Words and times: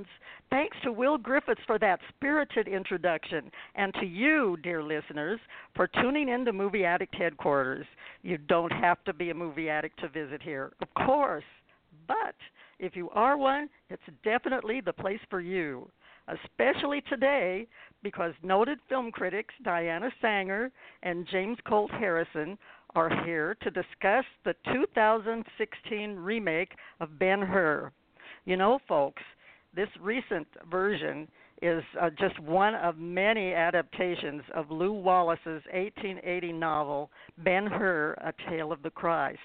fans. 0.00 0.06
Thanks 0.50 0.76
to 0.84 0.92
Will 0.92 1.18
Griffiths 1.18 1.60
for 1.66 1.78
that 1.78 2.00
spirited 2.08 2.68
introduction, 2.68 3.50
and 3.74 3.94
to 3.94 4.06
you, 4.06 4.56
dear 4.62 4.82
listeners, 4.82 5.40
for 5.74 5.86
tuning 5.86 6.28
in 6.28 6.44
to 6.44 6.52
Movie 6.52 6.84
Addict 6.84 7.14
headquarters. 7.14 7.86
You 8.22 8.38
don't 8.38 8.72
have 8.72 9.02
to 9.04 9.12
be 9.12 9.30
a 9.30 9.34
movie 9.34 9.70
addict 9.70 10.00
to 10.00 10.08
visit 10.08 10.42
here, 10.42 10.72
of 10.82 10.92
course, 10.94 11.44
but 12.06 12.34
if 12.78 12.96
you 12.96 13.10
are 13.10 13.36
one, 13.36 13.68
it's 13.88 14.02
definitely 14.24 14.80
the 14.80 14.92
place 14.92 15.20
for 15.28 15.40
you. 15.40 15.88
Especially 16.28 17.00
today, 17.08 17.66
because 18.02 18.32
noted 18.42 18.78
film 18.88 19.10
critics 19.10 19.54
Diana 19.64 20.10
Saenger 20.22 20.70
and 21.02 21.26
James 21.30 21.58
Colt 21.66 21.90
Harrison 21.90 22.56
are 22.94 23.24
here 23.24 23.56
to 23.62 23.70
discuss 23.70 24.24
the 24.44 24.54
2016 24.72 26.16
remake 26.16 26.70
of 27.00 27.18
Ben 27.18 27.40
Hur. 27.40 27.90
You 28.44 28.56
know, 28.56 28.78
folks, 28.88 29.22
this 29.74 29.88
recent 30.00 30.46
version 30.70 31.28
is 31.62 31.82
uh, 32.00 32.10
just 32.18 32.38
one 32.40 32.74
of 32.74 32.96
many 32.96 33.52
adaptations 33.52 34.42
of 34.54 34.70
Lew 34.70 34.92
Wallace's 34.92 35.62
1880 35.72 36.52
novel 36.52 37.10
Ben 37.38 37.66
Hur: 37.66 38.14
A 38.18 38.32
Tale 38.48 38.72
of 38.72 38.82
the 38.82 38.90
Christ. 38.90 39.38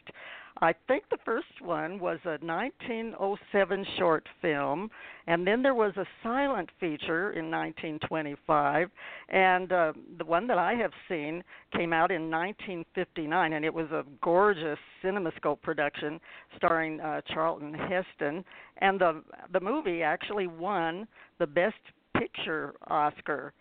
I 0.61 0.73
think 0.87 1.03
the 1.09 1.17
first 1.25 1.61
one 1.61 1.99
was 1.99 2.19
a 2.23 2.37
1907 2.41 3.85
short 3.97 4.25
film, 4.41 4.89
and 5.27 5.45
then 5.45 5.61
there 5.61 5.75
was 5.75 5.91
a 5.97 6.05
silent 6.23 6.69
feature 6.79 7.33
in 7.33 7.51
1925, 7.51 8.89
and 9.29 9.71
uh, 9.71 9.91
the 10.17 10.23
one 10.23 10.47
that 10.47 10.57
I 10.57 10.73
have 10.75 10.91
seen 11.09 11.43
came 11.75 11.91
out 11.91 12.09
in 12.09 12.31
1959, 12.31 13.53
and 13.53 13.65
it 13.65 13.73
was 13.73 13.91
a 13.91 14.05
gorgeous 14.21 14.79
CinemaScope 15.03 15.61
production 15.61 16.21
starring 16.55 17.01
uh, 17.01 17.19
Charlton 17.33 17.73
Heston, 17.73 18.45
and 18.77 18.99
the 18.99 19.23
the 19.51 19.59
movie 19.59 20.03
actually 20.03 20.47
won 20.47 21.05
the 21.37 21.47
Best 21.47 21.75
Picture 22.17 22.75
Oscar. 22.87 23.51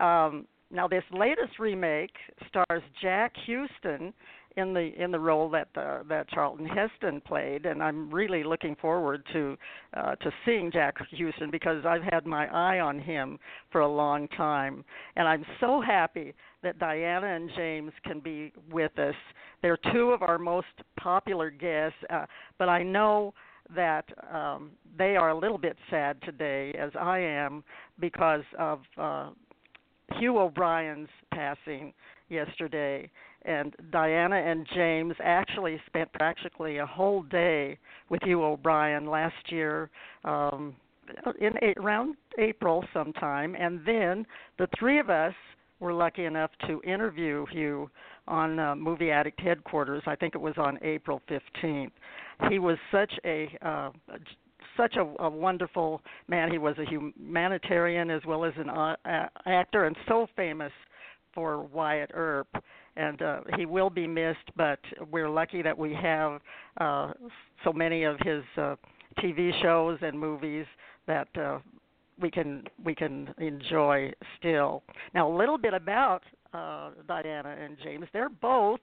Um, 0.00 0.46
now, 0.72 0.86
this 0.86 1.02
latest 1.12 1.58
remake 1.58 2.14
stars 2.48 2.82
Jack 3.02 3.34
Huston 3.46 4.12
in 4.60 4.72
the 4.72 4.92
in 5.02 5.10
the 5.10 5.18
role 5.18 5.50
that 5.50 5.68
uh, 5.76 6.04
that 6.08 6.28
Charlton 6.28 6.66
Heston 6.66 7.20
played, 7.20 7.66
and 7.66 7.82
I'm 7.82 8.10
really 8.10 8.44
looking 8.44 8.76
forward 8.76 9.24
to 9.32 9.56
uh, 9.94 10.14
to 10.16 10.30
seeing 10.44 10.70
Jack 10.70 10.96
Huston 10.98 11.50
because 11.50 11.84
I've 11.84 12.02
had 12.02 12.26
my 12.26 12.46
eye 12.46 12.80
on 12.80 13.00
him 13.00 13.38
for 13.72 13.80
a 13.80 13.88
long 13.88 14.28
time, 14.28 14.84
and 15.16 15.26
I'm 15.26 15.44
so 15.60 15.80
happy 15.80 16.34
that 16.62 16.78
Diana 16.78 17.26
and 17.26 17.50
James 17.56 17.92
can 18.04 18.20
be 18.20 18.52
with 18.70 18.96
us. 18.98 19.14
They're 19.62 19.78
two 19.92 20.10
of 20.10 20.22
our 20.22 20.38
most 20.38 20.66
popular 20.98 21.50
guests, 21.50 21.98
uh, 22.10 22.26
but 22.58 22.68
I 22.68 22.82
know 22.82 23.34
that 23.74 24.04
um, 24.32 24.72
they 24.98 25.16
are 25.16 25.30
a 25.30 25.38
little 25.38 25.58
bit 25.58 25.76
sad 25.90 26.20
today, 26.22 26.74
as 26.78 26.90
I 26.98 27.18
am, 27.18 27.64
because 27.98 28.44
of 28.58 28.80
uh, 28.98 29.30
Hugh 30.18 30.38
O'Brien's 30.38 31.08
passing 31.32 31.92
yesterday 32.28 33.10
and 33.44 33.74
Diana 33.90 34.36
and 34.36 34.66
James 34.74 35.14
actually 35.22 35.80
spent 35.86 36.12
practically 36.12 36.78
a 36.78 36.86
whole 36.86 37.22
day 37.22 37.78
with 38.08 38.22
Hugh 38.22 38.42
O'Brien 38.42 39.06
last 39.06 39.50
year 39.50 39.90
um 40.24 40.76
in 41.40 41.54
a, 41.62 41.74
around 41.80 42.16
April 42.38 42.84
sometime 42.92 43.56
and 43.58 43.80
then 43.84 44.26
the 44.58 44.68
three 44.78 45.00
of 45.00 45.10
us 45.10 45.34
were 45.80 45.92
lucky 45.92 46.26
enough 46.26 46.50
to 46.66 46.80
interview 46.82 47.46
Hugh 47.50 47.90
on 48.28 48.58
uh, 48.58 48.76
Movie 48.76 49.10
Addict 49.10 49.40
headquarters. 49.40 50.02
I 50.06 50.14
think 50.14 50.34
it 50.34 50.40
was 50.40 50.54
on 50.56 50.78
April 50.82 51.20
15th. 51.28 51.90
He 52.48 52.58
was 52.58 52.76
such 52.92 53.12
a 53.24 53.48
uh, 53.62 53.90
such 54.76 54.96
a, 54.96 55.22
a 55.22 55.28
wonderful 55.28 56.00
man. 56.28 56.50
He 56.50 56.58
was 56.58 56.76
a 56.78 56.84
humanitarian 56.84 58.10
as 58.10 58.22
well 58.26 58.44
as 58.44 58.52
an 58.56 58.70
uh, 58.70 58.96
actor, 59.46 59.84
and 59.84 59.96
so 60.06 60.26
famous 60.36 60.72
for 61.34 61.62
Wyatt 61.64 62.10
Earp 62.14 62.48
and 63.00 63.22
uh, 63.22 63.40
he 63.56 63.66
will 63.66 63.90
be 63.90 64.06
missed. 64.06 64.50
But 64.56 64.78
we're 65.10 65.30
lucky 65.30 65.62
that 65.62 65.76
we 65.76 65.94
have 65.94 66.40
uh, 66.78 67.12
so 67.64 67.72
many 67.72 68.04
of 68.04 68.16
his 68.20 68.42
uh, 68.56 68.76
TV 69.18 69.50
shows 69.62 69.98
and 70.02 70.18
movies 70.18 70.66
that 71.06 71.28
uh, 71.36 71.58
we 72.20 72.30
can 72.30 72.64
we 72.84 72.94
can 72.94 73.34
enjoy 73.38 74.12
still. 74.38 74.82
Now, 75.14 75.30
a 75.30 75.34
little 75.34 75.58
bit 75.58 75.74
about 75.74 76.22
uh, 76.52 76.90
Diana 77.08 77.56
and 77.58 77.76
James. 77.82 78.06
They're 78.12 78.28
both 78.28 78.80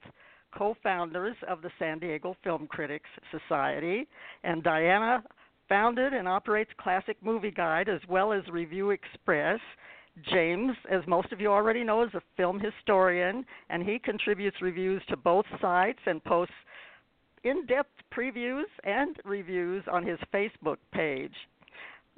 co-founders 0.58 1.36
of 1.48 1.62
the 1.62 1.70
San 1.78 2.00
Diego 2.00 2.36
Film 2.44 2.68
Critics 2.68 3.10
Society, 3.32 4.08
and 4.44 4.64
Diana 4.64 5.24
founded 5.70 6.14
and 6.14 6.28
operates 6.28 6.72
Classic 6.80 7.18
Movie 7.22 7.52
Guide 7.52 7.90
as 7.90 8.00
well 8.10 8.32
as 8.32 8.42
Review 8.50 8.92
Express. 8.92 9.60
James, 10.32 10.76
as 10.90 11.02
most 11.08 11.32
of 11.32 11.40
you 11.40 11.52
already 11.52 11.84
know, 11.84 12.04
is 12.04 12.14
a 12.14 12.22
film 12.36 12.60
historian, 12.60 13.46
and 13.70 13.84
he 13.84 14.00
contributes 14.00 14.62
reviews 14.62 15.02
to 15.10 15.18
both 15.18 15.46
sites 15.62 16.00
and 16.06 16.24
posts 16.24 16.54
in 17.44 17.66
depth 17.66 17.92
previews 18.16 18.66
and 18.84 19.18
reviews 19.24 19.84
on 19.92 20.06
his 20.06 20.20
Facebook 20.34 20.78
page. 20.92 21.34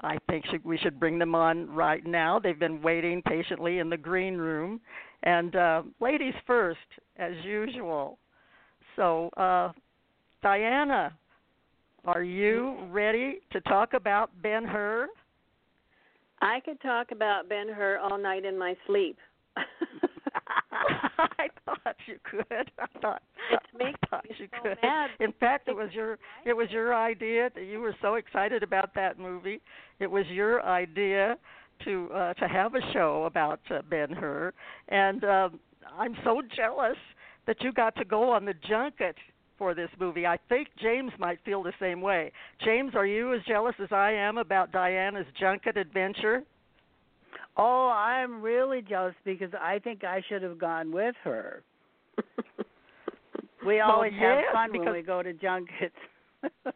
I 0.01 0.17
think 0.29 0.45
we 0.63 0.77
should 0.77 0.99
bring 0.99 1.19
them 1.19 1.35
on 1.35 1.69
right 1.69 2.05
now. 2.05 2.39
They've 2.39 2.57
been 2.57 2.81
waiting 2.81 3.21
patiently 3.21 3.79
in 3.79 3.89
the 3.89 3.97
green 3.97 4.37
room. 4.37 4.79
And 5.23 5.55
uh, 5.55 5.83
ladies 5.99 6.33
first, 6.47 6.79
as 7.17 7.33
usual. 7.43 8.17
So, 8.95 9.29
uh, 9.35 9.73
Diana, 10.41 11.13
are 12.05 12.23
you 12.23 12.77
ready 12.89 13.39
to 13.51 13.59
talk 13.61 13.93
about 13.93 14.29
Ben 14.41 14.63
Hur? 14.63 15.09
I 16.41 16.59
could 16.61 16.79
talk 16.81 17.11
about 17.11 17.49
Ben 17.49 17.67
Hur 17.69 17.97
all 17.97 18.17
night 18.17 18.45
in 18.45 18.57
my 18.57 18.75
sleep. 18.87 19.17
I 19.57 21.47
thought 21.65 21.95
you 22.05 22.15
could. 22.23 22.71
I 22.79 22.99
thought 23.01 23.21
I 23.51 23.93
thought 24.09 24.25
you 24.37 24.47
so 24.51 24.63
could. 24.63 24.77
mad. 24.81 25.09
In 25.19 25.33
fact, 25.39 25.67
it 25.67 25.75
was 25.75 25.89
your 25.93 26.17
it 26.45 26.53
was 26.53 26.69
your 26.71 26.95
idea 26.95 27.49
that 27.55 27.65
you 27.65 27.79
were 27.79 27.95
so 28.01 28.15
excited 28.15 28.63
about 28.63 28.93
that 28.95 29.19
movie. 29.19 29.61
It 29.99 30.09
was 30.09 30.25
your 30.27 30.63
idea 30.63 31.37
to 31.85 32.09
uh, 32.13 32.33
to 32.35 32.47
have 32.47 32.75
a 32.75 32.93
show 32.93 33.25
about 33.25 33.59
uh, 33.69 33.81
Ben 33.89 34.11
Hur, 34.11 34.53
and 34.87 35.23
um, 35.23 35.59
I'm 35.97 36.15
so 36.23 36.41
jealous 36.55 36.97
that 37.47 37.61
you 37.61 37.73
got 37.73 37.95
to 37.95 38.05
go 38.05 38.31
on 38.31 38.45
the 38.45 38.53
junket 38.69 39.15
for 39.59 39.75
this 39.75 39.89
movie. 39.99 40.25
I 40.25 40.39
think 40.49 40.69
James 40.81 41.11
might 41.19 41.37
feel 41.45 41.61
the 41.61 41.73
same 41.79 42.01
way. 42.01 42.31
James, 42.65 42.95
are 42.95 43.05
you 43.05 43.33
as 43.35 43.41
jealous 43.47 43.75
as 43.79 43.89
I 43.91 44.11
am 44.13 44.39
about 44.39 44.71
Diana's 44.71 45.27
junket 45.39 45.77
adventure? 45.77 46.41
Oh, 47.57 47.89
I'm 47.89 48.41
really 48.41 48.81
jealous 48.81 49.13
because 49.25 49.51
I 49.61 49.77
think 49.79 50.03
I 50.03 50.23
should 50.27 50.41
have 50.41 50.57
gone 50.57 50.91
with 50.91 51.13
her. 51.23 51.61
We 53.65 53.75
Well, 53.75 53.91
always 53.91 54.13
have 54.13 54.39
fun 54.53 54.71
because- 54.71 54.85
when 54.85 54.93
we 54.95 55.01
go 55.01 55.21
to 55.21 55.33
junkets. 55.33 55.95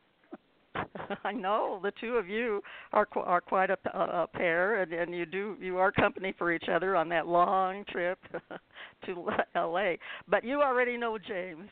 I 1.24 1.32
know 1.32 1.80
the 1.82 1.92
two 2.02 2.16
of 2.18 2.28
you 2.28 2.62
are 2.92 3.06
qu- 3.06 3.22
are 3.22 3.40
quite 3.40 3.70
a, 3.70 3.78
a, 3.94 4.24
a 4.24 4.28
pair, 4.28 4.82
and, 4.82 4.92
and 4.92 5.14
you 5.16 5.26
do 5.26 5.56
you 5.62 5.78
are 5.78 5.92
company 5.94 6.34
for 6.38 6.52
each 6.52 6.66
other 6.70 6.96
on 6.98 7.08
that 7.10 7.26
long 7.28 7.86
trip 7.90 8.20
to 9.06 9.30
L.A. 9.56 9.98
But 10.28 10.44
you 10.44 10.62
already 10.62 10.98
know, 10.98 11.18
James, 11.18 11.70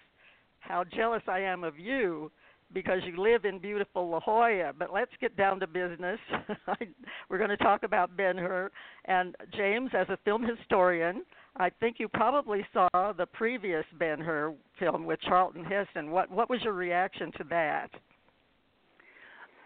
how 0.62 0.84
jealous 0.84 1.24
I 1.28 1.40
am 1.40 1.64
of 1.64 1.78
you 1.78 2.32
because 2.74 3.02
you 3.06 3.22
live 3.22 3.46
in 3.46 3.60
beautiful 3.60 4.10
La 4.10 4.20
Jolla. 4.20 4.72
But 4.78 4.94
let's 4.94 5.12
get 5.20 5.36
down 5.36 5.60
to 5.60 5.68
business. 5.68 6.20
We're 7.30 7.38
going 7.38 7.50
to 7.50 7.58
talk 7.58 7.84
about 7.84 8.16
Ben 8.16 8.38
Hur 8.38 8.72
and 9.06 9.36
James 9.56 9.92
as 9.94 10.08
a 10.10 10.18
film 10.24 10.44
historian. 10.44 11.24
I 11.58 11.70
think 11.70 11.98
you 12.00 12.08
probably 12.08 12.66
saw 12.74 12.88
the 13.12 13.26
previous 13.26 13.84
Ben 14.00 14.20
Hur 14.20 14.54
film 14.80 15.06
with 15.06 15.20
Charlton 15.22 15.66
Heston. 15.66 16.12
What 16.12 16.32
what 16.32 16.50
was 16.50 16.62
your 16.64 16.74
reaction 16.74 17.32
to 17.38 17.44
that? 17.50 17.90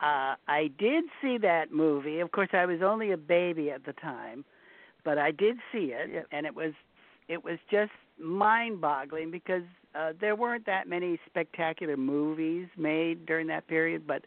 Uh, 0.01 0.36
I 0.47 0.69
did 0.77 1.06
see 1.21 1.38
that 1.38 1.71
movie. 1.71 2.19
Of 2.19 2.31
course, 2.31 2.50
I 2.53 2.65
was 2.65 2.81
only 2.83 3.12
a 3.12 3.18
baby 3.18 3.71
at 3.71 3.86
the 3.86 3.94
time, 3.94 4.44
but 5.03 5.18
I 5.18 5.31
did 5.31 5.57
see 5.71 5.94
it, 5.94 6.09
Yep. 6.12 6.27
and 6.31 6.45
it 6.45 6.56
was 6.56 6.74
it 7.27 7.44
was 7.44 7.57
just 7.71 7.92
mind-boggling 8.19 9.31
because 9.31 9.63
uh, 9.97 10.13
there 10.19 10.36
weren't 10.36 10.65
that 10.65 10.88
many 10.88 11.19
spectacular 11.25 11.97
movies 11.97 12.68
made 12.77 13.25
during 13.25 13.47
that 13.47 13.68
period, 13.68 14.06
but 14.07 14.24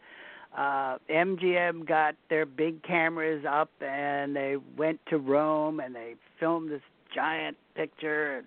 uh 0.57 0.97
MGM 1.09 1.87
got 1.87 2.15
their 2.29 2.45
big 2.45 2.81
cameras 2.81 3.45
up 3.47 3.69
and 3.81 4.35
they 4.35 4.55
went 4.77 4.99
to 5.09 5.19
Rome 5.19 5.79
and 5.79 5.93
they 5.93 6.15
filmed 6.39 6.71
this 6.71 6.81
giant 7.13 7.55
picture 7.75 8.43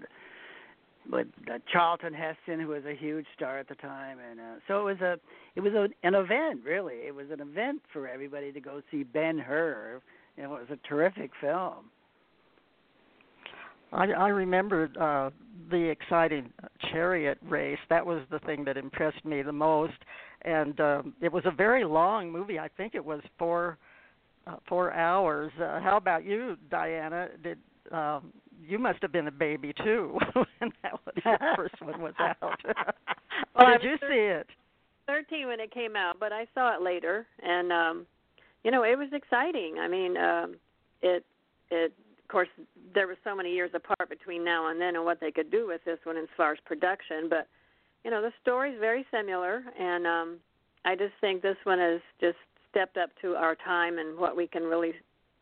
with 1.11 1.29
uh, 1.49 1.59
Charlton 1.73 2.13
Heston 2.13 2.59
who 2.59 2.69
was 2.69 2.85
a 2.85 2.95
huge 2.95 3.27
star 3.37 3.59
at 3.59 3.69
the 3.69 3.77
time 3.77 4.19
and 4.19 4.41
uh, 4.41 4.55
so 4.67 4.81
it 4.81 4.95
was 4.95 5.01
a 5.01 5.21
it 5.55 5.61
was 5.61 5.75
a, 5.75 5.89
an 6.05 6.17
event 6.17 6.63
really. 6.65 7.07
It 7.07 7.15
was 7.15 7.27
an 7.31 7.41
event 7.41 7.83
for 7.93 8.09
everybody 8.09 8.51
to 8.51 8.61
go 8.61 8.83
see 8.91 9.05
Ben 9.05 9.39
Hur 9.39 10.01
you 10.37 10.43
know 10.43 10.57
it 10.57 10.69
was 10.69 10.79
a 10.83 10.89
terrific 10.89 11.31
film 11.41 11.92
I, 13.93 14.07
I 14.07 14.29
remember 14.29 14.91
uh, 15.01 15.31
the 15.71 15.91
exciting 15.91 16.51
chariot 16.91 17.39
race. 17.49 17.79
That 17.91 18.05
was 18.05 18.23
the 18.31 18.39
thing 18.41 18.65
that 18.65 18.77
impressed 18.77 19.25
me 19.25 19.43
the 19.43 19.53
most, 19.53 19.95
and 20.43 20.79
um, 20.81 21.15
it 21.21 21.33
was 21.33 21.45
a 21.47 21.51
very 21.51 21.85
long 21.85 22.31
movie. 22.31 22.59
I 22.59 22.69
think 22.69 22.95
it 22.95 23.05
was 23.05 23.21
four 23.39 23.79
uh, 24.47 24.57
four 24.69 24.93
hours. 24.93 25.53
Uh, 25.61 25.81
how 25.81 25.97
about 25.97 26.25
you, 26.25 26.57
Diana? 26.71 27.29
Did 27.43 27.59
um, 27.93 28.33
you 28.65 28.79
must 28.79 29.01
have 29.03 29.13
been 29.13 29.29
a 29.29 29.33
baby 29.33 29.73
too 29.85 30.19
when 30.35 30.73
that 30.83 30.93
was 30.93 31.15
the 31.17 31.39
first 31.57 31.81
one 31.81 32.01
was 32.01 32.15
out? 32.19 32.61
Well, 33.55 33.79
Did 33.79 33.83
you 33.83 33.97
see 34.01 34.15
it? 34.15 34.47
13 35.07 35.47
when 35.47 35.61
it 35.61 35.73
came 35.73 35.95
out, 35.95 36.17
but 36.19 36.33
I 36.33 36.47
saw 36.55 36.75
it 36.75 36.83
later, 36.83 37.27
and 37.43 37.71
um, 37.73 38.07
you 38.65 38.71
know, 38.71 38.83
it 38.83 38.97
was 38.97 39.09
exciting. 39.13 39.77
I 39.79 39.89
mean, 39.89 40.17
um, 40.17 40.55
it 41.03 41.25
it 41.71 41.93
course 42.33 42.49
there 42.95 43.07
were 43.07 43.19
so 43.23 43.37
many 43.37 43.53
years 43.53 43.71
apart 43.75 44.09
between 44.09 44.43
now 44.45 44.71
and 44.71 44.81
then, 44.81 44.97
and 44.97 45.05
what 45.05 45.21
they 45.21 45.31
could 45.31 45.51
do 45.51 45.67
with 45.67 45.85
this 45.85 45.99
one 46.05 46.17
as 46.17 46.29
far 46.37 46.53
as 46.53 46.59
production, 46.65 47.29
but 47.29 47.47
you 48.05 48.11
know, 48.11 48.21
the 48.21 48.33
story's 48.41 48.79
very 48.81 49.07
similar, 49.13 49.63
and 49.79 50.07
um, 50.07 50.39
I 50.85 50.97
just 50.97 51.13
think 51.21 51.43
this 51.43 51.57
one 51.65 51.79
has 51.79 52.01
just 52.21 52.39
stepped 52.71 52.97
up 52.97 53.11
to 53.21 53.37
our 53.37 53.55
time 53.55 53.99
and 53.99 54.19
what 54.19 54.37
we 54.37 54.47
can 54.47 54.65
really 54.65 54.93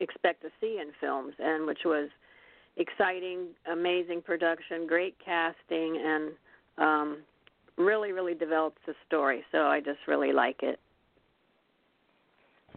expect 0.00 0.42
to 0.42 0.48
see 0.60 0.78
in 0.80 0.90
films, 1.00 1.32
and 1.38 1.66
which 1.66 1.80
was 1.84 2.10
exciting, 2.76 3.46
amazing 3.70 4.20
production, 4.20 4.86
great 4.86 5.16
casting, 5.24 6.02
and 6.04 6.32
um, 6.78 7.18
really, 7.78 8.12
really 8.12 8.34
develops 8.34 8.78
the 8.86 8.94
story. 9.06 9.42
So 9.52 9.58
I 9.66 9.80
just 9.80 10.00
really 10.06 10.32
like 10.32 10.62
it. 10.62 10.78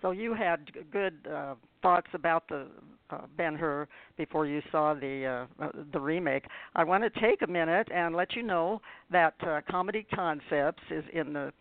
So 0.02 0.12
you 0.12 0.34
had 0.34 0.72
good 0.92 1.16
uh, 1.34 1.56
thoughts 1.82 2.10
about 2.14 2.48
the 2.48 2.68
uh, 3.10 3.22
Ben 3.38 3.56
Hur 3.56 3.88
before 4.18 4.46
you 4.46 4.62
saw 4.72 4.94
the 4.94 5.48
uh, 5.62 5.64
uh, 5.64 5.70
the 5.92 6.00
remake. 6.00 6.46
I 6.76 6.84
want 6.84 7.04
to 7.04 7.20
take 7.20 7.42
a 7.42 7.48
minute 7.48 7.88
and 7.94 8.16
let 8.16 8.36
you 8.36 8.44
know 8.44 8.82
that 9.12 9.36
uh, 9.46 9.62
Comedy 9.70 10.06
Concepts 10.14 10.84
is 10.90 11.04
in 11.14 11.34
the 11.34 11.52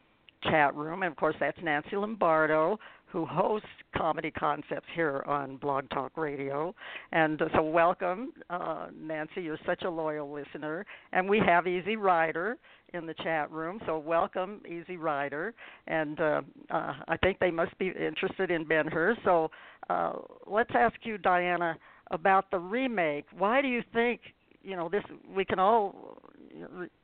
chat 0.44 0.75
room, 0.75 1.03
and 1.03 1.12
of 1.12 1.17
course 1.17 1.37
that's 1.39 1.59
Nancy 1.62 1.97
Lombardo 1.97 2.79
who 3.12 3.26
hosts 3.26 3.69
Comedy 3.94 4.31
Concepts 4.31 4.87
here 4.94 5.23
on 5.26 5.59
Blog 5.59 5.88
Talk 5.91 6.17
Radio. 6.17 6.75
And 7.12 7.41
uh, 7.43 7.47
so 7.55 7.62
welcome, 7.62 8.32
uh, 8.49 8.87
Nancy. 8.99 9.43
You're 9.43 9.59
such 9.67 9.82
a 9.82 9.91
loyal 9.91 10.32
listener, 10.32 10.87
and 11.12 11.29
we 11.29 11.38
have 11.44 11.67
Easy 11.67 11.97
Rider 11.97 12.56
in 12.94 13.05
the 13.06 13.14
chat 13.23 13.50
room. 13.50 13.81
So 13.85 13.99
welcome, 13.99 14.62
Easy 14.67 14.97
Rider, 14.97 15.55
and 15.87 16.19
uh, 16.20 16.41
uh, 16.70 16.94
I 17.06 17.17
think 17.23 17.38
they 17.38 17.50
must 17.50 17.76
be 17.79 17.88
interested 17.88 18.50
in 18.50 18.64
Ben 18.64 18.87
Hur. 18.87 19.15
So 19.25 19.50
uh, 19.91 20.12
let's 20.47 20.70
ask 20.75 20.97
you, 21.03 21.19
Diana, 21.19 21.76
about 22.11 22.50
the 22.50 22.58
remake. 22.58 23.26
Why 23.37 23.61
do 23.61 23.69
you 23.69 23.82
think 23.93 24.20
you 24.62 24.75
know 24.75 24.88
this? 24.88 25.05
We 25.35 25.44
can 25.44 25.58
all 25.58 26.19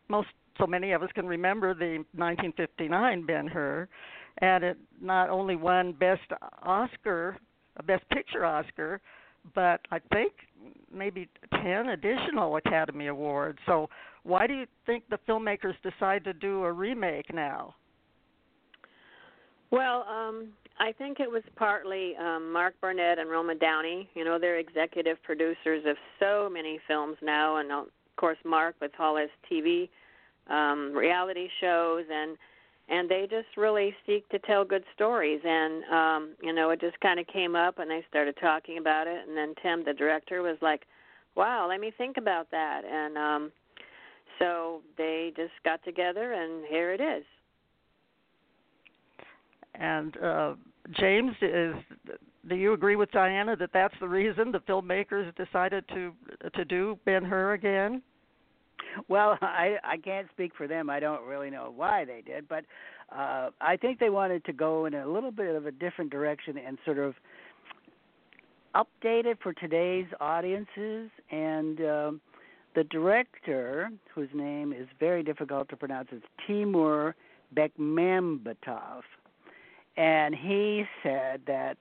most 0.08 0.28
so 0.58 0.66
many 0.66 0.92
of 0.92 1.02
us 1.02 1.10
can 1.14 1.26
remember 1.26 1.72
the 1.74 2.04
1959 2.14 3.26
Ben 3.26 3.46
Hur, 3.46 3.88
and 4.38 4.64
it 4.64 4.78
not 5.00 5.30
only 5.30 5.56
won 5.56 5.92
Best 5.92 6.22
Oscar, 6.62 7.36
a 7.76 7.82
Best 7.82 8.08
Picture 8.10 8.44
Oscar, 8.44 9.00
but 9.54 9.80
I 9.90 9.98
think 10.12 10.32
maybe 10.92 11.28
10 11.62 11.90
additional 11.90 12.56
Academy 12.56 13.06
Awards. 13.06 13.58
So 13.66 13.88
why 14.22 14.46
do 14.46 14.54
you 14.54 14.66
think 14.86 15.04
the 15.08 15.18
filmmakers 15.28 15.74
decide 15.82 16.24
to 16.24 16.32
do 16.32 16.64
a 16.64 16.72
remake 16.72 17.32
now? 17.32 17.74
Well, 19.70 20.06
um, 20.08 20.48
I 20.78 20.92
think 20.92 21.20
it 21.20 21.30
was 21.30 21.42
partly 21.56 22.14
um, 22.16 22.52
Mark 22.52 22.74
Burnett 22.80 23.18
and 23.18 23.28
Roma 23.28 23.54
Downey. 23.54 24.08
You 24.14 24.24
know, 24.24 24.38
they're 24.38 24.58
executive 24.58 25.22
producers 25.22 25.84
of 25.86 25.96
so 26.18 26.48
many 26.50 26.78
films 26.88 27.16
now, 27.22 27.56
and 27.56 27.70
of 27.70 27.86
course 28.16 28.38
Mark 28.44 28.76
with 28.80 28.92
all 28.98 29.16
his 29.16 29.30
TV 29.50 29.88
um, 30.48 30.92
reality 30.94 31.48
shows, 31.60 32.04
and 32.10 32.36
and 32.88 33.08
they 33.08 33.26
just 33.28 33.56
really 33.56 33.94
seek 34.06 34.28
to 34.30 34.38
tell 34.40 34.64
good 34.64 34.84
stories. 34.94 35.40
And 35.44 35.84
um, 35.84 36.30
you 36.42 36.52
know, 36.52 36.70
it 36.70 36.80
just 36.80 36.98
kind 37.00 37.20
of 37.20 37.26
came 37.26 37.54
up, 37.54 37.78
and 37.78 37.90
they 37.90 38.04
started 38.08 38.36
talking 38.40 38.78
about 38.78 39.06
it, 39.06 39.26
and 39.26 39.36
then 39.36 39.54
Tim, 39.62 39.84
the 39.84 39.92
director, 39.92 40.42
was 40.42 40.56
like, 40.60 40.82
"Wow, 41.34 41.68
let 41.68 41.80
me 41.80 41.92
think 41.96 42.16
about 42.16 42.50
that," 42.50 42.82
and 42.84 43.16
um, 43.18 43.52
so 44.38 44.82
they 44.96 45.32
just 45.36 45.52
got 45.64 45.82
together, 45.84 46.32
and 46.32 46.64
here 46.66 46.92
it 46.92 47.00
is. 47.00 47.24
And 49.74 50.16
uh, 50.18 50.54
James, 50.98 51.32
is 51.42 51.74
do 52.48 52.56
you 52.56 52.72
agree 52.72 52.96
with 52.96 53.10
Diana 53.10 53.56
that 53.56 53.70
that's 53.72 53.94
the 54.00 54.08
reason 54.08 54.50
the 54.50 54.60
filmmakers 54.60 55.34
decided 55.36 55.84
to 55.88 56.12
to 56.54 56.64
do 56.64 56.98
Ben 57.04 57.24
Hur 57.24 57.52
again? 57.52 58.02
Well, 59.08 59.38
I 59.42 59.76
I 59.84 59.96
can't 59.98 60.28
speak 60.30 60.52
for 60.56 60.66
them. 60.66 60.90
I 60.90 61.00
don't 61.00 61.24
really 61.26 61.50
know 61.50 61.72
why 61.74 62.04
they 62.04 62.22
did, 62.24 62.48
but 62.48 62.64
uh 63.14 63.50
I 63.60 63.76
think 63.76 63.98
they 63.98 64.10
wanted 64.10 64.44
to 64.46 64.52
go 64.52 64.86
in 64.86 64.94
a 64.94 65.06
little 65.08 65.30
bit 65.30 65.54
of 65.54 65.66
a 65.66 65.72
different 65.72 66.10
direction 66.10 66.58
and 66.58 66.78
sort 66.84 66.98
of 66.98 67.14
update 68.74 69.24
it 69.24 69.38
for 69.42 69.52
today's 69.54 70.06
audiences 70.20 71.10
and 71.30 71.80
um 71.80 72.20
the 72.74 72.84
director 72.84 73.90
whose 74.14 74.28
name 74.34 74.72
is 74.72 74.86
very 75.00 75.22
difficult 75.22 75.68
to 75.70 75.76
pronounce 75.76 76.08
is 76.12 76.22
Timur 76.46 77.14
Bekmambetov 77.56 79.02
and 79.96 80.34
he 80.34 80.84
said 81.02 81.40
that 81.46 81.76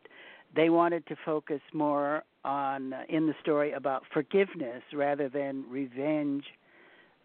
they 0.55 0.69
wanted 0.69 1.05
to 1.07 1.15
focus 1.25 1.61
more 1.73 2.23
on 2.45 2.93
uh, 2.93 3.01
in 3.09 3.27
the 3.27 3.35
story 3.41 3.73
about 3.73 4.03
forgiveness 4.13 4.81
rather 4.93 5.27
than 5.29 5.65
revenge 5.69 6.45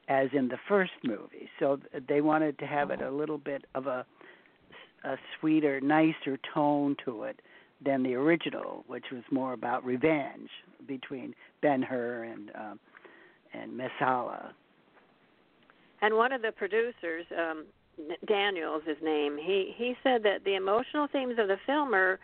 as 0.09 0.29
in 0.33 0.49
the 0.49 0.59
first 0.69 0.93
movie. 1.05 1.49
So 1.59 1.79
they 2.09 2.21
wanted 2.21 2.59
to 2.59 2.67
have 2.67 2.91
it 2.91 3.01
a 3.01 3.11
little 3.11 3.39
bit 3.39 3.65
of 3.75 3.87
a 3.87 4.05
a 5.05 5.17
sweeter, 5.39 5.81
nicer 5.81 6.39
tone 6.55 6.97
to 7.05 7.25
it 7.25 7.41
than 7.85 8.05
the 8.05 8.15
original, 8.15 8.85
which 8.87 9.07
was 9.11 9.23
more 9.33 9.53
about 9.53 9.85
revenge 9.85 10.49
between 10.87 11.35
Ben 11.61 11.83
Hur 11.83 12.25
and 12.25 12.51
um, 12.55 12.81
and 13.53 13.73
Messala. 13.73 14.53
And 16.01 16.17
one 16.17 16.33
of 16.33 16.43
the 16.43 16.53
producers, 16.53 17.27
um, 17.37 17.65
Daniel's 18.27 18.83
his 18.87 18.97
name, 19.03 19.39
he 19.39 19.73
he 19.77 19.95
said 20.03 20.23
that 20.23 20.45
the 20.45 20.55
emotional 20.55 21.07
themes 21.11 21.37
of 21.39 21.49
the 21.49 21.59
film 21.67 21.95
are 21.95 22.19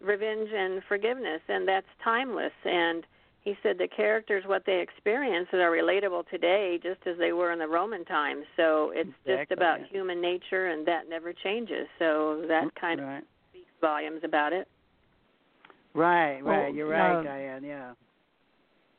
revenge 0.00 0.48
and 0.54 0.82
forgiveness, 0.88 1.40
and 1.48 1.66
that's 1.66 1.86
timeless. 2.02 2.52
And 2.64 3.04
he 3.48 3.54
said 3.62 3.78
the 3.78 3.88
characters, 3.88 4.44
what 4.46 4.64
they 4.66 4.80
experience, 4.80 5.48
are 5.54 5.70
relatable 5.70 6.28
today, 6.28 6.78
just 6.82 7.00
as 7.06 7.16
they 7.18 7.32
were 7.32 7.50
in 7.52 7.58
the 7.58 7.66
Roman 7.66 8.04
times. 8.04 8.44
So 8.58 8.92
it's 8.94 9.08
just 9.26 9.50
about 9.50 9.78
human 9.90 10.20
nature, 10.20 10.66
and 10.66 10.86
that 10.86 11.08
never 11.08 11.32
changes. 11.32 11.86
So 11.98 12.44
that 12.46 12.68
kind 12.78 13.00
of 13.00 13.06
speaks 13.50 13.70
volumes 13.80 14.20
about 14.22 14.52
it. 14.52 14.68
Right, 15.94 16.42
Well, 16.42 16.60
right. 16.60 16.74
You're 16.74 16.88
right, 16.88 17.20
uh, 17.20 17.22
Diane. 17.22 17.64
Yeah. 17.64 17.92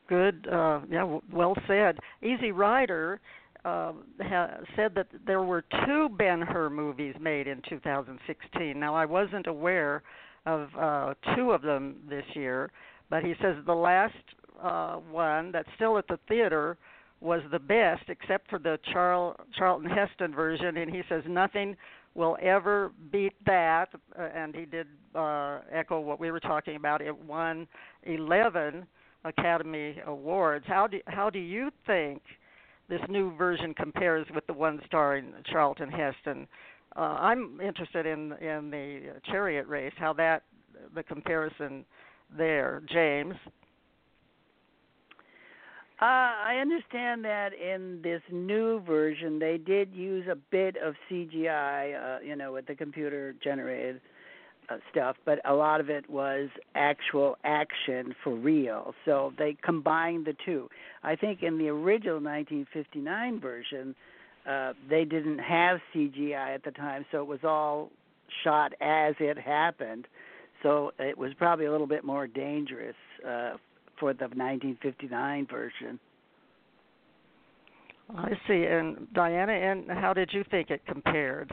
Good. 0.08 0.48
Uh, 0.50 0.80
yeah, 0.90 1.18
well 1.32 1.54
said. 1.68 1.98
Easy 2.20 2.50
Rider 2.50 3.20
uh, 3.64 3.92
ha- 4.20 4.56
said 4.74 4.96
that 4.96 5.06
there 5.24 5.42
were 5.42 5.64
two 5.86 6.08
Ben 6.18 6.42
Hur 6.42 6.70
movies 6.70 7.14
made 7.20 7.46
in 7.46 7.62
2016. 7.68 8.80
Now, 8.80 8.96
I 8.96 9.04
wasn't 9.04 9.46
aware 9.46 10.02
of 10.44 10.68
uh, 10.76 11.14
two 11.36 11.52
of 11.52 11.62
them 11.62 11.98
this 12.08 12.24
year, 12.34 12.72
but 13.10 13.22
he 13.22 13.34
says 13.40 13.56
the 13.66 13.74
last 13.74 14.14
uh, 14.62 14.96
one 14.96 15.52
that's 15.52 15.68
still 15.76 15.98
at 15.98 16.06
the 16.08 16.18
theater 16.28 16.76
was 17.20 17.42
the 17.50 17.58
best, 17.58 18.04
except 18.08 18.48
for 18.48 18.58
the 18.58 18.78
Charl- 18.92 19.36
Charlton 19.56 19.90
Heston 19.90 20.34
version, 20.34 20.78
and 20.78 20.90
he 20.90 21.02
says 21.08 21.22
nothing 21.28 21.76
will 22.14 22.36
ever 22.40 22.92
beat 23.12 23.34
that. 23.46 23.88
Uh, 24.18 24.22
and 24.34 24.54
he 24.54 24.64
did 24.64 24.86
uh, 25.14 25.60
echo 25.70 26.00
what 26.00 26.18
we 26.18 26.30
were 26.30 26.40
talking 26.40 26.76
about. 26.76 27.02
It 27.02 27.16
won 27.24 27.68
11 28.04 28.86
Academy 29.24 30.00
Awards. 30.06 30.64
How 30.66 30.86
do 30.86 31.00
how 31.06 31.30
do 31.30 31.38
you 31.38 31.70
think 31.86 32.22
this 32.88 33.00
new 33.08 33.36
version 33.36 33.74
compares 33.74 34.26
with 34.34 34.46
the 34.46 34.52
one 34.52 34.80
starring 34.86 35.32
Charlton 35.44 35.90
Heston? 35.90 36.48
Uh, 36.96 37.00
I'm 37.00 37.60
interested 37.60 38.06
in 38.06 38.32
in 38.32 38.70
the 38.70 39.20
Chariot 39.30 39.66
race. 39.66 39.92
How 39.96 40.14
that 40.14 40.44
the 40.94 41.02
comparison 41.02 41.84
there, 42.36 42.82
James. 42.90 43.34
Uh, 46.00 46.32
I 46.46 46.56
understand 46.62 47.26
that 47.26 47.50
in 47.52 48.00
this 48.02 48.22
new 48.32 48.80
version, 48.80 49.38
they 49.38 49.58
did 49.58 49.92
use 49.92 50.26
a 50.30 50.34
bit 50.34 50.76
of 50.82 50.94
CGI, 51.10 51.94
uh, 51.94 52.20
you 52.24 52.36
know, 52.36 52.54
with 52.54 52.66
the 52.66 52.74
computer 52.74 53.34
generated 53.44 54.00
uh, 54.70 54.76
stuff, 54.90 55.16
but 55.26 55.40
a 55.44 55.52
lot 55.52 55.78
of 55.78 55.90
it 55.90 56.08
was 56.08 56.48
actual 56.74 57.36
action 57.44 58.14
for 58.24 58.34
real. 58.34 58.94
So 59.04 59.34
they 59.36 59.58
combined 59.62 60.24
the 60.24 60.34
two. 60.42 60.70
I 61.02 61.16
think 61.16 61.42
in 61.42 61.58
the 61.58 61.68
original 61.68 62.14
1959 62.14 63.38
version, 63.38 63.94
uh, 64.48 64.72
they 64.88 65.04
didn't 65.04 65.40
have 65.40 65.80
CGI 65.94 66.54
at 66.54 66.64
the 66.64 66.70
time, 66.70 67.04
so 67.12 67.18
it 67.18 67.26
was 67.26 67.40
all 67.44 67.90
shot 68.42 68.72
as 68.80 69.14
it 69.20 69.36
happened. 69.36 70.06
So 70.62 70.92
it 70.98 71.18
was 71.18 71.32
probably 71.34 71.66
a 71.66 71.70
little 71.70 71.86
bit 71.86 72.04
more 72.04 72.26
dangerous 72.26 72.96
uh, 73.26 73.56
for 74.00 74.14
the 74.14 74.24
1959 74.24 75.46
version. 75.46 76.00
I 78.16 78.30
see. 78.48 78.64
And 78.64 79.06
Diana, 79.14 79.52
and 79.52 79.90
how 79.90 80.12
did 80.12 80.30
you 80.32 80.42
think 80.50 80.70
it 80.70 80.80
compared? 80.86 81.52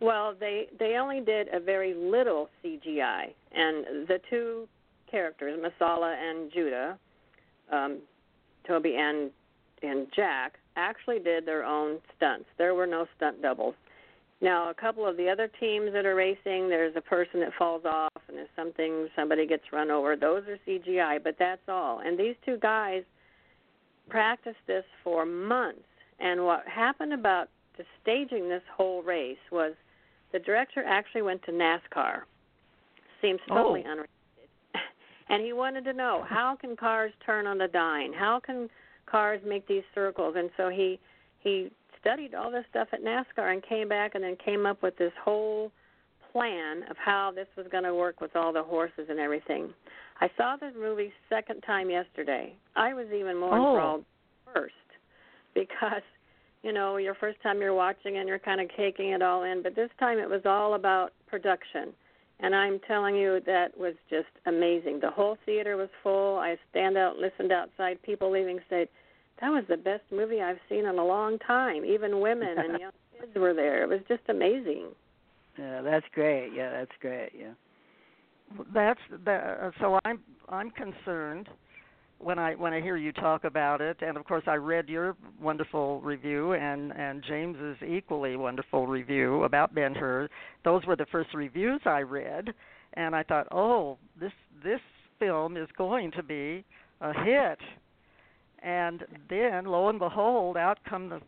Well, 0.00 0.34
they 0.38 0.68
they 0.78 0.96
only 0.96 1.20
did 1.20 1.48
a 1.52 1.60
very 1.60 1.94
little 1.94 2.48
CGI, 2.64 3.32
and 3.52 4.06
the 4.06 4.20
two 4.30 4.68
characters, 5.10 5.58
Messala 5.58 6.14
and 6.14 6.50
Judah, 6.52 6.98
um, 7.72 7.98
Toby 8.66 8.96
and 8.96 9.30
and 9.82 10.06
Jack, 10.14 10.54
actually 10.76 11.18
did 11.18 11.44
their 11.44 11.64
own 11.64 11.98
stunts. 12.16 12.46
There 12.56 12.74
were 12.74 12.86
no 12.86 13.06
stunt 13.16 13.42
doubles. 13.42 13.74
Now, 14.42 14.70
a 14.70 14.74
couple 14.74 15.06
of 15.06 15.18
the 15.18 15.28
other 15.28 15.50
teams 15.60 15.92
that 15.92 16.06
are 16.06 16.14
racing, 16.14 16.68
there's 16.68 16.96
a 16.96 17.00
person 17.00 17.40
that 17.40 17.50
falls 17.58 17.84
off, 17.84 18.22
and 18.26 18.38
there's 18.38 18.48
something 18.56 19.08
somebody 19.14 19.46
gets 19.46 19.64
run 19.70 19.90
over. 19.90 20.16
Those 20.16 20.44
are 20.48 20.58
CGI, 20.66 21.22
but 21.22 21.36
that's 21.38 21.60
all. 21.68 22.00
And 22.00 22.18
these 22.18 22.34
two 22.44 22.56
guys 22.56 23.02
practiced 24.08 24.58
this 24.66 24.84
for 25.04 25.26
months. 25.26 25.82
And 26.20 26.44
what 26.44 26.66
happened 26.66 27.12
about 27.12 27.48
the 27.76 27.84
staging 28.02 28.48
this 28.48 28.62
whole 28.74 29.02
race 29.02 29.38
was 29.52 29.74
the 30.32 30.38
director 30.38 30.82
actually 30.86 31.22
went 31.22 31.42
to 31.44 31.52
NASCAR. 31.52 32.22
Seems 33.20 33.40
oh. 33.50 33.54
totally 33.54 33.84
oh. 33.86 33.90
unrelated. 33.90 34.10
and 35.28 35.44
he 35.44 35.52
wanted 35.52 35.84
to 35.84 35.92
know 35.92 36.24
how 36.28 36.56
can 36.58 36.76
cars 36.76 37.12
turn 37.24 37.46
on 37.46 37.60
a 37.60 37.68
dime? 37.68 38.12
How 38.12 38.40
can 38.40 38.70
cars 39.06 39.40
make 39.46 39.66
these 39.68 39.82
circles? 39.94 40.34
And 40.36 40.50
so 40.56 40.70
he 40.70 40.98
he 41.40 41.70
studied 42.00 42.34
all 42.34 42.50
this 42.50 42.64
stuff 42.70 42.88
at 42.92 43.02
NASCAR 43.02 43.52
and 43.52 43.62
came 43.62 43.88
back 43.88 44.14
and 44.14 44.24
then 44.24 44.36
came 44.44 44.66
up 44.66 44.82
with 44.82 44.96
this 44.96 45.12
whole 45.22 45.70
plan 46.32 46.82
of 46.90 46.96
how 46.96 47.32
this 47.34 47.46
was 47.56 47.66
going 47.70 47.84
to 47.84 47.94
work 47.94 48.20
with 48.20 48.36
all 48.36 48.52
the 48.52 48.62
horses 48.62 49.06
and 49.08 49.18
everything. 49.18 49.70
I 50.20 50.30
saw 50.36 50.56
the 50.56 50.72
movie 50.78 51.12
second 51.28 51.62
time 51.62 51.90
yesterday. 51.90 52.54
I 52.76 52.94
was 52.94 53.06
even 53.14 53.38
more 53.38 53.56
oh. 53.58 53.72
enthralled 53.72 54.04
first 54.52 54.74
because 55.54 56.02
you 56.62 56.72
know 56.72 56.98
your 56.98 57.14
first 57.14 57.42
time 57.42 57.60
you're 57.60 57.74
watching 57.74 58.18
and 58.18 58.28
you're 58.28 58.38
kind 58.38 58.60
of 58.60 58.68
taking 58.76 59.10
it 59.10 59.22
all 59.22 59.44
in, 59.44 59.62
but 59.62 59.74
this 59.74 59.90
time 59.98 60.18
it 60.18 60.28
was 60.28 60.42
all 60.44 60.74
about 60.74 61.12
production. 61.26 61.92
And 62.42 62.54
I'm 62.54 62.80
telling 62.86 63.16
you 63.16 63.40
that 63.44 63.76
was 63.76 63.94
just 64.08 64.28
amazing. 64.46 65.00
The 65.00 65.10
whole 65.10 65.36
theater 65.44 65.76
was 65.76 65.90
full. 66.02 66.38
I 66.38 66.56
stand 66.70 66.96
out, 66.96 67.16
listened 67.16 67.52
outside. 67.52 68.00
People 68.02 68.30
leaving 68.30 68.60
said, 68.70 68.88
that 69.40 69.48
was 69.48 69.64
the 69.68 69.76
best 69.76 70.02
movie 70.10 70.40
I've 70.40 70.58
seen 70.68 70.86
in 70.86 70.98
a 70.98 71.04
long 71.04 71.38
time. 71.38 71.84
Even 71.84 72.20
women 72.20 72.56
and 72.58 72.80
young 72.80 72.92
kids 73.18 73.32
were 73.34 73.54
there. 73.54 73.82
It 73.82 73.88
was 73.88 74.00
just 74.08 74.22
amazing. 74.28 74.88
Yeah, 75.58 75.82
that's 75.82 76.06
great. 76.14 76.50
Yeah, 76.54 76.70
that's 76.70 76.92
great. 77.00 77.30
Yeah. 77.38 77.52
That's 78.74 79.00
that. 79.24 79.58
Uh, 79.62 79.70
so 79.80 79.98
I'm 80.04 80.20
I'm 80.48 80.70
concerned 80.70 81.48
when 82.18 82.38
I 82.38 82.54
when 82.54 82.72
I 82.72 82.80
hear 82.80 82.96
you 82.96 83.12
talk 83.12 83.44
about 83.44 83.80
it, 83.80 83.98
and 84.00 84.16
of 84.16 84.24
course 84.24 84.44
I 84.46 84.54
read 84.54 84.88
your 84.88 85.16
wonderful 85.40 86.00
review 86.00 86.52
and 86.52 86.92
and 86.92 87.22
James's 87.26 87.76
equally 87.86 88.36
wonderful 88.36 88.86
review 88.86 89.44
about 89.44 89.74
Ben 89.74 89.94
Hur. 89.94 90.28
Those 90.64 90.84
were 90.86 90.96
the 90.96 91.06
first 91.12 91.32
reviews 91.34 91.80
I 91.84 92.00
read, 92.00 92.48
and 92.94 93.14
I 93.14 93.22
thought, 93.22 93.46
oh, 93.52 93.98
this 94.18 94.32
this 94.62 94.80
film 95.18 95.56
is 95.56 95.68
going 95.78 96.10
to 96.12 96.22
be 96.22 96.64
a 97.00 97.12
hit 97.24 97.58
and 98.62 99.04
then 99.28 99.64
lo 99.64 99.88
and 99.88 99.98
behold 99.98 100.56
out 100.56 100.78
come 100.88 101.08
the 101.08 101.20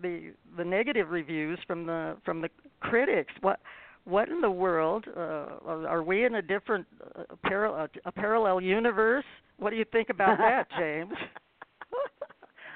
the 0.00 0.32
the 0.56 0.64
negative 0.64 1.10
reviews 1.10 1.58
from 1.66 1.86
the 1.86 2.16
from 2.24 2.40
the 2.40 2.48
critics. 2.80 3.32
What 3.40 3.60
what 4.04 4.28
in 4.28 4.40
the 4.40 4.50
world 4.50 5.04
uh, 5.16 5.46
are 5.66 6.02
we 6.02 6.24
in 6.24 6.34
a 6.36 6.42
different 6.42 6.86
uh, 7.16 7.22
parallel 7.42 7.88
a 8.04 8.12
parallel 8.12 8.60
universe? 8.60 9.24
What 9.58 9.70
do 9.70 9.76
you 9.76 9.84
think 9.92 10.10
about 10.10 10.38
that 10.38 10.66
james? 10.78 11.14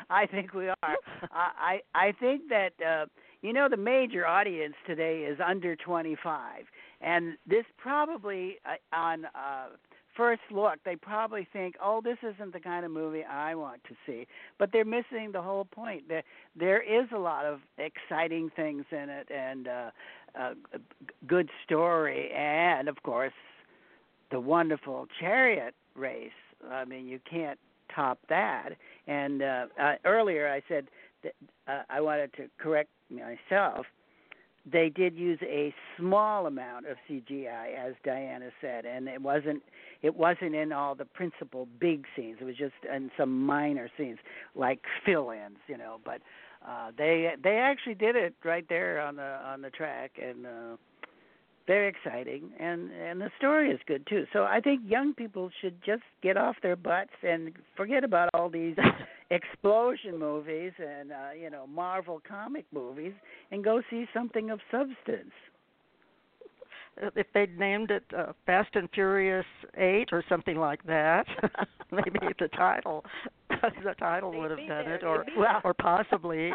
I 0.09 0.26
think 0.26 0.55
we 0.55 0.69
are. 0.69 0.97
I 1.33 1.81
i 1.95 2.12
think 2.21 2.43
that 2.49 2.73
uh 2.85 3.07
you 3.43 3.52
know 3.52 3.69
the 3.69 3.76
major 3.76 4.26
audience 4.26 4.75
today 4.87 5.21
is 5.21 5.38
under 5.45 5.76
25 5.76 6.64
and 7.00 7.37
this 7.47 7.64
probably 7.76 8.57
uh, 8.64 8.97
on 8.97 9.25
uh 9.26 9.69
first 10.16 10.42
look, 10.50 10.78
they 10.85 10.96
probably 10.96 11.46
think, 11.52 11.76
"Oh, 11.82 12.00
this 12.00 12.18
isn't 12.23 12.52
the 12.52 12.61
kind 12.61 12.85
of 12.85 12.90
movie 12.90 13.25
I 13.25 13.54
want 13.54 13.82
to 13.85 13.96
see." 14.06 14.26
But 14.58 14.73
they're 14.73 14.85
missing 14.85 15.32
the 15.32 15.42
whole 15.42 15.64
point. 15.64 16.08
There, 16.08 16.23
there 16.54 16.80
is 16.80 17.08
a 17.12 17.18
lot 17.18 17.44
of 17.44 17.61
exciting 17.78 18.50
things 18.50 18.85
in 18.90 19.08
it, 19.08 19.28
and 19.30 19.68
uh, 19.68 19.90
a 20.35 20.78
good 21.26 21.50
story, 21.64 22.30
and 22.32 22.88
of 22.88 23.02
course, 23.02 23.32
the 24.30 24.40
wonderful 24.40 25.06
chariot 25.20 25.75
race. 25.94 26.30
I 26.70 26.85
mean, 26.85 27.06
you 27.06 27.20
can't 27.28 27.58
top 27.94 28.18
that. 28.28 28.70
And 29.06 29.42
uh, 29.42 29.66
uh, 29.80 29.94
earlier, 30.04 30.49
I 30.49 30.62
said 30.68 30.88
that 31.23 31.35
uh, 31.68 31.82
I 31.88 32.00
wanted 32.00 32.32
to 32.35 32.49
correct 32.58 32.90
myself 33.11 33.87
they 34.70 34.88
did 34.88 35.16
use 35.16 35.38
a 35.42 35.73
small 35.96 36.46
amount 36.46 36.87
of 36.87 36.96
CGI, 37.08 37.76
as 37.78 37.94
Diana 38.04 38.50
said, 38.61 38.85
and 38.85 39.08
it 39.08 39.23
wasn't 39.23 39.62
it 40.03 40.15
wasn't 40.15 40.55
in 40.55 40.73
all 40.73 40.95
the 40.95 41.05
principal 41.05 41.69
big 41.81 42.05
scenes. 42.15 42.38
It 42.41 42.45
was 42.45 42.57
just 42.57 42.75
in 42.93 43.11
some 43.17 43.45
minor 43.45 43.91
scenes, 43.97 44.19
like 44.55 44.81
fill-ins, 45.05 45.59
you 45.67 45.76
know. 45.76 45.99
But 46.05 46.21
uh, 46.67 46.91
they 46.97 47.33
they 47.43 47.57
actually 47.57 47.95
did 47.95 48.17
it 48.17 48.35
right 48.45 48.67
there 48.69 49.00
on 49.00 49.17
the 49.17 49.23
on 49.23 49.62
the 49.62 49.71
track, 49.71 50.12
and 50.23 50.47
uh, 50.47 50.76
very 51.67 51.88
exciting, 51.88 52.50
and 52.59 52.91
and 52.93 53.21
the 53.21 53.31
story 53.38 53.71
is 53.71 53.81
good 53.87 54.07
too. 54.07 54.25
So 54.33 54.45
I 54.45 54.61
think 54.61 54.83
young 54.85 55.15
people 55.15 55.50
should 55.61 55.83
just 55.85 56.03
get 56.23 56.37
off 56.37 56.57
their 56.62 56.76
butts 56.76 57.11
and 57.23 57.53
forget 57.76 58.05
about 58.05 58.31
all 58.35 58.49
these 58.49 58.76
explosion 59.31 60.19
movies 60.19 60.73
and 60.79 61.12
uh, 61.12 61.31
you 61.38 61.50
know 61.50 61.67
Marvel 61.67 62.21
comic 62.26 62.65
movies 62.73 63.12
and 63.50 63.65
go 63.65 63.83
see 63.91 64.07
something 64.15 64.50
of 64.50 64.61
substance. 64.71 65.33
If 66.99 67.26
they'd 67.35 67.59
named 67.59 67.91
it 67.91 68.05
uh, 68.17 68.33
Fast 68.47 68.71
and 68.75 68.88
Furious 68.95 69.45
Eight 69.76 70.09
or 70.12 70.25
something 70.29 70.57
like 70.57 70.83
that, 70.85 71.26
maybe 71.93 72.19
the 72.38 72.49
title 72.49 73.05
the 73.50 73.95
title 73.99 74.37
would 74.38 74.50
have 74.50 74.69
done 74.69 74.91
it, 74.91 75.03
or 75.05 75.25
well, 75.37 75.61
or 75.65 75.75
possibly. 75.75 76.53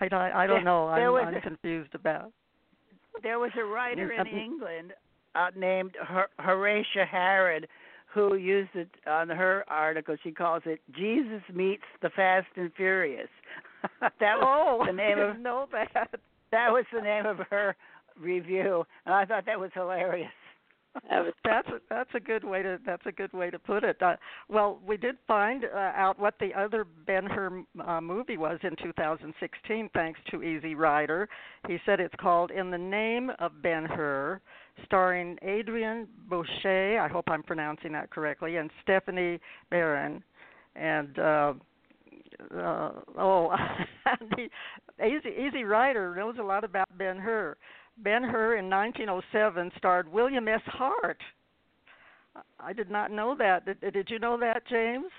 I 0.00 0.08
don't 0.08 0.20
I 0.20 0.46
don't 0.46 0.64
know. 0.64 0.88
I'm, 0.88 1.28
I'm 1.28 1.34
a, 1.34 1.40
confused 1.40 1.94
about. 1.94 2.32
There 3.22 3.38
was 3.38 3.50
a 3.60 3.64
writer 3.64 4.12
in 4.12 4.26
England 4.26 4.92
uh, 5.34 5.48
named 5.56 5.96
Her- 6.00 6.30
Horatia 6.38 7.04
Harrod 7.10 7.66
who 8.12 8.34
used 8.34 8.70
it 8.74 8.88
on 9.06 9.28
her 9.28 9.64
article. 9.68 10.16
She 10.22 10.32
calls 10.32 10.62
it 10.66 10.80
"Jesus 10.92 11.42
Meets 11.52 11.82
the 12.02 12.10
Fast 12.10 12.48
and 12.56 12.72
Furious." 12.74 13.28
that 14.00 14.36
was 14.38 14.80
oh, 14.80 14.86
the 14.86 14.92
name 14.92 15.18
I 15.18 15.30
of 15.30 15.40
know 15.40 15.66
that. 15.72 16.10
That 16.52 16.70
was 16.70 16.84
the 16.92 17.00
name 17.00 17.26
of 17.26 17.38
her 17.50 17.76
review, 18.20 18.84
and 19.06 19.14
I 19.14 19.24
thought 19.24 19.46
that 19.46 19.58
was 19.58 19.70
hilarious. 19.74 20.30
that's 21.44 21.68
a, 21.68 21.80
that's 21.88 22.10
a 22.14 22.20
good 22.20 22.42
way 22.42 22.62
to 22.62 22.78
that's 22.84 23.06
a 23.06 23.12
good 23.12 23.32
way 23.32 23.48
to 23.50 23.58
put 23.58 23.84
it. 23.84 24.00
Uh, 24.02 24.16
well, 24.48 24.80
we 24.84 24.96
did 24.96 25.16
find 25.26 25.64
uh, 25.64 25.78
out 25.94 26.18
what 26.18 26.34
the 26.40 26.52
other 26.54 26.84
Ben 27.06 27.26
Hur 27.26 27.62
uh, 27.86 28.00
movie 28.00 28.36
was 28.36 28.58
in 28.64 28.74
2016, 28.82 29.90
thanks 29.94 30.18
to 30.30 30.42
Easy 30.42 30.74
Rider. 30.74 31.28
He 31.68 31.78
said 31.86 32.00
it's 32.00 32.14
called 32.20 32.50
In 32.50 32.70
the 32.70 32.78
Name 32.78 33.30
of 33.38 33.62
Ben 33.62 33.84
Hur, 33.84 34.40
starring 34.84 35.38
Adrian 35.42 36.08
Bouchet. 36.28 36.98
I 36.98 37.08
hope 37.08 37.26
I'm 37.28 37.44
pronouncing 37.44 37.92
that 37.92 38.10
correctly, 38.10 38.56
and 38.56 38.70
Stephanie 38.82 39.38
Behrens. 39.70 40.22
And 40.74 41.18
uh, 41.18 41.52
uh, 42.56 42.90
oh, 43.16 43.54
Easy 45.00 45.28
Easy 45.46 45.64
Rider 45.64 46.14
knows 46.16 46.36
a 46.40 46.42
lot 46.42 46.64
about 46.64 46.86
Ben 46.98 47.16
Hur. 47.16 47.56
Ben 48.02 48.22
Hur 48.22 48.56
in 48.56 48.70
1907 48.70 49.72
starred 49.76 50.10
William 50.10 50.48
S. 50.48 50.60
Hart. 50.66 51.20
I 52.58 52.72
did 52.72 52.90
not 52.90 53.10
know 53.10 53.34
that. 53.38 53.66
Did, 53.66 53.92
did 53.92 54.10
you 54.10 54.18
know 54.18 54.38
that, 54.38 54.66
James? 54.68 55.10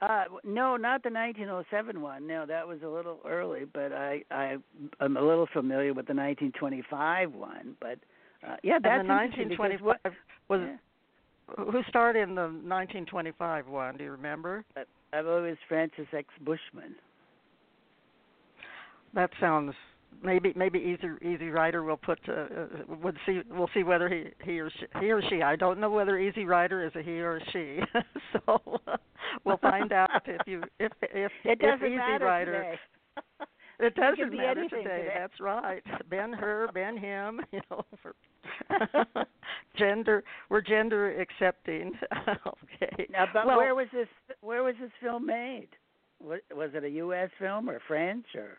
Uh, 0.00 0.24
no, 0.44 0.76
not 0.76 1.02
the 1.02 1.10
1907 1.10 2.00
one. 2.00 2.26
No, 2.26 2.46
that 2.46 2.66
was 2.66 2.78
a 2.82 2.88
little 2.88 3.18
early, 3.26 3.66
but 3.72 3.92
I 3.92 4.22
I 4.30 4.56
am 5.00 5.16
a 5.18 5.22
little 5.22 5.46
familiar 5.52 5.92
with 5.92 6.06
the 6.06 6.14
1925 6.14 7.32
one. 7.32 7.76
But 7.80 7.98
uh, 8.46 8.56
yeah, 8.62 8.78
that's 8.82 9.00
and 9.00 9.10
the 9.10 9.14
1925 9.14 9.84
what, 9.84 10.00
was 10.48 10.60
yeah. 10.66 11.64
who 11.70 11.82
starred 11.88 12.16
in 12.16 12.34
the 12.34 12.44
1925 12.44 13.68
one? 13.68 13.98
Do 13.98 14.04
you 14.04 14.12
remember? 14.12 14.64
I 15.12 15.22
believe 15.22 15.44
it 15.44 15.48
was 15.50 15.58
Francis 15.68 16.06
X. 16.14 16.28
Bushman. 16.40 16.94
That 19.12 19.30
sounds 19.38 19.74
maybe 20.22 20.52
maybe 20.56 20.78
Easy 20.78 21.08
Easy 21.22 21.48
Rider 21.48 21.82
will 21.82 21.96
put 21.96 22.18
uh, 22.28 22.32
uh, 22.32 22.66
would 23.02 23.16
see 23.26 23.40
we'll 23.50 23.70
see 23.74 23.82
whether 23.82 24.08
he 24.08 24.24
he 24.44 24.60
or 24.60 24.70
she 24.70 24.86
he 25.00 25.10
or 25.10 25.22
she 25.28 25.42
I 25.42 25.56
don't 25.56 25.78
know 25.78 25.90
whether 25.90 26.18
Easy 26.18 26.44
Rider 26.44 26.84
is 26.84 26.92
a 26.96 27.02
he 27.02 27.20
or 27.20 27.36
a 27.36 27.50
she 27.52 27.80
so 28.32 28.60
uh, 28.86 28.96
we'll 29.44 29.58
find 29.58 29.92
out 29.92 30.10
if 30.26 30.46
you 30.46 30.62
if 30.78 30.92
if 31.02 31.32
It 31.44 31.58
doesn't 31.60 31.86
if 31.86 31.92
Easy 31.92 31.96
matter 31.96 32.24
Rider 32.24 32.52
today. 32.52 32.78
it 33.80 33.94
doesn't 33.94 34.30
be 34.30 34.36
matter 34.36 34.68
today. 34.68 34.82
today. 34.82 35.08
That's 35.16 35.40
right. 35.40 35.82
Ben 36.08 36.32
her, 36.32 36.68
Ben 36.74 36.96
him. 36.96 37.40
You 37.52 37.60
know, 37.70 37.84
for 38.02 38.14
gender 39.78 40.24
we're 40.48 40.60
gender 40.60 41.20
accepting. 41.20 41.92
okay. 42.18 43.06
Now, 43.10 43.26
but 43.32 43.46
well, 43.46 43.58
where 43.58 43.74
was 43.74 43.88
this? 43.92 44.08
Where 44.40 44.62
was 44.62 44.74
this 44.80 44.90
film 45.00 45.26
made? 45.26 45.68
Was 46.20 46.70
it 46.74 46.84
a 46.84 46.90
U.S. 46.90 47.30
film 47.38 47.70
or 47.70 47.80
French 47.88 48.26
or? 48.34 48.58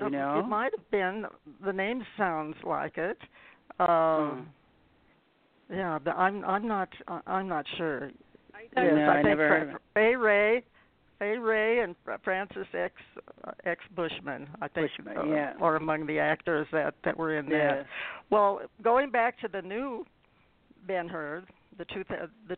You 0.00 0.06
Um, 0.06 0.12
know? 0.12 0.38
It 0.40 0.46
might 0.46 0.72
have 0.76 0.90
been. 0.90 1.26
The 1.64 1.72
name 1.72 2.04
sounds 2.16 2.56
like 2.64 2.98
it. 2.98 3.18
Um, 3.78 4.46
Hmm. 5.68 5.74
Yeah, 5.76 5.98
but 6.02 6.16
I'm 6.16 6.44
I'm 6.44 6.66
not 6.66 6.88
I- 7.06 7.20
I'm 7.26 7.46
not 7.48 7.66
sure. 7.76 8.10
Yeah, 8.76 8.82
Yes, 8.84 8.94
no, 8.94 9.02
I 9.02 9.10
I 9.10 9.14
think 9.16 9.26
never 9.26 9.48
Fra- 9.48 9.58
heard 9.60 9.68
of 9.70 9.74
it. 9.76 9.82
Fay 9.94 10.16
Wray, 10.16 10.64
Fay 11.18 11.38
Wray, 11.38 11.78
and 11.80 11.94
Fra- 12.04 12.18
Francis 12.24 12.66
X 12.74 12.94
uh, 13.44 13.52
X 13.64 13.82
Bushman. 13.94 14.48
I 14.60 14.68
think, 14.68 14.90
Bushman, 14.96 15.16
uh, 15.16 15.24
yeah. 15.24 15.54
or 15.60 15.76
among 15.76 16.06
the 16.06 16.18
actors 16.18 16.66
that 16.72 16.94
that 17.04 17.16
were 17.16 17.36
in 17.38 17.46
Yeah. 17.48 17.74
that. 17.76 17.86
Well, 18.30 18.62
going 18.82 19.10
back 19.10 19.38
to 19.40 19.48
the 19.48 19.62
new 19.62 20.04
Ben 20.86 21.08
Hur, 21.08 21.44
the 21.78 21.84
two 21.84 22.02
th- 22.04 22.30
the 22.48 22.56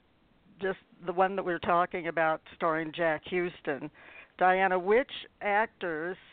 just 0.61 0.79
the 1.05 1.13
one 1.13 1.37
that 1.37 1.43
we 1.45 1.53
were 1.53 1.59
talking 1.59 2.07
about, 2.09 2.41
starring 2.55 2.93
Jack 2.93 3.23
Huston. 3.27 3.91
Diana, 4.39 4.79
which 4.79 5.11
actors 5.43 6.17
uh, 6.17 6.32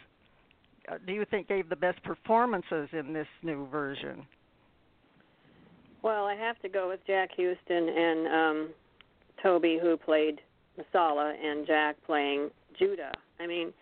do 1.05 1.13
you 1.13 1.25
think 1.25 1.47
gave 1.47 1.69
the 1.69 1.75
best 1.75 2.01
performances 2.03 2.89
in 2.93 3.13
this 3.13 3.27
new 3.43 3.67
version? 3.67 4.25
Well, 6.01 6.25
I 6.25 6.35
have 6.35 6.59
to 6.61 6.69
go 6.69 6.87
with 6.87 6.99
Jack 7.05 7.29
Huston 7.31 7.89
and 7.89 8.27
um 8.27 8.69
Toby 9.41 9.79
who 9.81 9.97
played 9.97 10.41
Messala 10.77 11.33
and 11.41 11.65
Jack 11.67 11.95
playing 12.05 12.49
Judah. 12.77 13.11
I 13.39 13.47
mean, 13.47 13.73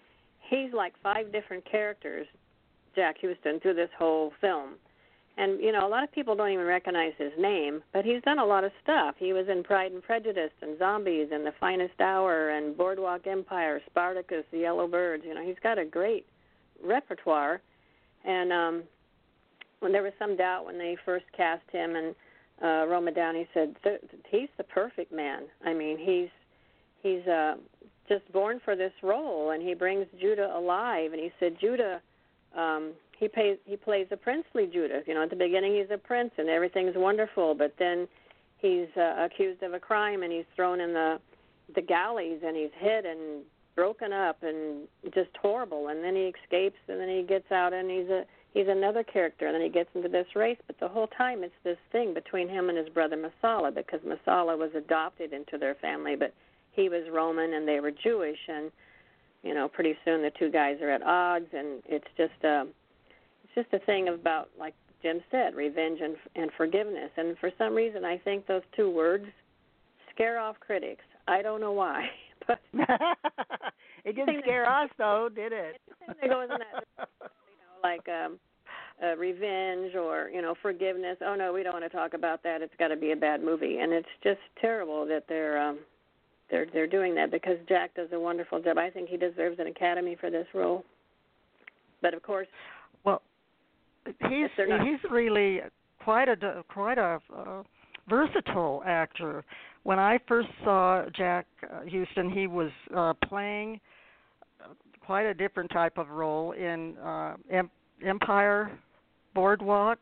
he's 0.50 0.74
like 0.74 0.94
five 1.02 1.32
different 1.32 1.70
characters, 1.70 2.28
Jack 2.96 3.18
Huston, 3.22 3.60
through 3.60 3.76
this 3.76 3.90
whole 3.98 4.32
film. 4.42 4.76
And 5.38 5.62
you 5.62 5.72
know, 5.72 5.86
a 5.86 5.90
lot 5.90 6.04
of 6.04 6.12
people 6.12 6.36
don't 6.36 6.50
even 6.50 6.66
recognize 6.66 7.14
his 7.18 7.32
name, 7.38 7.84
but 7.94 8.04
he's 8.04 8.22
done 8.24 8.40
a 8.40 8.46
lot 8.46 8.64
of 8.64 8.72
stuff. 8.82 9.16
He 9.20 9.34
was 9.34 9.48
in 9.48 9.64
Pride 9.64 9.92
and 9.92 10.02
Prejudice 10.02 10.52
and 10.62 10.80
Zombies 10.80 11.28
and 11.32 11.46
The 11.46 11.54
Finest 11.60 12.00
Hour 12.02 12.50
and 12.50 12.76
Boardwalk 12.76 13.28
Empire, 13.28 13.80
Spartacus, 13.86 14.44
The 14.52 14.60
Yellow 14.60 14.88
Birds. 14.88 15.24
You 15.26 15.36
know, 15.36 15.46
he's 15.46 15.60
got 15.62 15.78
a 15.78 15.86
great 15.86 16.26
repertoire. 16.84 17.62
And 18.25 18.51
um 18.51 18.84
when 19.79 19.91
there 19.91 20.03
was 20.03 20.13
some 20.17 20.36
doubt 20.36 20.65
when 20.65 20.77
they 20.77 20.98
first 21.05 21.25
cast 21.36 21.63
him 21.72 21.96
and 21.96 22.15
uh 22.63 22.88
Roma 22.88 23.12
Downey 23.12 23.48
said 23.53 23.75
he's 24.29 24.50
the 24.57 24.63
perfect 24.63 25.12
man. 25.12 25.43
I 25.65 25.74
mean, 25.74 25.98
he's 25.98 26.29
he's 27.01 27.25
uh 27.27 27.55
just 28.10 28.31
born 28.31 28.62
for 28.63 28.75
this 28.75 28.93
role 29.03 29.51
and 29.51 29.62
he 29.62 29.74
brings 29.74 30.07
Judah 30.19 30.51
alive 30.55 31.13
and 31.13 31.22
he 31.22 31.31
said 31.39 31.57
Judah 31.60 32.01
um 32.57 32.93
he 33.19 33.27
plays 33.27 33.57
he 33.65 33.75
plays 33.75 34.07
a 34.12 34.17
princely 34.17 34.67
Judah. 34.67 35.01
You 35.05 35.13
know, 35.13 35.24
at 35.24 35.29
the 35.29 35.36
beginning 35.36 35.75
he's 35.75 35.91
a 35.91 35.98
prince 35.98 36.31
and 36.38 36.50
everything's 36.50 36.96
wonderful, 36.96 37.55
but 37.55 37.74
then 37.79 38.07
he's 38.60 38.88
uh, 38.96 39.25
accused 39.25 39.63
of 39.63 39.74
a 39.74 39.79
crime 39.79 40.24
and 40.24 40.31
he's 40.31 40.46
thrown 40.55 40.79
in 40.79 40.93
the 40.93 41.19
the 41.75 41.81
galleys 41.81 42.39
and 42.46 42.55
he's 42.55 42.72
hit 42.77 43.05
and 43.05 43.43
broken 43.77 44.11
up 44.11 44.42
and 44.42 44.87
just 45.13 45.29
horrible. 45.40 45.87
And 45.87 46.03
then 46.03 46.16
he 46.16 46.33
escapes 46.44 46.79
and 46.90 47.00
then 47.00 47.07
he 47.07 47.24
gets 47.24 47.50
out 47.51 47.72
and 47.72 47.90
he's 47.90 48.09
a 48.09 48.25
he's 48.53 48.68
another 48.68 49.03
character 49.03 49.46
and 49.46 49.55
then 49.55 49.61
he 49.61 49.70
gets 49.70 49.90
into 49.94 50.09
this 50.09 50.25
race. 50.35 50.57
But 50.66 50.77
the 50.81 50.90
whole 50.90 51.07
time 51.07 51.44
it's 51.44 51.53
this 51.63 51.77
thing 51.94 52.13
between 52.13 52.50
him 52.50 52.68
and 52.68 52.77
his 52.77 52.90
brother 52.90 53.16
Messala 53.16 53.74
because 53.74 54.01
Messala 54.01 54.57
was 54.57 54.72
adopted 54.75 55.31
into 55.31 55.57
their 55.57 55.75
family 55.75 56.16
but 56.18 56.33
he 56.74 56.90
was 56.90 57.03
Roman 57.13 57.53
and 57.53 57.66
they 57.68 57.79
were 57.79 57.92
Jewish. 57.92 58.40
And 58.50 58.72
you 59.44 59.53
know 59.53 59.70
pretty 59.70 59.96
soon 60.03 60.24
the 60.24 60.31
two 60.37 60.51
guys 60.51 60.81
are 60.81 60.90
at 60.90 61.03
odds 61.03 61.48
and 61.53 61.83
it's 61.85 62.07
just 62.18 62.44
uh 62.44 62.66
it's 63.44 63.53
just 63.55 63.81
a 63.81 63.85
thing 63.85 64.09
about 64.09 64.50
like 64.59 64.74
Jim 65.03 65.22
said 65.29 65.55
revenge 65.55 66.00
and 66.01 66.18
and 66.35 66.50
forgiveness. 66.57 67.11
And 67.16 67.37
for 67.37 67.51
some 67.59 67.75
reason 67.75 68.03
I 68.03 68.18
think 68.18 68.48
those 68.48 68.63
two 68.75 68.90
words 68.90 69.27
scare 70.16 70.40
off 70.40 70.55
critics. 70.59 71.03
I 71.27 71.44
don't 71.44 71.61
know 71.61 71.74
why 71.74 72.09
but 72.48 72.60
it 74.05 74.16
didn't 74.16 74.42
scare 74.42 74.70
us 74.70 74.90
though, 74.98 75.29
did 75.33 75.51
it? 75.51 75.79
It 76.24 76.29
goes 76.29 76.44
in 76.51 76.57
that 76.60 76.83
you 76.98 77.57
know, 77.60 77.83
like 77.83 78.07
um 78.10 78.40
uh, 79.03 79.16
revenge 79.16 79.96
or 79.96 80.29
you 80.33 80.42
know 80.42 80.55
forgiveness. 80.62 81.18
Oh 81.25 81.36
no, 81.36 81.53
we 81.53 81.64
don't 81.64 81.74
want 81.74 81.86
to 81.86 81.96
talk 81.96 82.14
about 82.14 82.42
that. 82.44 82.62
It's 82.62 82.74
got 82.79 82.88
to 82.90 82.96
be 82.96 83.12
a 83.12 83.16
bad 83.16 83.44
movie, 83.44 83.77
and 83.79 83.94
it's 83.94 84.07
just 84.24 84.40
terrible 84.60 85.05
that 85.07 85.25
they're 85.29 85.62
um, 85.62 85.79
they're 86.50 86.66
they're 86.74 86.88
doing 86.88 87.14
that 87.16 87.31
because 87.31 87.57
Jack 87.68 87.94
does 87.96 88.10
a 88.12 88.20
wonderful 88.20 88.62
job. 88.62 88.77
I 88.77 88.90
think 88.90 89.10
he 89.10 89.18
deserves 89.18 89.60
an 89.60 89.68
Academy 89.68 90.18
for 90.20 90.29
this 90.29 90.48
role. 90.53 90.83
But 92.01 92.14
of 92.14 92.24
course, 92.24 92.48
Well, 93.03 93.22
he's 94.05 94.50
they're 94.55 94.68
not- 94.68 94.86
he's 94.88 95.00
really 95.12 95.62
quite 96.03 96.29
a 96.29 96.64
quite 96.70 96.98
a 96.98 97.20
uh, 97.36 97.64
versatile 98.10 98.81
actor. 98.86 99.44
When 99.88 100.00
I 100.00 100.20
first 100.28 100.50
saw 100.66 101.06
Jack 101.16 101.46
uh, 101.64 101.80
Huston, 101.90 102.30
he 102.30 102.46
was 102.46 102.72
uh, 102.94 103.14
playing 103.30 103.80
uh, 104.62 104.74
quite 105.00 105.24
a 105.24 105.34
different 105.34 105.72
type 105.72 105.98
of 105.98 106.10
role 106.10 106.52
in 106.52 106.98
uh, 106.98 107.36
em- 107.50 107.72
Empire 108.06 108.78
Boardwalk. 109.34 110.00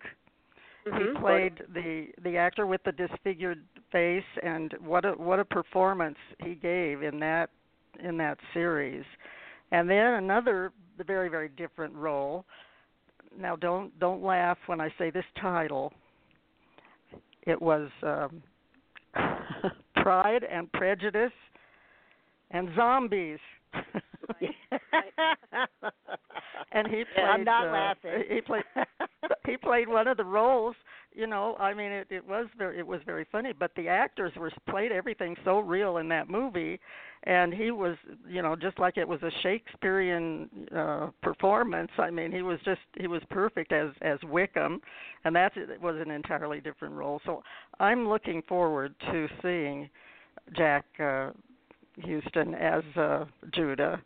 Mhm. 0.88 0.98
He 0.98 1.20
played 1.20 1.62
the 1.72 2.08
the 2.24 2.36
actor 2.36 2.66
with 2.66 2.82
the 2.82 2.94
disfigured 2.94 3.64
face, 3.92 4.24
and 4.42 4.74
what 4.80 5.06
a 5.06 5.12
what 5.12 5.40
a 5.40 5.46
performance 5.46 6.18
he 6.44 6.56
gave 6.56 7.04
in 7.04 7.20
that 7.20 7.52
in 8.04 8.18
that 8.18 8.40
series. 8.56 9.06
And 9.72 9.88
then 9.88 10.14
another 10.14 10.74
very 11.06 11.30
very 11.30 11.50
different 11.50 11.94
role. 11.94 12.44
Now 13.38 13.56
don't 13.56 14.00
don't 14.00 14.24
laugh 14.24 14.58
when 14.66 14.82
I 14.82 14.92
say 14.98 15.12
this 15.12 15.26
title. 15.40 15.94
It 17.44 17.62
was 17.62 17.92
um, 18.02 18.42
Pride 19.96 20.44
and 20.44 20.72
Prejudice 20.74 21.32
and 22.52 22.70
Zombies. 22.76 23.40
and 26.72 26.88
he 26.88 27.04
played. 27.14 27.26
I'm 27.26 27.44
not 27.44 27.68
uh, 27.68 27.72
laughing. 27.72 28.24
He 28.30 28.42
played. 28.42 28.64
he 29.46 29.58
played 29.58 29.88
one 29.88 30.08
of 30.08 30.18
the 30.18 30.24
roles. 30.24 30.76
You 31.16 31.28
know, 31.28 31.56
I 31.60 31.74
mean, 31.74 31.92
it, 31.92 32.08
it 32.10 32.28
was 32.28 32.48
very 32.58 32.78
it 32.78 32.86
was 32.86 33.00
very 33.06 33.26
funny. 33.32 33.54
But 33.58 33.72
the 33.76 33.88
actors 33.88 34.34
were 34.36 34.52
played 34.70 34.92
everything 34.92 35.36
so 35.46 35.60
real 35.60 35.98
in 35.98 36.10
that 36.10 36.30
movie, 36.30 36.80
and 37.24 37.54
he 37.54 37.72
was, 37.72 37.96
you 38.28 38.42
know, 38.42 38.56
just 38.56 38.80
like 38.80 38.98
it 38.98 39.08
was 39.08 39.22
a 39.24 39.32
Shakespearean 39.42 40.50
uh, 40.76 41.08
performance. 41.22 41.92
I 41.98 42.10
mean, 42.10 42.32
he 42.34 42.42
was 42.42 42.60
just 42.66 42.82
he 42.98 43.08
was 43.08 43.22
perfect 43.30 43.72
as 43.72 43.92
as 44.02 44.20
Wickham, 44.24 44.82
and 45.24 45.34
that 45.36 45.54
was 45.82 45.96
an 46.06 46.12
entirely 46.12 46.60
different 46.60 46.94
role. 46.94 47.22
So 47.26 47.44
I'm 47.80 48.10
looking 48.10 48.42
forward 48.48 48.94
to 49.12 49.28
seeing 49.42 49.90
Jack 50.56 50.86
uh, 51.00 51.32
Huston 52.02 52.56
as 52.56 52.84
uh, 52.98 53.26
Judah. 53.54 54.02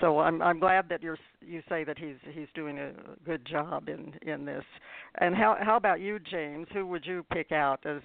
So 0.00 0.20
I'm 0.20 0.40
I'm 0.42 0.60
glad 0.60 0.88
that 0.90 1.02
you're 1.02 1.18
you 1.40 1.62
say 1.68 1.84
that 1.84 1.98
he's 1.98 2.16
he's 2.32 2.48
doing 2.54 2.78
a 2.78 2.92
good 3.24 3.44
job 3.44 3.88
in 3.88 4.14
in 4.22 4.44
this. 4.44 4.64
And 5.20 5.34
how 5.34 5.56
how 5.60 5.76
about 5.76 6.00
you, 6.00 6.18
James? 6.18 6.66
Who 6.72 6.86
would 6.86 7.04
you 7.04 7.24
pick 7.32 7.52
out 7.52 7.84
as 7.84 8.00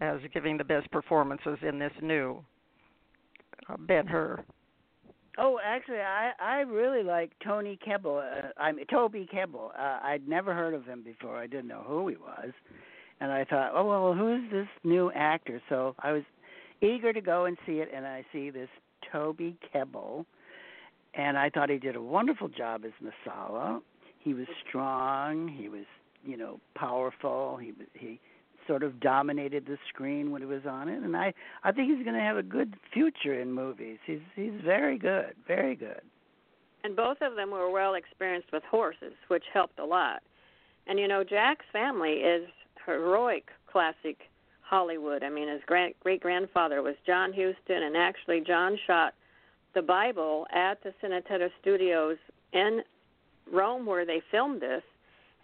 as 0.00 0.20
giving 0.32 0.56
the 0.56 0.64
best 0.64 0.90
performances 0.90 1.58
in 1.66 1.78
this 1.78 1.92
new 2.02 2.44
uh, 3.68 3.76
Ben 3.78 4.06
Hur? 4.06 4.44
Oh, 5.38 5.58
actually, 5.64 6.00
I 6.00 6.32
I 6.40 6.60
really 6.60 7.02
like 7.02 7.30
Tony 7.42 7.78
Kebbell. 7.86 8.18
Uh, 8.18 8.48
I 8.58 8.72
mean 8.72 8.86
Toby 8.90 9.28
Kebbell. 9.32 9.70
Uh, 9.78 10.00
I'd 10.02 10.28
never 10.28 10.52
heard 10.52 10.74
of 10.74 10.84
him 10.84 11.02
before. 11.02 11.38
I 11.38 11.46
didn't 11.46 11.68
know 11.68 11.84
who 11.86 12.08
he 12.08 12.16
was, 12.16 12.50
and 13.20 13.32
I 13.32 13.44
thought, 13.44 13.72
oh 13.74 13.84
well, 13.84 14.14
who's 14.14 14.50
this 14.50 14.68
new 14.84 15.10
actor? 15.12 15.62
So 15.68 15.94
I 16.00 16.12
was 16.12 16.22
eager 16.82 17.12
to 17.12 17.20
go 17.20 17.46
and 17.46 17.56
see 17.66 17.74
it, 17.74 17.88
and 17.94 18.06
I 18.06 18.24
see 18.32 18.50
this 18.50 18.68
Toby 19.10 19.56
Kebbell, 19.72 20.24
and 21.14 21.36
I 21.38 21.50
thought 21.50 21.70
he 21.70 21.78
did 21.78 21.96
a 21.96 22.02
wonderful 22.02 22.48
job 22.48 22.84
as 22.84 22.92
Messala. 23.02 23.80
He 24.18 24.34
was 24.34 24.46
strong. 24.68 25.48
He 25.48 25.68
was, 25.68 25.84
you 26.24 26.36
know, 26.36 26.60
powerful. 26.74 27.56
He 27.56 27.72
he 27.94 28.20
sort 28.66 28.82
of 28.82 29.00
dominated 29.00 29.66
the 29.66 29.78
screen 29.88 30.30
when 30.30 30.42
he 30.42 30.46
was 30.46 30.66
on 30.66 30.88
it, 30.88 31.02
and 31.02 31.16
I 31.16 31.32
I 31.64 31.72
think 31.72 31.90
he's 31.94 32.04
going 32.04 32.16
to 32.16 32.22
have 32.22 32.36
a 32.36 32.42
good 32.42 32.74
future 32.92 33.40
in 33.40 33.52
movies. 33.52 33.98
He's 34.06 34.20
he's 34.36 34.60
very 34.64 34.98
good, 34.98 35.34
very 35.46 35.74
good. 35.74 36.02
and 36.84 36.94
both 36.96 37.18
of 37.22 37.36
them 37.36 37.50
were 37.50 37.70
well 37.70 37.94
experienced 37.94 38.52
with 38.52 38.62
horses, 38.64 39.14
which 39.28 39.44
helped 39.52 39.78
a 39.78 39.84
lot. 39.84 40.22
And 40.86 40.98
you 40.98 41.08
know, 41.08 41.24
Jack's 41.24 41.66
family 41.72 42.14
is 42.20 42.48
heroic, 42.86 43.48
classic 43.70 44.18
Hollywood. 44.62 45.22
I 45.22 45.30
mean, 45.30 45.48
his 45.48 45.62
great 45.66 45.96
grandfather 46.20 46.82
was 46.82 46.94
John 47.06 47.32
Huston, 47.32 47.82
and 47.82 47.96
actually, 47.96 48.40
John 48.40 48.78
shot 48.86 49.14
the 49.74 49.82
Bible 49.82 50.46
at 50.52 50.82
the 50.82 50.92
Cinecittà 51.02 51.50
Studios 51.60 52.16
in 52.52 52.82
Rome, 53.52 53.86
where 53.86 54.04
they 54.04 54.22
filmed 54.30 54.60
this. 54.60 54.82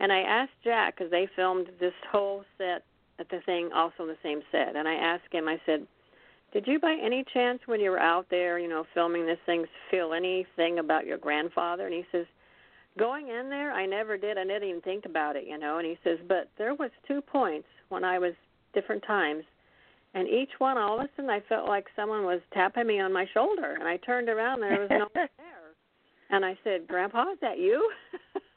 And 0.01 0.13
I 0.13 0.21
asked 0.21 0.53
Jack 0.63 0.97
because 0.97 1.11
they 1.11 1.29
filmed 1.37 1.69
this 1.81 1.95
whole 2.11 2.45
set 2.59 2.85
at 3.19 3.29
the 3.31 3.41
thing, 3.47 3.71
also 3.73 4.03
in 4.03 4.09
the 4.09 4.19
same 4.23 4.43
set. 4.53 4.77
And 4.77 4.87
I 4.87 4.95
asked 4.95 5.33
him, 5.33 5.49
I 5.49 5.59
said, 5.65 5.87
"Did 6.53 6.67
you, 6.67 6.79
by 6.79 6.95
any 6.95 7.25
chance, 7.33 7.61
when 7.67 7.81
you 7.81 7.91
were 7.91 7.99
out 7.99 8.29
there, 8.29 8.59
you 8.59 8.69
know, 8.69 8.85
filming 8.93 9.25
this 9.25 9.39
thing, 9.47 9.67
feel 9.91 10.13
anything 10.13 10.79
about 10.79 11.07
your 11.07 11.19
grandfather?" 11.19 11.87
And 11.87 11.95
he 11.95 12.05
says, 12.13 12.27
"Going 12.99 13.29
in 13.29 13.49
there, 13.49 13.73
I 13.73 13.87
never 13.87 14.19
did. 14.19 14.37
I 14.37 14.45
didn't 14.45 14.69
even 14.69 14.83
think 14.83 15.07
about 15.07 15.37
it, 15.37 15.45
you 15.45 15.57
know." 15.57 15.79
And 15.79 15.87
he 15.87 15.99
says, 16.05 16.19
"But 16.29 16.51
there 16.59 16.75
was 16.75 16.91
two 17.07 17.23
points 17.23 17.69
when 17.89 18.05
I 18.05 18.19
was 18.19 18.35
different 18.75 19.03
times." 19.05 19.45
And 20.15 20.27
each 20.29 20.51
one, 20.59 20.79
all 20.79 20.99
of 20.99 21.05
a 21.05 21.09
sudden, 21.15 21.31
I 21.31 21.41
felt 21.49 21.69
like 21.69 21.87
someone 21.95 22.25
was 22.25 22.41
tapping 22.55 22.87
me 22.87 23.01
on 23.01 23.13
my 23.13 23.27
shoulder, 23.35 23.77
and 23.79 23.87
I 23.87 23.99
turned 23.99 24.29
around, 24.31 24.63
and 24.63 24.73
there 24.73 24.81
was 24.81 24.91
no 24.91 24.99
one 24.99 25.11
there. 25.37 25.75
And 26.31 26.45
I 26.45 26.57
said, 26.65 26.87
"Grandpa, 26.89 27.33
is 27.33 27.39
that 27.43 27.59
you?" 27.59 27.91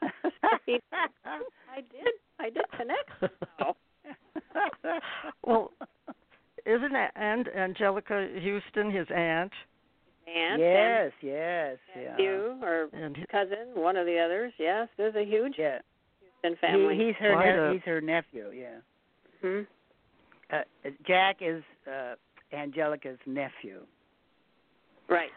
he, 0.66 0.78
I 0.92 1.80
did. 1.92 2.12
I 2.38 2.50
did 2.50 2.64
connect. 2.76 3.10
Well, 5.44 5.70
isn't 6.66 6.92
that 6.92 7.12
and 7.14 7.46
Anjelica 7.46 8.28
Huston 8.42 8.90
his 8.90 9.06
aunt? 9.14 9.52
Aunt 10.26 10.60
yes, 10.60 11.12
yes, 11.22 11.76
and 11.94 12.04
yeah. 12.04 12.18
you 12.18 12.58
or 12.62 12.88
And 12.92 13.16
he- 13.16 13.24
cousin, 13.30 13.68
one 13.74 13.96
of 13.96 14.06
the 14.06 14.18
others. 14.18 14.52
Yes, 14.58 14.88
there's 14.96 15.14
a 15.14 15.24
huge 15.24 15.54
Yeah, 15.58 15.78
Huston 16.42 16.56
family. 16.60 16.96
he, 16.96 17.06
he's 17.06 17.14
her 17.16 17.36
ne- 17.36 17.70
a- 17.70 17.72
he's 17.72 17.82
her 17.84 18.00
nephew. 18.00 18.50
Yeah, 18.54 18.78
hmm 19.42 19.60
uh, 20.52 20.90
Jack 21.06 21.36
is 21.40 21.62
uh, 21.86 22.14
Anjelica's 22.54 23.18
nephew. 23.26 23.80
Right. 25.08 25.30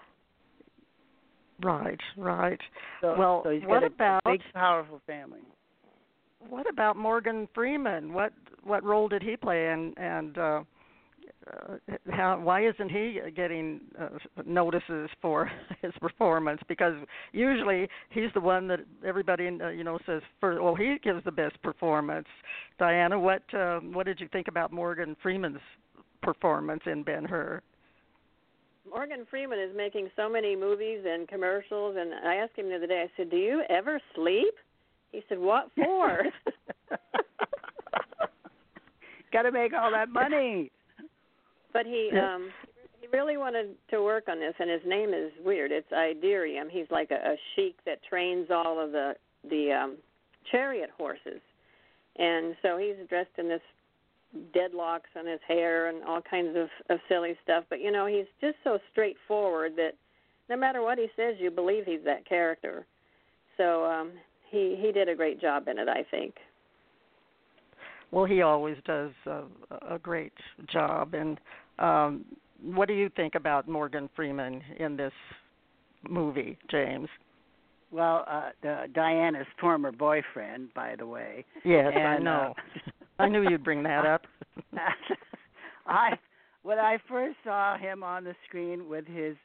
right, 1.63 1.99
right. 2.17 2.59
So, 3.01 3.15
Well, 3.17 3.41
so 3.43 3.49
he's 3.51 3.61
what 3.63 3.81
got 3.81 3.83
a, 3.83 3.87
about- 3.87 4.21
a 4.25 4.31
big, 4.31 4.41
powerful 4.53 5.01
family. 5.07 5.39
What 6.49 6.69
about 6.69 6.97
Morgan 6.97 7.47
Freeman? 7.55 8.11
What 8.13 8.33
what 8.63 8.83
role 8.83 9.07
did 9.07 9.23
he 9.23 9.37
play 9.37 9.69
and 9.69 9.97
and 9.97 10.37
uh, 10.37 10.61
uh, 11.47 11.77
how 12.13 12.39
why 12.39 12.67
isn't 12.67 12.89
he 12.89 13.19
getting 13.35 13.81
uh, 13.99 14.09
notices 14.45 15.09
for 15.21 15.51
his 15.81 15.91
performance? 15.99 16.61
Because 16.67 16.93
usually 17.31 17.87
he's 18.09 18.29
the 18.33 18.41
one 18.41 18.67
that 18.67 18.79
everybody 19.05 19.47
uh, 19.47 19.69
you 19.69 19.83
know 19.83 19.99
says 20.05 20.21
for 20.39 20.61
well 20.61 20.75
he 20.75 20.97
gives 21.03 21.23
the 21.25 21.31
best 21.31 21.61
performance. 21.61 22.27
Diana, 22.79 23.19
what 23.19 23.41
uh, 23.53 23.79
what 23.79 24.05
did 24.05 24.19
you 24.19 24.27
think 24.29 24.47
about 24.47 24.71
Morgan 24.71 25.15
Freeman's 25.21 25.59
performance 26.21 26.81
in 26.85 27.03
Ben 27.03 27.25
Hur? 27.25 27.61
Morgan 28.89 29.25
Freeman 29.29 29.59
is 29.59 29.71
making 29.75 30.09
so 30.15 30.29
many 30.29 30.55
movies 30.55 30.99
and 31.07 31.27
commercials, 31.27 31.95
and 31.97 32.13
I 32.13 32.35
asked 32.35 32.57
him 32.57 32.69
the 32.69 32.75
other 32.75 32.87
day. 32.87 33.05
I 33.07 33.11
said, 33.17 33.29
"Do 33.29 33.37
you 33.37 33.63
ever 33.69 33.99
sleep?" 34.15 34.53
He 35.11 35.23
said, 35.29 35.39
"What 35.39 35.69
for?" 35.75 36.23
got 39.31 39.43
to 39.43 39.51
make 39.51 39.73
all 39.73 39.91
that 39.91 40.09
money. 40.09 40.71
But 41.73 41.85
he 41.85 42.11
um 42.13 42.49
he 43.01 43.07
really 43.07 43.37
wanted 43.37 43.75
to 43.89 44.01
work 44.01 44.25
on 44.29 44.39
this, 44.39 44.53
and 44.59 44.69
his 44.69 44.81
name 44.85 45.13
is 45.13 45.31
weird. 45.43 45.71
It's 45.71 45.91
Ilderim. 45.91 46.69
He's 46.69 46.89
like 46.89 47.11
a, 47.11 47.15
a 47.15 47.35
sheik 47.55 47.75
that 47.85 47.99
trains 48.07 48.47
all 48.49 48.79
of 48.79 48.91
the 48.91 49.15
the 49.49 49.71
um 49.71 49.97
chariot 50.51 50.89
horses, 50.97 51.41
and 52.17 52.55
so 52.61 52.77
he's 52.77 52.95
dressed 53.09 53.37
in 53.37 53.49
this 53.49 53.61
deadlocks 54.55 55.11
on 55.15 55.27
his 55.27 55.39
hair 55.47 55.89
and 55.89 56.03
all 56.03 56.21
kinds 56.21 56.55
of 56.55 56.69
of 56.89 56.99
silly 57.09 57.35
stuff. 57.43 57.63
But 57.69 57.81
you 57.81 57.91
know, 57.91 58.05
he's 58.05 58.27
just 58.39 58.57
so 58.63 58.79
straightforward 58.91 59.73
that 59.75 59.93
no 60.49 60.57
matter 60.57 60.81
what 60.81 60.97
he 60.97 61.07
says, 61.15 61.35
you 61.39 61.51
believe 61.51 61.85
he's 61.85 62.03
that 62.05 62.27
character. 62.27 62.85
So 63.57 63.85
um 63.85 64.11
he 64.49 64.77
he 64.79 64.91
did 64.91 65.09
a 65.09 65.15
great 65.15 65.41
job 65.41 65.67
in 65.67 65.77
it, 65.79 65.87
I 65.89 66.05
think. 66.09 66.35
Well, 68.11 68.25
he 68.25 68.43
always 68.43 68.77
does 68.85 69.11
a, 69.25 69.41
a 69.95 69.97
great 69.97 70.33
job. 70.71 71.15
And 71.15 71.39
um, 71.79 72.25
what 72.61 72.87
do 72.87 72.93
you 72.93 73.09
think 73.09 73.35
about 73.35 73.67
Morgan 73.67 74.09
Freeman 74.15 74.61
in 74.79 74.95
this 74.95 75.13
movie, 76.09 76.57
James? 76.71 77.07
Well, 77.91 78.25
uh, 78.27 78.49
the, 78.61 78.85
Diana's 78.93 79.45
former 79.59 79.91
boyfriend, 79.91 80.73
by 80.73 80.95
the 80.97 81.05
way. 81.05 81.45
Yes, 81.63 81.93
I 81.95 82.17
know. 82.17 82.55
Uh, 82.57 82.91
I 83.19 83.29
knew 83.29 83.47
you'd 83.47 83.63
bring 83.63 83.83
that 83.83 84.05
up. 84.05 84.23
I 85.85 86.17
when 86.63 86.79
I 86.79 86.97
first 87.07 87.35
saw 87.43 87.77
him 87.77 88.03
on 88.03 88.23
the 88.23 88.33
screen 88.47 88.89
with 88.89 89.05
his 89.05 89.35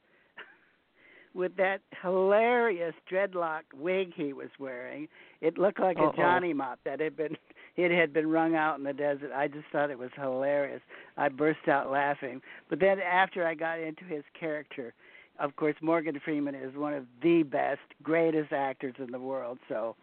with 1.38 1.56
that 1.56 1.80
hilarious 2.02 2.94
dreadlock 3.10 3.62
wig 3.74 4.12
he 4.14 4.32
was 4.34 4.48
wearing, 4.58 5.08
it 5.40 5.56
looked 5.56 5.80
like 5.80 5.96
Uh-oh. 5.98 6.10
a 6.10 6.16
Johnny 6.16 6.52
mop 6.52 6.80
that 6.84 7.00
had 7.00 7.16
been 7.16 7.36
it 7.76 7.90
had 7.92 8.12
been 8.12 8.28
wrung 8.28 8.56
out 8.56 8.76
in 8.78 8.84
the 8.84 8.92
desert. 8.92 9.30
I 9.34 9.48
just 9.48 9.66
thought 9.72 9.90
it 9.90 9.98
was 9.98 10.10
hilarious. 10.16 10.82
I 11.16 11.28
burst 11.28 11.68
out 11.68 11.90
laughing. 11.90 12.42
But 12.68 12.80
then 12.80 12.98
after 13.00 13.46
I 13.46 13.54
got 13.54 13.78
into 13.78 14.04
his 14.04 14.24
character, 14.38 14.92
of 15.38 15.54
course 15.56 15.76
Morgan 15.80 16.20
Freeman 16.24 16.56
is 16.56 16.74
one 16.76 16.92
of 16.92 17.04
the 17.22 17.44
best, 17.44 17.80
greatest 18.02 18.52
actors 18.52 18.96
in 18.98 19.12
the 19.12 19.20
world. 19.20 19.58
So 19.68 19.94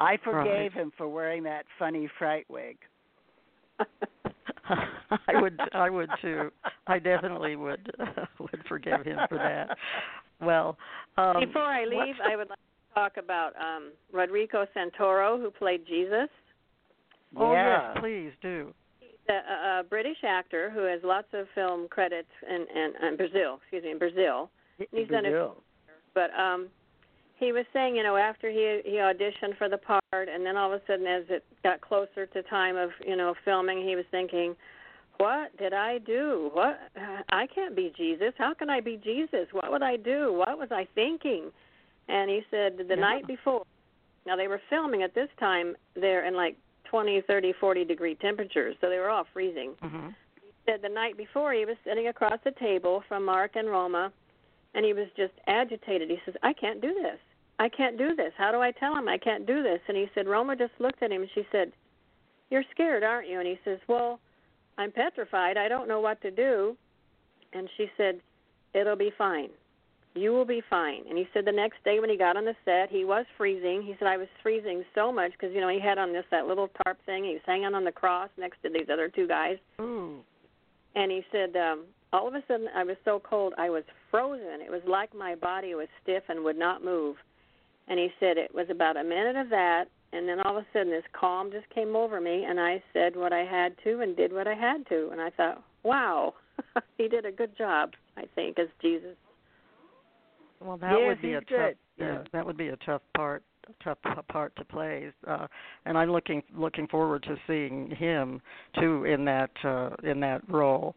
I 0.00 0.16
forgave 0.24 0.72
Right. 0.72 0.72
him 0.72 0.92
for 0.96 1.08
wearing 1.08 1.44
that 1.44 1.66
funny 1.78 2.08
fright 2.18 2.46
wig. 2.50 2.78
I 4.68 5.40
would 5.40 5.58
I 5.72 5.90
would 5.90 6.10
too. 6.20 6.50
I 6.86 6.98
definitely 6.98 7.56
would 7.56 7.90
would 8.38 8.62
forgive 8.68 9.04
him 9.04 9.18
for 9.28 9.38
that. 9.38 9.76
Well, 10.40 10.76
um 11.16 11.40
Before 11.40 11.62
I 11.62 11.84
leave, 11.84 12.16
the- 12.18 12.24
I 12.32 12.36
would 12.36 12.48
like 12.48 12.58
to 12.58 12.94
talk 12.94 13.16
about 13.16 13.52
um 13.56 13.92
Rodrigo 14.12 14.66
Santoro, 14.76 15.40
who 15.40 15.50
played 15.50 15.86
Jesus. 15.86 16.28
Oh 17.36 17.52
yeah. 17.52 17.92
yes, 17.94 18.00
please 18.00 18.32
do. 18.42 18.74
a, 19.28 19.32
a, 19.32 19.80
a 19.80 19.82
British 19.84 20.18
actor 20.26 20.70
who 20.70 20.80
has 20.80 21.00
lots 21.04 21.28
of 21.32 21.46
film 21.54 21.86
credits 21.88 22.28
in, 22.48 22.66
in, 22.74 23.08
in 23.08 23.16
Brazil. 23.16 23.60
Excuse 23.62 23.84
me, 23.84 23.90
in 23.92 23.98
Brazil. 23.98 24.50
He's 24.78 25.08
done 25.08 25.24
it- 25.24 25.30
Brazil. 25.30 25.56
But 26.12 26.30
um, 26.36 26.68
he 27.38 27.52
was 27.52 27.64
saying, 27.72 27.94
you 27.94 28.02
know, 28.02 28.16
after 28.16 28.50
he 28.50 28.80
he 28.84 28.96
auditioned 28.96 29.56
for 29.58 29.68
the 29.68 29.78
part, 29.78 30.02
and 30.12 30.44
then 30.44 30.56
all 30.56 30.72
of 30.72 30.80
a 30.80 30.84
sudden, 30.86 31.06
as 31.06 31.22
it 31.28 31.44
got 31.62 31.80
closer 31.80 32.26
to 32.26 32.42
time 32.44 32.76
of 32.76 32.90
you 33.06 33.16
know 33.16 33.34
filming, 33.44 33.86
he 33.86 33.94
was 33.94 34.04
thinking, 34.10 34.56
"What 35.20 35.54
did 35.58 35.74
I 35.74 35.98
do? 35.98 36.50
What 36.54 36.80
I 37.28 37.46
can't 37.46 37.76
be 37.76 37.92
Jesus. 37.96 38.32
How 38.38 38.54
can 38.54 38.70
I 38.70 38.80
be 38.80 38.96
Jesus? 38.96 39.52
What 39.52 39.70
would 39.70 39.82
I 39.82 39.96
do? 39.96 40.32
What 40.32 40.58
was 40.58 40.72
I 40.72 40.86
thinking?" 40.94 41.52
And 42.08 42.30
he 42.30 42.44
said 42.50 42.78
the 42.78 42.84
Yeah. 42.84 42.94
night 42.94 43.26
before. 43.26 43.64
Now 44.24 44.36
they 44.36 44.48
were 44.48 44.60
filming 44.70 45.02
at 45.02 45.12
this 45.14 45.30
time. 45.38 45.76
They're 45.94 46.24
in 46.24 46.34
like 46.34 46.56
20, 46.84 47.20
30, 47.20 47.52
40 47.52 47.84
degree 47.84 48.14
temperatures, 48.14 48.76
so 48.80 48.88
they 48.88 48.98
were 48.98 49.10
all 49.10 49.24
freezing 49.24 49.76
Mhm. 49.76 50.14
said 50.66 50.82
the 50.82 50.88
night 50.88 51.16
before 51.16 51.52
he 51.52 51.64
was 51.64 51.76
sitting 51.84 52.08
across 52.08 52.40
the 52.42 52.52
table 52.52 53.00
from 53.02 53.24
Mark 53.24 53.56
and 53.56 53.68
Roma, 53.68 54.12
and 54.74 54.84
he 54.84 54.92
was 54.92 55.10
just 55.12 55.34
agitated. 55.46 56.10
He 56.10 56.20
says, 56.24 56.36
"I 56.42 56.52
can't 56.52 56.80
do 56.80 56.94
this. 56.94 57.20
I 57.58 57.68
can't 57.68 57.96
do 57.98 58.14
this. 58.14 58.32
How 58.36 58.52
do 58.52 58.60
I 58.60 58.70
tell 58.72 58.96
him 58.96 59.08
I 59.08 59.18
can't 59.18 59.44
do 59.46 59.62
this?" 59.62 59.82
And 59.86 59.96
he 59.96 60.08
said, 60.14 60.26
Roma 60.26 60.56
just 60.56 60.78
looked 60.80 61.02
at 61.02 61.12
him. 61.12 61.22
and 61.22 61.30
She 61.30 61.46
said, 61.52 61.72
"You're 62.50 62.64
scared, 62.70 63.02
aren't 63.02 63.28
you?" 63.28 63.38
And 63.38 63.46
he 63.48 63.58
says, 63.64 63.80
"Well, 63.86 64.18
I'm 64.80 64.92
petrified. 64.92 65.56
I 65.56 65.68
don't 65.68 65.88
know 65.88 66.00
what 66.00 66.20
to 66.22 66.30
do." 66.30 66.76
And 67.52 67.68
she 67.76 67.86
said, 67.96 68.20
"It'll 68.74 68.96
be 68.96 69.10
fine. 69.10 69.50
You 70.14 70.30
will 70.32 70.44
be 70.44 70.62
fine." 70.68 71.02
And 71.08 71.16
he 71.18 71.28
said 71.32 71.44
the 71.44 71.52
next 71.52 71.78
day 71.84 72.00
when 72.00 72.10
he 72.10 72.16
got 72.16 72.36
on 72.36 72.44
the 72.44 72.56
set, 72.64 72.90
he 72.90 73.04
was 73.04 73.26
freezing. 73.36 73.82
He 73.82 73.94
said, 73.98 74.08
"I 74.08 74.16
was 74.16 74.28
freezing 74.42 74.84
so 74.94 75.12
much 75.12 75.32
because 75.32 75.52
you 75.54 75.60
know 75.60 75.68
he 75.68 75.80
had 75.80 75.98
on 75.98 76.12
this 76.12 76.24
that 76.30 76.46
little 76.46 76.68
tarp 76.82 76.98
thing. 77.06 77.24
He 77.24 77.34
was 77.34 77.42
hanging 77.46 77.74
on 77.74 77.84
the 77.84 77.92
cross 77.92 78.30
next 78.36 78.62
to 78.62 78.68
these 78.70 78.88
other 78.92 79.08
two 79.08 79.26
guys." 79.26 79.58
Ooh. 79.80 80.24
and 80.94 81.10
he 81.10 81.24
said 81.30 81.56
um 81.56 81.84
all 82.12 82.26
of 82.26 82.34
a 82.34 82.42
sudden 82.48 82.68
i 82.74 82.82
was 82.82 82.96
so 83.04 83.20
cold 83.20 83.54
i 83.58 83.70
was 83.70 83.84
frozen 84.10 84.60
it 84.60 84.70
was 84.70 84.82
like 84.86 85.14
my 85.14 85.34
body 85.34 85.74
was 85.74 85.88
stiff 86.02 86.24
and 86.28 86.42
would 86.42 86.58
not 86.58 86.84
move 86.84 87.16
and 87.88 87.98
he 87.98 88.08
said 88.18 88.36
it 88.36 88.54
was 88.54 88.66
about 88.70 88.96
a 88.96 89.04
minute 89.04 89.36
of 89.36 89.48
that 89.50 89.84
and 90.12 90.28
then 90.28 90.40
all 90.40 90.56
of 90.56 90.62
a 90.62 90.66
sudden 90.72 90.90
this 90.90 91.04
calm 91.18 91.50
just 91.50 91.68
came 91.70 91.94
over 91.96 92.20
me 92.20 92.44
and 92.44 92.58
i 92.60 92.82
said 92.92 93.14
what 93.16 93.32
i 93.32 93.44
had 93.44 93.74
to 93.84 94.00
and 94.00 94.16
did 94.16 94.32
what 94.32 94.46
i 94.48 94.54
had 94.54 94.86
to 94.88 95.08
and 95.10 95.20
i 95.20 95.30
thought 95.30 95.62
wow 95.82 96.34
he 96.98 97.08
did 97.08 97.24
a 97.24 97.32
good 97.32 97.56
job 97.56 97.90
i 98.16 98.24
think 98.34 98.58
as 98.58 98.68
jesus 98.82 99.16
Well, 100.60 100.76
that 100.78 100.92
Yes, 100.92 101.08
would 101.08 101.22
be 101.22 101.28
he's 101.28 101.36
a 101.36 101.40
tough. 101.40 101.48
good. 101.48 101.76
Yeah, 101.96 102.06
Yeah. 102.06 102.22
that 102.32 102.46
would 102.46 102.56
be 102.56 102.68
a 102.68 102.76
tough 102.78 103.02
part, 103.16 103.42
a 103.68 103.84
tough 103.84 103.98
part 104.28 104.54
to 104.56 104.64
play. 104.64 105.10
Uh, 105.26 105.46
and 105.86 105.96
I'm 105.96 106.10
looking 106.10 106.42
looking 106.54 106.86
forward 106.88 107.22
to 107.24 107.36
seeing 107.46 107.90
him 107.90 108.40
too 108.78 109.04
in 109.04 109.24
that 109.24 109.50
uh, 109.64 109.90
in 110.02 110.20
that 110.20 110.42
role. 110.48 110.94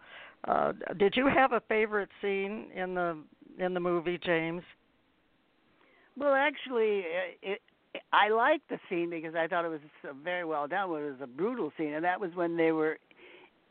Uh, 0.47 0.73
did 0.97 1.13
you 1.15 1.28
have 1.28 1.54
a 1.54 1.62
favorite 1.69 2.10
scene 2.21 2.67
in 2.76 2.93
the 2.93 3.17
in 3.58 3.73
the 3.73 3.80
movie, 3.80 4.17
James? 4.17 4.62
Well, 6.17 6.34
actually, 6.34 6.99
it, 7.06 7.38
it, 7.41 7.62
I 8.12 8.30
liked 8.30 8.70
the 8.70 8.80
scene 8.90 9.10
because 9.10 9.36
I 9.36 9.48
thought 9.48 9.66
it 9.66 9.70
was 9.70 9.80
very 10.24 10.46
well 10.46 10.68
done. 10.68 10.90
It 10.90 10.92
was 10.92 11.22
a 11.22 11.28
brutal 11.28 11.72
scene, 11.78 11.94
and 11.94 12.04
that 12.04 12.20
was 12.20 12.32
when 12.36 12.58
they 12.58 12.72
were 12.72 12.98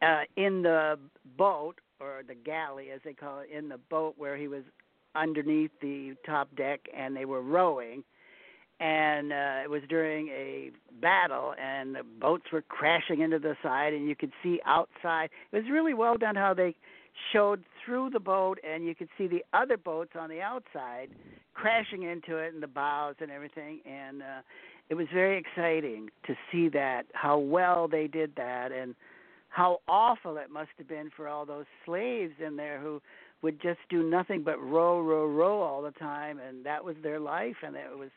uh, 0.03 0.23
in 0.37 0.63
the 0.63 0.99
boat 1.37 1.77
or 2.01 2.23
the 2.27 2.35
galley, 2.35 2.91
as 2.91 3.01
they 3.05 3.15
call 3.15 3.41
it, 3.41 3.51
in 3.57 3.69
the 3.69 3.79
boat 3.79 4.15
where 4.17 4.37
he 4.37 4.49
was 4.49 4.63
underneath 5.15 5.71
the 5.81 6.15
top 6.25 6.49
deck 6.57 6.81
and 6.97 7.17
they 7.17 7.25
were 7.25 7.43
rowing. 7.43 8.03
And 8.81 9.33
uh, 9.33 9.61
it 9.63 9.71
was 9.71 9.83
during 9.89 10.29
a 10.29 10.73
battle, 11.01 11.55
and 11.61 11.95
the 11.95 12.03
boats 12.03 12.47
were 12.53 12.63
crashing 12.63 13.21
into 13.21 13.39
the 13.39 13.57
side, 13.63 13.93
and 13.93 14.09
you 14.09 14.17
could 14.17 14.33
see 14.43 14.61
outside. 14.67 15.31
It 15.53 15.57
was 15.57 15.67
really 15.71 15.95
well 15.95 16.17
done 16.17 16.35
how 16.35 16.53
they 16.53 16.75
showed 17.33 17.65
through 17.85 18.11
the 18.11 18.21
boat, 18.21 18.59
and 18.67 18.85
you 18.85 18.95
could 18.95 19.09
see 19.19 19.27
the 19.27 19.45
other 19.53 19.77
boats 19.77 20.13
on 20.19 20.29
the 20.29 20.41
outside 20.41 21.09
crashing 21.55 22.03
into 22.03 22.39
it, 22.39 22.55
and 22.55 22.63
the 22.63 22.67
bows 22.67 23.15
and 23.21 23.31
everything. 23.31 23.81
And 23.85 24.23
uh, 24.23 24.41
it 24.89 24.95
was 24.95 25.07
very 25.13 25.39
exciting 25.39 26.09
to 26.27 26.35
see 26.51 26.69
that 26.71 27.03
how 27.13 27.39
well 27.39 27.89
they 27.89 28.07
did 28.07 28.33
that, 28.37 28.73
and 28.73 28.95
how 29.49 29.81
awful 29.87 30.39
it 30.39 30.51
must 30.51 30.71
have 30.79 30.89
been 30.89 31.11
for 31.15 31.29
all 31.29 31.45
those 31.45 31.67
slaves 31.85 32.33
in 32.45 32.57
there 32.57 32.81
who 32.81 33.03
would 33.43 33.61
just 33.61 33.81
do 33.91 34.03
nothing 34.03 34.43
but 34.43 34.59
row, 34.63 35.01
row, 35.01 35.27
row 35.27 35.61
all 35.61 35.83
the 35.83 35.91
time, 35.93 36.39
and 36.39 36.65
that 36.65 36.85
was 36.85 36.97
their 37.03 37.21
life, 37.21 37.57
and 37.63 37.77
it 37.77 37.99
was, 37.99 38.11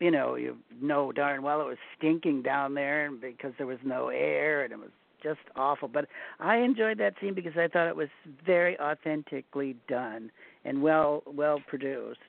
you 0.00 0.10
know, 0.10 0.36
you 0.36 0.56
know 0.80 1.12
darn 1.12 1.42
well 1.42 1.60
it 1.60 1.66
was 1.66 1.76
stinking 1.98 2.42
down 2.42 2.74
there, 2.74 3.06
and 3.06 3.20
because 3.20 3.52
there 3.58 3.66
was 3.66 3.78
no 3.84 4.08
air, 4.08 4.64
and 4.64 4.72
it 4.72 4.78
was 4.78 4.90
just 5.24 5.40
awful. 5.56 5.88
But 5.88 6.06
I 6.38 6.58
enjoyed 6.58 6.98
that 6.98 7.14
scene 7.20 7.34
because 7.34 7.54
I 7.56 7.66
thought 7.66 7.88
it 7.88 7.96
was 7.96 8.08
very 8.46 8.78
authentically 8.78 9.74
done 9.88 10.30
and 10.64 10.80
well, 10.80 11.24
well 11.26 11.60
produced. 11.66 12.20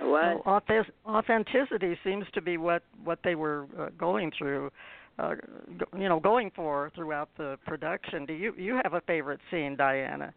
What? 0.00 0.44
Well, 0.44 0.60
authenticity 1.06 1.96
seems 2.04 2.26
to 2.34 2.42
be 2.42 2.58
what 2.58 2.82
what 3.02 3.20
they 3.24 3.34
were 3.34 3.66
uh, 3.78 3.88
going 3.98 4.30
through, 4.36 4.70
uh, 5.18 5.36
go, 5.78 5.98
you 5.98 6.08
know, 6.10 6.20
going 6.20 6.50
for 6.54 6.92
throughout 6.94 7.30
the 7.38 7.58
production. 7.66 8.26
Do 8.26 8.34
you 8.34 8.52
you 8.58 8.78
have 8.84 8.92
a 8.92 9.00
favorite 9.02 9.40
scene, 9.50 9.74
Diana? 9.74 10.34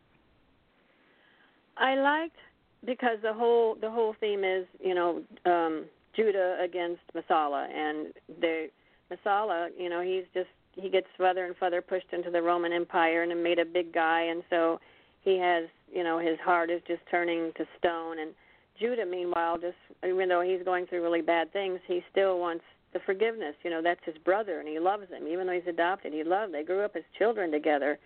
I 1.78 1.96
liked 1.96 2.38
because 2.86 3.18
the 3.22 3.34
whole 3.34 3.76
the 3.80 3.90
whole 3.90 4.16
theme 4.20 4.44
is 4.44 4.66
you 4.80 4.96
know 4.96 5.22
um 5.46 5.86
Judah 6.16 6.58
against 6.64 7.02
Messala 7.16 7.70
and 7.70 8.14
the 8.40 8.68
Messala 9.12 9.70
you 9.78 9.90
know 9.90 10.02
he's 10.02 10.26
just 10.34 10.50
he 10.74 10.90
gets 10.90 11.08
further 11.18 11.46
and 11.46 11.56
further 11.58 11.82
pushed 11.82 12.12
into 12.14 12.32
the 12.32 12.42
Roman 12.42 12.74
Empire 12.74 13.24
and 13.24 13.44
made 13.44 13.60
a 13.60 13.66
big 13.66 13.94
guy 13.94 14.24
and 14.24 14.44
so 14.50 14.80
he 15.22 15.38
has 15.38 15.66
you 15.92 16.04
know 16.04 16.20
his 16.20 16.40
heart 16.44 16.70
is 16.70 16.82
just 16.88 17.02
turning 17.10 17.52
to 17.58 17.66
stone. 17.78 18.20
And 18.20 18.32
Judah 18.80 19.06
meanwhile 19.06 19.58
just 19.58 19.78
even 20.06 20.30
though 20.30 20.42
he's 20.42 20.64
going 20.64 20.88
through 20.88 21.04
really 21.04 21.22
bad 21.22 21.52
things 21.52 21.80
he 21.88 22.02
still 22.12 22.40
wants 22.40 22.64
the 22.94 23.00
forgiveness. 23.06 23.56
You 23.64 23.70
know 23.70 23.82
that's 23.82 24.04
his 24.06 24.18
brother 24.24 24.60
and 24.60 24.68
he 24.68 24.80
loves 24.80 25.10
him. 25.10 25.28
Even 25.28 25.48
though 25.48 25.54
he's 25.54 25.68
adopted 25.68 26.14
he 26.14 26.24
loved 26.24 26.54
they 26.54 26.64
grew 26.64 26.84
up 26.84 26.96
as 26.96 27.04
children 27.18 27.52
together. 27.52 28.00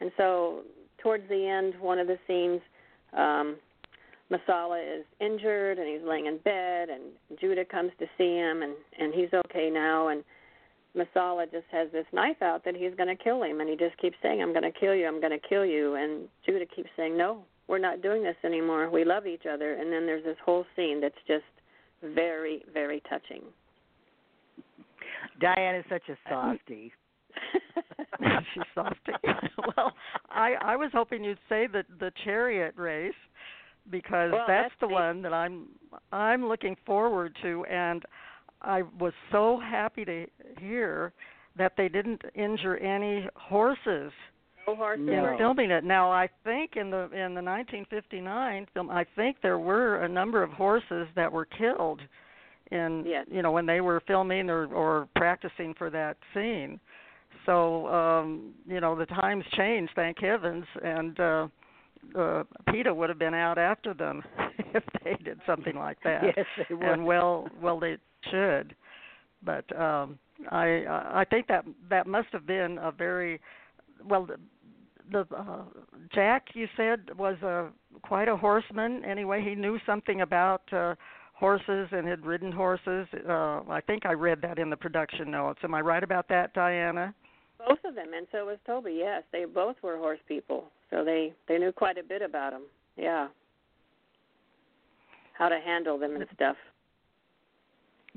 And 0.00 0.10
so 0.16 0.62
towards 0.98 1.28
the 1.28 1.46
end 1.46 1.74
one 1.80 1.98
of 1.98 2.06
the 2.06 2.18
scenes 2.26 2.60
um, 3.16 3.56
Messala 4.30 4.80
is 4.98 5.04
injured 5.20 5.78
and 5.78 5.88
he's 5.88 6.06
laying 6.06 6.26
in 6.26 6.38
bed, 6.38 6.88
and 6.88 7.02
Judah 7.40 7.64
comes 7.64 7.92
to 7.98 8.06
see 8.16 8.36
him, 8.36 8.62
and 8.62 8.74
and 8.98 9.14
he's 9.14 9.28
okay 9.46 9.70
now. 9.70 10.08
And 10.08 10.24
Messala 10.96 11.50
just 11.50 11.66
has 11.72 11.90
this 11.92 12.06
knife 12.12 12.40
out 12.42 12.64
that 12.64 12.76
he's 12.76 12.94
going 12.96 13.14
to 13.14 13.22
kill 13.22 13.42
him, 13.42 13.60
and 13.60 13.68
he 13.68 13.76
just 13.76 13.96
keeps 13.98 14.16
saying, 14.22 14.40
"I'm 14.42 14.52
going 14.52 14.70
to 14.70 14.78
kill 14.78 14.94
you, 14.94 15.06
I'm 15.06 15.20
going 15.20 15.38
to 15.38 15.48
kill 15.48 15.64
you." 15.64 15.94
And 15.96 16.28
Judah 16.46 16.66
keeps 16.66 16.90
saying, 16.96 17.16
"No, 17.16 17.42
we're 17.68 17.78
not 17.78 18.02
doing 18.02 18.22
this 18.22 18.36
anymore. 18.44 18.88
We 18.90 19.04
love 19.04 19.26
each 19.26 19.44
other." 19.50 19.74
And 19.74 19.92
then 19.92 20.06
there's 20.06 20.24
this 20.24 20.36
whole 20.44 20.64
scene 20.76 21.00
that's 21.00 21.14
just 21.26 21.44
very, 22.02 22.62
very 22.72 23.02
touching. 23.08 23.42
Diane 25.40 25.74
is 25.76 25.84
such 25.88 26.08
a 26.08 26.16
softie. 26.28 26.92
She's 28.54 28.62
softy. 28.74 29.12
well, 29.76 29.92
I 30.30 30.54
I 30.60 30.76
was 30.76 30.90
hoping 30.92 31.24
you'd 31.24 31.38
say 31.48 31.66
that 31.72 31.86
the 31.98 32.12
chariot 32.24 32.74
race 32.76 33.12
because 33.90 34.32
Well, 34.32 34.44
that's, 34.46 34.70
that's 34.70 34.74
the 34.80 34.86
the- 34.86 34.92
one 34.92 35.22
that 35.22 35.32
I'm 35.32 35.66
I'm 36.12 36.46
looking 36.46 36.76
forward 36.86 37.36
to 37.42 37.64
and 37.64 38.02
I 38.64 38.82
was 38.98 39.12
so 39.30 39.58
happy 39.60 40.04
to 40.04 40.26
hear 40.58 41.12
that 41.56 41.72
they 41.76 41.88
didn't 41.88 42.22
injure 42.34 42.76
any 42.78 43.28
horses 43.36 44.12
No 44.66 44.74
horses. 44.76 45.04
No. 45.06 45.12
in 45.12 45.22
were- 45.22 45.36
filming 45.38 45.70
it. 45.70 45.84
Now 45.84 46.10
I 46.10 46.28
think 46.44 46.76
in 46.76 46.90
the 46.90 47.04
in 47.12 47.34
the 47.34 47.42
1959 47.42 48.66
film, 48.74 48.90
I 48.90 49.04
think 49.16 49.36
there 49.42 49.58
were 49.58 50.02
a 50.04 50.08
number 50.08 50.42
of 50.42 50.50
horses 50.50 51.06
that 51.14 51.30
were 51.30 51.44
killed 51.46 52.00
in 52.70 53.04
Yes. 53.06 53.26
you 53.30 53.42
know 53.42 53.52
when 53.52 53.66
they 53.66 53.80
were 53.80 54.00
filming 54.06 54.48
or 54.50 54.66
or 54.72 55.08
practicing 55.16 55.74
for 55.74 55.90
that 55.90 56.16
scene. 56.32 56.80
So 57.46 57.86
um, 57.88 58.54
you 58.66 58.80
know 58.80 58.94
the 58.96 59.06
times 59.06 59.44
changed, 59.52 59.92
thank 59.94 60.18
heavens, 60.18 60.64
and 60.82 61.20
uh, 61.20 61.48
uh, 62.18 62.44
PETA 62.70 62.92
would 62.94 63.10
have 63.10 63.18
been 63.18 63.34
out 63.34 63.58
after 63.58 63.92
them 63.94 64.22
if 64.74 64.82
they 65.02 65.14
did 65.22 65.40
something 65.46 65.76
like 65.76 65.98
that 66.04 66.22
yes, 66.36 66.46
they 66.68 66.74
would. 66.74 66.84
and 66.86 67.04
well 67.04 67.48
well 67.60 67.78
they 67.78 67.96
should 68.30 68.74
but 69.44 69.64
um 69.78 70.18
i 70.50 70.84
i 71.12 71.24
think 71.28 71.46
that 71.46 71.64
that 71.88 72.06
must 72.06 72.28
have 72.32 72.46
been 72.46 72.78
a 72.78 72.90
very 72.90 73.40
well 74.08 74.28
the, 75.12 75.20
uh, 75.36 75.62
jack 76.14 76.46
you 76.54 76.66
said 76.76 77.10
was 77.18 77.36
a 77.42 77.68
quite 78.02 78.28
a 78.28 78.36
horseman 78.36 79.04
anyway 79.04 79.42
he 79.42 79.54
knew 79.54 79.78
something 79.86 80.22
about 80.22 80.62
uh 80.72 80.94
horses 81.34 81.88
and 81.90 82.06
had 82.06 82.24
ridden 82.24 82.52
horses 82.52 83.06
uh 83.28 83.60
i 83.68 83.80
think 83.86 84.06
i 84.06 84.12
read 84.12 84.40
that 84.40 84.58
in 84.58 84.70
the 84.70 84.76
production 84.76 85.30
notes 85.30 85.60
am 85.62 85.74
i 85.74 85.80
right 85.80 86.02
about 86.02 86.28
that 86.28 86.52
diana 86.54 87.14
Both 87.58 87.84
of 87.84 87.94
them, 87.94 88.12
and 88.14 88.26
so 88.30 88.44
was 88.46 88.58
Toby. 88.66 88.96
Yes, 88.98 89.22
they 89.32 89.44
both 89.46 89.76
were 89.82 89.96
horse 89.96 90.18
people, 90.26 90.64
so 90.90 91.04
they 91.04 91.32
they 91.48 91.56
knew 91.56 91.72
quite 91.72 91.96
a 91.98 92.02
bit 92.02 92.20
about 92.20 92.50
them. 92.52 92.64
Yeah, 92.96 93.28
how 95.38 95.48
to 95.48 95.58
handle 95.58 95.98
them 95.98 96.16
and 96.16 96.26
stuff. 96.34 96.56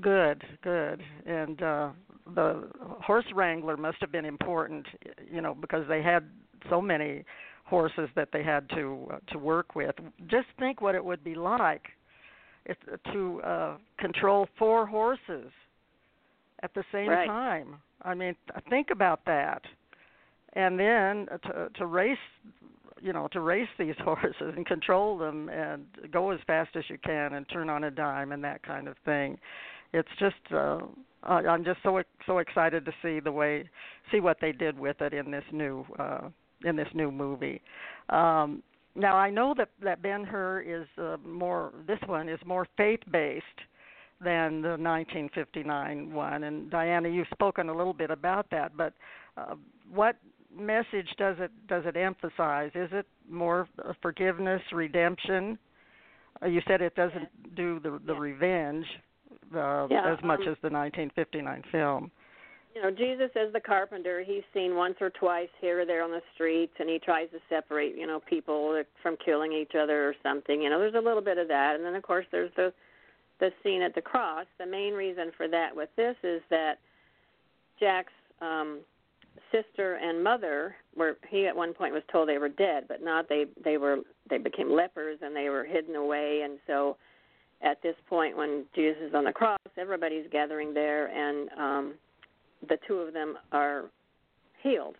Good, 0.02 0.44
good. 0.64 1.02
And 1.26 1.62
uh 1.62 1.90
the 2.36 2.70
horse 3.02 3.26
wrangler 3.34 3.78
must 3.78 3.98
have 4.02 4.12
been 4.12 4.26
important, 4.26 4.86
you 5.32 5.42
know, 5.42 5.56
because 5.56 5.88
they 5.88 6.02
had 6.04 6.26
so 6.70 6.82
many 6.82 7.24
horses 7.66 8.10
that 8.16 8.30
they 8.34 8.44
had 8.44 8.70
to 8.72 9.08
uh, 9.14 9.18
to 9.32 9.40
work 9.40 9.76
with. 9.76 9.96
Just 10.28 10.48
think 10.60 10.82
what 10.82 10.94
it 10.96 11.04
would 11.04 11.24
be 11.24 11.36
like 11.36 11.84
if 12.66 12.78
to 13.14 13.42
uh 13.44 13.78
control 13.98 14.48
four 14.60 14.86
horses 14.86 15.52
at 16.62 16.74
the 16.74 16.84
same 16.92 17.08
Right. 17.10 17.28
time. 17.28 17.78
I 18.04 18.14
mean, 18.14 18.36
think 18.70 18.90
about 18.92 19.22
that. 19.26 19.62
And 20.54 20.80
then 20.80 21.28
to 21.44 21.70
to 21.76 21.86
race 21.86 22.18
you 23.02 23.14
know 23.14 23.28
to 23.32 23.40
race 23.42 23.70
these 23.78 23.96
horses 24.04 24.36
and 24.56 24.66
control 24.66 25.18
them 25.18 25.50
and 25.50 25.86
go 26.12 26.32
as 26.32 26.40
fast 26.48 26.76
as 26.76 26.84
you 26.90 26.98
can 27.04 27.34
and 27.34 27.48
turn 27.50 27.70
on 27.70 27.84
a 27.86 27.92
dime 27.92 28.32
and 28.32 28.44
that 28.44 28.64
kind 28.64 28.88
of 28.88 28.96
thing 29.06 29.38
it's 29.94 30.10
just 30.20 30.36
uh 30.52 30.80
I'm 31.24 31.66
just 31.66 31.80
so 31.84 32.02
so 32.26 32.38
excited 32.38 32.86
to 32.86 32.92
see 33.02 33.20
the 33.20 33.32
way 33.32 33.70
see 34.12 34.20
what 34.20 34.38
they 34.40 34.52
did 34.52 34.78
with 34.78 35.02
it 35.02 35.14
in 35.14 35.32
this 35.32 35.44
new 35.52 35.86
uh 36.00 36.30
in 36.66 36.76
this 36.76 36.88
new 36.94 37.12
movie. 37.12 37.62
Um 38.10 38.64
now 38.96 39.16
I 39.16 39.30
know 39.30 39.54
that 39.58 39.70
that 39.84 40.02
Ben 40.02 40.24
Hur 40.24 40.62
is 40.62 40.88
uh, 40.98 41.18
more 41.26 41.74
this 41.86 42.00
one 42.06 42.30
is 42.30 42.40
more 42.46 42.68
faith 42.78 43.02
based 43.12 43.46
than 44.20 44.62
the 44.62 44.70
1959 44.70 46.12
one 46.14 46.44
and 46.44 46.72
Diana 46.72 47.08
you've 47.08 47.28
spoken 47.32 47.70
a 47.70 47.76
little 47.76 47.94
bit 47.94 48.10
about 48.10 48.50
that 48.50 48.76
but 48.76 48.94
uh, 49.38 49.54
what 49.94 50.16
message 50.58 51.10
does 51.18 51.36
it 51.40 51.52
does 51.68 51.84
it 51.86 51.96
emphasize 51.96 52.72
is 52.74 52.90
it 52.92 53.06
more 53.30 53.68
forgiveness 54.02 54.62
redemption 54.74 55.60
uh, 56.42 56.48
you 56.48 56.62
said 56.68 56.82
it 56.82 56.96
doesn't 56.96 57.56
do 57.56 57.80
the 57.80 58.00
the 58.08 58.14
Yeah. 58.14 58.20
revenge 58.20 58.86
uh, 59.56 59.88
Yeah, 59.90 60.14
as 60.14 60.24
much 60.24 60.42
um, 60.42 60.50
as 60.50 60.58
the 60.62 60.70
1959 60.70 61.64
film. 61.72 62.12
You 62.76 62.84
know, 62.84 62.92
Jesus 62.92 63.32
as 63.36 63.52
the 63.54 63.60
carpenter, 63.60 64.24
he's 64.24 64.44
seen 64.54 64.76
once 64.76 64.96
or 65.02 65.10
twice 65.10 65.50
here 65.60 65.82
or 65.82 65.86
there 65.86 66.04
on 66.04 66.12
the 66.12 66.22
streets, 66.36 66.74
and 66.80 66.88
he 66.88 67.00
tries 67.00 67.28
to 67.32 67.40
separate, 67.50 67.98
you 67.98 68.06
know, 68.06 68.20
people 68.20 68.84
from 69.02 69.18
killing 69.24 69.52
each 69.52 69.74
other 69.74 70.08
or 70.08 70.14
something. 70.22 70.62
You 70.62 70.70
know, 70.70 70.78
there's 70.78 70.94
a 70.94 71.00
little 71.00 71.24
bit 71.24 71.40
of 71.40 71.48
that, 71.48 71.76
and 71.76 71.84
then 71.84 71.96
of 71.96 72.04
course 72.04 72.26
there's 72.32 72.52
the 72.56 72.72
the 73.40 73.50
scene 73.64 73.82
at 73.82 73.96
the 73.96 74.02
cross. 74.02 74.46
The 74.60 74.66
main 74.66 74.94
reason 74.94 75.32
for 75.36 75.48
that 75.48 75.76
with 75.76 75.90
this 75.96 76.16
is 76.24 76.42
that 76.50 76.76
Jack's 77.80 78.14
um 78.42 78.82
sister 79.52 79.96
and 79.96 80.24
mother 80.24 80.76
were 80.96 81.18
he 81.30 81.48
at 81.48 81.56
one 81.56 81.74
point 81.74 81.94
was 81.94 82.04
told 82.12 82.30
they 82.30 82.38
were 82.38 82.50
dead, 82.50 82.86
but 82.88 83.02
not 83.02 83.28
they 83.28 83.46
they 83.64 83.78
were 83.78 83.98
they 84.30 84.38
became 84.38 84.72
lepers 84.72 85.20
and 85.24 85.36
they 85.36 85.50
were 85.50 85.64
hidden 85.64 85.96
away 85.96 86.42
and 86.44 86.60
so 86.68 86.98
at 87.62 87.82
this 87.82 87.96
point 88.08 88.38
when 88.38 88.66
Jesus 88.76 89.02
is 89.10 89.14
on 89.14 89.24
the 89.24 89.32
cross, 89.32 89.60
everybody's 89.78 90.26
gathering 90.32 90.74
there 90.74 91.08
and 91.08 91.50
um 91.58 91.94
the 92.68 92.78
two 92.88 92.96
of 92.96 93.14
them 93.14 93.38
are 93.52 93.86
healed. 94.64 94.96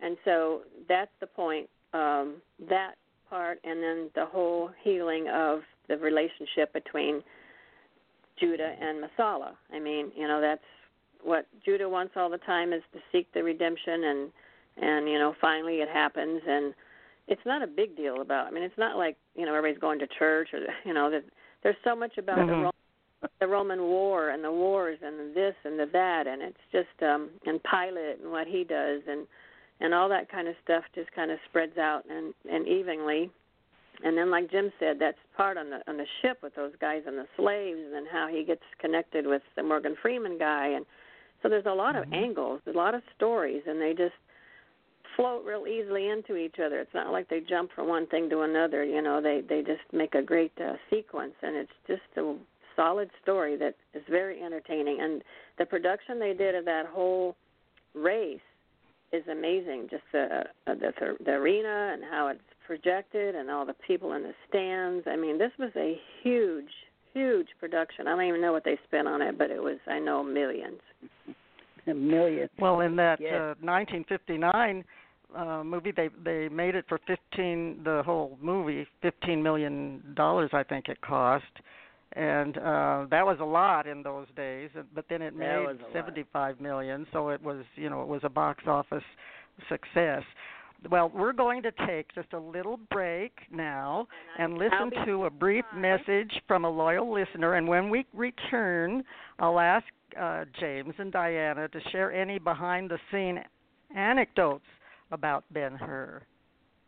And 0.00 0.16
so 0.24 0.62
that's 0.88 1.10
the 1.20 1.26
point 1.26 1.68
um 1.92 2.36
that 2.68 2.94
part 3.28 3.58
and 3.64 3.82
then 3.82 4.10
the 4.14 4.26
whole 4.26 4.70
healing 4.82 5.28
of 5.28 5.60
the 5.88 5.96
relationship 5.96 6.72
between 6.72 7.22
Judah 8.38 8.74
and 8.80 9.04
Messala. 9.04 9.52
I 9.72 9.78
mean, 9.78 10.10
you 10.16 10.26
know, 10.26 10.40
that's 10.40 10.62
what 11.22 11.46
Judah 11.64 11.88
wants 11.88 12.14
all 12.16 12.28
the 12.28 12.38
time 12.38 12.72
is 12.72 12.82
to 12.92 12.98
seek 13.12 13.32
the 13.32 13.42
redemption 13.42 14.04
and 14.04 14.32
and 14.80 15.08
you 15.08 15.18
know 15.18 15.34
finally 15.40 15.76
it 15.76 15.88
happens 15.88 16.40
and 16.46 16.74
it's 17.28 17.44
not 17.44 17.62
a 17.62 17.66
big 17.66 17.96
deal 17.96 18.20
about 18.20 18.46
i 18.46 18.50
mean 18.50 18.62
it's 18.62 18.78
not 18.78 18.96
like 18.96 19.16
you 19.36 19.44
know 19.44 19.54
everybody's 19.54 19.80
going 19.80 19.98
to 19.98 20.06
church 20.18 20.48
or 20.52 20.60
you 20.84 20.94
know 20.94 21.10
that 21.10 21.24
there's 21.62 21.76
so 21.84 21.94
much 21.94 22.18
about 22.18 22.38
mm-hmm. 22.38 22.48
the 22.48 22.56
Roman, 22.56 22.72
the 23.40 23.46
Roman 23.46 23.80
war 23.82 24.30
and 24.30 24.42
the 24.42 24.52
wars 24.52 24.98
and 25.02 25.34
this 25.34 25.54
and 25.64 25.78
the 25.78 25.86
that 25.92 26.26
and 26.26 26.42
it's 26.42 26.56
just 26.70 27.02
um 27.02 27.30
and 27.46 27.60
Pilate 27.62 28.20
and 28.22 28.30
what 28.30 28.46
he 28.46 28.64
does 28.64 29.02
and 29.08 29.26
and 29.80 29.94
all 29.94 30.08
that 30.08 30.30
kind 30.30 30.48
of 30.48 30.54
stuff 30.62 30.84
just 30.94 31.10
kind 31.12 31.30
of 31.30 31.38
spreads 31.48 31.78
out 31.78 32.02
and 32.10 32.34
and 32.50 32.66
evenly 32.66 33.30
and 34.04 34.16
then 34.16 34.30
like 34.30 34.50
Jim 34.50 34.72
said 34.78 34.96
that's 34.98 35.18
part 35.36 35.56
on 35.56 35.70
the 35.70 35.78
on 35.88 35.96
the 35.96 36.06
ship 36.20 36.38
with 36.42 36.54
those 36.54 36.72
guys 36.80 37.02
and 37.06 37.16
the 37.16 37.26
slaves 37.36 37.78
and 37.84 37.92
then 37.92 38.06
how 38.10 38.28
he 38.28 38.44
gets 38.44 38.62
connected 38.80 39.26
with 39.26 39.42
the 39.56 39.62
Morgan 39.62 39.96
Freeman 40.00 40.38
guy 40.38 40.68
and 40.68 40.84
so 41.42 41.48
there's 41.48 41.66
a 41.66 41.74
lot 41.74 41.96
of 41.96 42.04
mm-hmm. 42.04 42.14
angles 42.14 42.60
a 42.66 42.76
lot 42.76 42.94
of 42.94 43.02
stories 43.16 43.62
and 43.66 43.80
they 43.80 43.94
just 43.96 44.14
float 45.16 45.44
real 45.44 45.66
easily 45.66 46.08
into 46.08 46.36
each 46.36 46.56
other 46.64 46.80
it's 46.80 46.94
not 46.94 47.12
like 47.12 47.28
they 47.28 47.40
jump 47.40 47.70
from 47.74 47.88
one 47.88 48.06
thing 48.06 48.28
to 48.30 48.40
another 48.40 48.84
you 48.84 49.02
know 49.02 49.20
they 49.20 49.42
they 49.48 49.60
just 49.62 49.82
make 49.92 50.14
a 50.14 50.22
great 50.22 50.52
uh, 50.60 50.74
sequence 50.90 51.34
and 51.42 51.56
it's 51.56 51.72
just 51.86 52.02
a 52.16 52.36
solid 52.76 53.10
story 53.22 53.56
that 53.56 53.74
is 53.94 54.02
very 54.08 54.42
entertaining 54.42 55.00
and 55.00 55.22
the 55.58 55.66
production 55.66 56.18
they 56.18 56.34
did 56.34 56.54
of 56.54 56.64
that 56.64 56.86
whole 56.86 57.36
race 57.94 58.40
is 59.12 59.22
amazing. 59.30 59.88
Just 59.90 60.02
the 60.12 60.44
uh, 60.66 60.74
the, 60.74 60.92
the 61.24 61.32
arena 61.32 61.92
and 61.92 62.02
how 62.02 62.28
it's 62.28 62.40
projected, 62.66 63.34
and 63.34 63.50
all 63.50 63.66
the 63.66 63.76
people 63.86 64.14
in 64.14 64.22
the 64.22 64.32
stands. 64.48 65.06
I 65.06 65.16
mean, 65.16 65.38
this 65.38 65.52
was 65.58 65.70
a 65.76 65.98
huge, 66.22 66.70
huge 67.12 67.48
production. 67.60 68.06
I 68.06 68.16
don't 68.16 68.24
even 68.24 68.40
know 68.40 68.52
what 68.52 68.64
they 68.64 68.78
spent 68.86 69.06
on 69.06 69.20
it, 69.20 69.36
but 69.38 69.50
it 69.50 69.62
was 69.62 69.78
I 69.86 69.98
know 69.98 70.22
millions. 70.22 70.80
A 71.88 71.92
million. 71.92 72.48
Well, 72.60 72.78
in 72.78 72.94
that 72.94 73.20
Yes. 73.20 73.32
uh, 73.32 73.54
1959 73.58 74.84
uh, 75.36 75.64
movie, 75.64 75.92
they 75.92 76.08
they 76.24 76.48
made 76.48 76.74
it 76.74 76.84
for 76.88 76.98
15. 77.06 77.80
The 77.84 78.02
whole 78.04 78.38
movie, 78.40 78.86
15 79.02 79.42
million 79.42 80.02
dollars, 80.16 80.50
I 80.52 80.62
think 80.62 80.88
it 80.88 81.00
cost, 81.00 81.44
and 82.12 82.56
uh, 82.58 83.06
that 83.10 83.24
was 83.24 83.38
a 83.40 83.44
lot 83.44 83.86
in 83.86 84.02
those 84.02 84.26
days. 84.36 84.70
But 84.94 85.06
then 85.08 85.22
it 85.22 85.34
made 85.34 85.64
lot. 85.64 85.76
75 85.92 86.60
million, 86.60 87.06
so 87.12 87.30
it 87.30 87.42
was 87.42 87.64
you 87.76 87.90
know 87.90 88.02
it 88.02 88.08
was 88.08 88.20
a 88.24 88.28
box 88.28 88.64
office 88.66 89.04
success. 89.68 90.22
Well, 90.90 91.12
we're 91.14 91.32
going 91.32 91.62
to 91.62 91.72
take 91.86 92.12
just 92.12 92.32
a 92.32 92.38
little 92.38 92.78
break 92.90 93.32
now 93.52 94.08
and 94.38 94.58
listen 94.58 94.90
to 95.06 95.26
a 95.26 95.30
brief 95.30 95.64
message 95.76 96.32
from 96.48 96.64
a 96.64 96.70
loyal 96.70 97.12
listener. 97.12 97.54
And 97.54 97.68
when 97.68 97.88
we 97.88 98.04
return, 98.12 99.04
I'll 99.38 99.60
ask 99.60 99.84
uh, 100.20 100.44
James 100.58 100.94
and 100.98 101.12
Diana 101.12 101.68
to 101.68 101.80
share 101.92 102.12
any 102.12 102.40
behind 102.40 102.90
the 102.90 102.98
scene 103.12 103.44
anecdotes 103.96 104.64
about 105.12 105.44
Ben 105.52 105.76
Hur. 105.76 106.22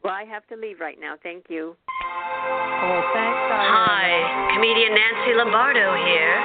Well, 0.03 0.13
I 0.13 0.25
have 0.25 0.45
to 0.49 0.57
leave 0.57 0.81
right 0.81 1.01
now. 1.01 1.17
Thank 1.23 1.49
you. 1.49 1.77
Oh, 1.89 3.01
thanks, 3.17 3.41
Diana. 3.49 3.73
Hi, 3.73 4.53
comedian 4.53 4.93
Nancy 4.93 5.33
Lombardo 5.33 5.97
here, 6.05 6.37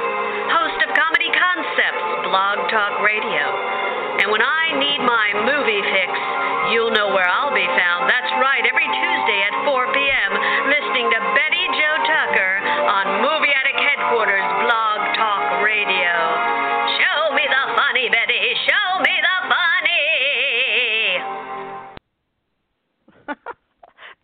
host 0.48 0.80
of 0.80 0.96
Comedy 0.96 1.28
Concepts 1.36 2.04
Blog 2.24 2.72
Talk 2.72 3.04
Radio. 3.04 3.44
And 4.24 4.32
when 4.32 4.40
I 4.40 4.64
need 4.80 5.00
my 5.04 5.28
movie 5.44 5.84
fix, 5.92 6.12
you'll 6.72 6.96
know 6.96 7.12
where 7.12 7.28
I'll 7.28 7.56
be 7.56 7.68
found. 7.76 8.08
That's 8.08 8.32
right, 8.40 8.64
every 8.64 8.88
Tuesday 8.88 9.40
at 9.44 9.56
4 9.68 9.92
p.m., 9.92 10.32
listening 10.72 11.08
to 11.12 11.20
Betty 11.36 11.59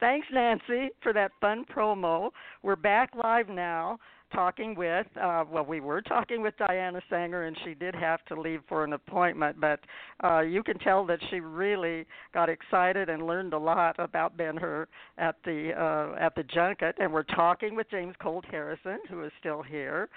Thanks, 0.06 0.28
Nancy, 0.32 0.90
for 1.02 1.14
that 1.14 1.32
fun 1.42 1.66
promo. 1.66 2.30
We're 2.62 2.76
back 2.76 3.10
live 3.16 3.50
now 3.50 3.98
talking 4.32 4.76
with, 4.76 5.08
uh, 5.20 5.46
well, 5.52 5.66
we 5.66 5.80
were 5.80 6.00
talking 6.00 6.44
with 6.44 6.56
Diana 6.60 7.02
Saenger, 7.12 7.48
and 7.48 7.58
she 7.66 7.74
did 7.74 7.96
have 7.96 8.24
to 8.26 8.40
leave 8.40 8.62
for 8.70 8.84
an 8.84 8.94
appointment, 8.94 9.60
but 9.60 9.80
uh, 10.24 10.42
you 10.42 10.62
can 10.62 10.78
tell 10.78 11.08
that 11.08 11.18
she 11.32 11.40
really 11.40 12.06
got 12.36 12.50
excited 12.50 13.10
and 13.10 13.26
learned 13.26 13.54
a 13.54 13.58
lot 13.58 13.96
about 13.98 14.38
Ben 14.38 14.58
Hur 14.58 14.88
at 15.18 15.38
the 15.44 15.72
uh, 15.72 16.16
at 16.24 16.36
the 16.36 16.44
junket. 16.44 16.94
And 17.00 17.12
we're 17.12 17.24
talking 17.24 17.76
with 17.76 17.90
James 17.90 18.14
Colt 18.22 18.46
Harrison, 18.52 19.00
who 19.10 19.24
is 19.24 19.32
still 19.40 19.64
here. 19.64 20.08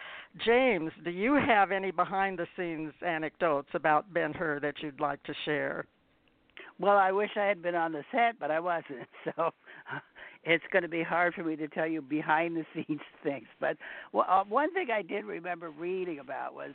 James, 0.45 0.93
do 1.03 1.11
you 1.11 1.35
have 1.35 1.73
any 1.73 1.93
behind 1.93 2.39
the 2.39 2.47
scenes 2.59 2.93
anecdotes 3.01 3.71
about 3.73 4.13
Ben 4.13 4.35
Hur 4.35 4.61
that 4.61 4.75
you'd 4.83 5.01
like 5.01 5.23
to 5.23 5.33
share? 5.47 5.87
Well, 6.81 6.97
I 6.97 7.11
wish 7.11 7.31
I 7.37 7.47
had 7.47 7.63
been 7.63 7.75
on 7.75 7.93
the 7.93 8.05
set, 8.13 8.39
but 8.39 8.51
I 8.51 8.61
wasn't. 8.61 9.09
So 9.37 9.51
it's 10.45 10.65
going 10.73 10.83
to 10.83 10.89
be 10.89 11.03
hard 11.03 11.35
for 11.35 11.45
me 11.45 11.57
to 11.57 11.69
tell 11.69 11.87
you 11.87 12.01
behind 12.01 12.57
the 12.57 12.65
scenes 12.75 13.01
things. 13.23 13.47
But 13.61 13.77
well, 14.13 14.27
uh, 14.29 14.45
one 14.45 14.73
thing 14.73 14.89
I 14.93 15.03
did 15.03 15.25
remember 15.25 15.71
reading 15.71 16.19
about 16.19 16.55
was 16.55 16.73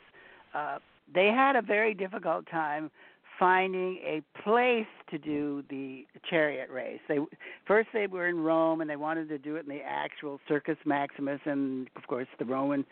uh, 0.54 0.78
they 1.12 1.26
had 1.26 1.56
a 1.56 1.62
very 1.62 1.94
difficult 1.94 2.46
time 2.50 2.90
finding 3.38 3.96
a 4.04 4.22
place 4.42 4.86
to 5.10 5.18
do 5.18 5.64
the 5.68 6.06
chariot 6.28 6.70
race. 6.70 7.00
They 7.08 7.18
first 7.66 7.88
they 7.92 8.06
were 8.06 8.28
in 8.28 8.40
Rome 8.40 8.80
and 8.80 8.88
they 8.88 8.96
wanted 8.96 9.28
to 9.30 9.38
do 9.38 9.56
it 9.56 9.66
in 9.66 9.68
the 9.68 9.82
actual 9.84 10.38
Circus 10.46 10.76
Maximus, 10.84 11.40
and 11.44 11.88
of 11.96 12.06
course 12.06 12.28
the 12.38 12.44
Roman 12.44 12.84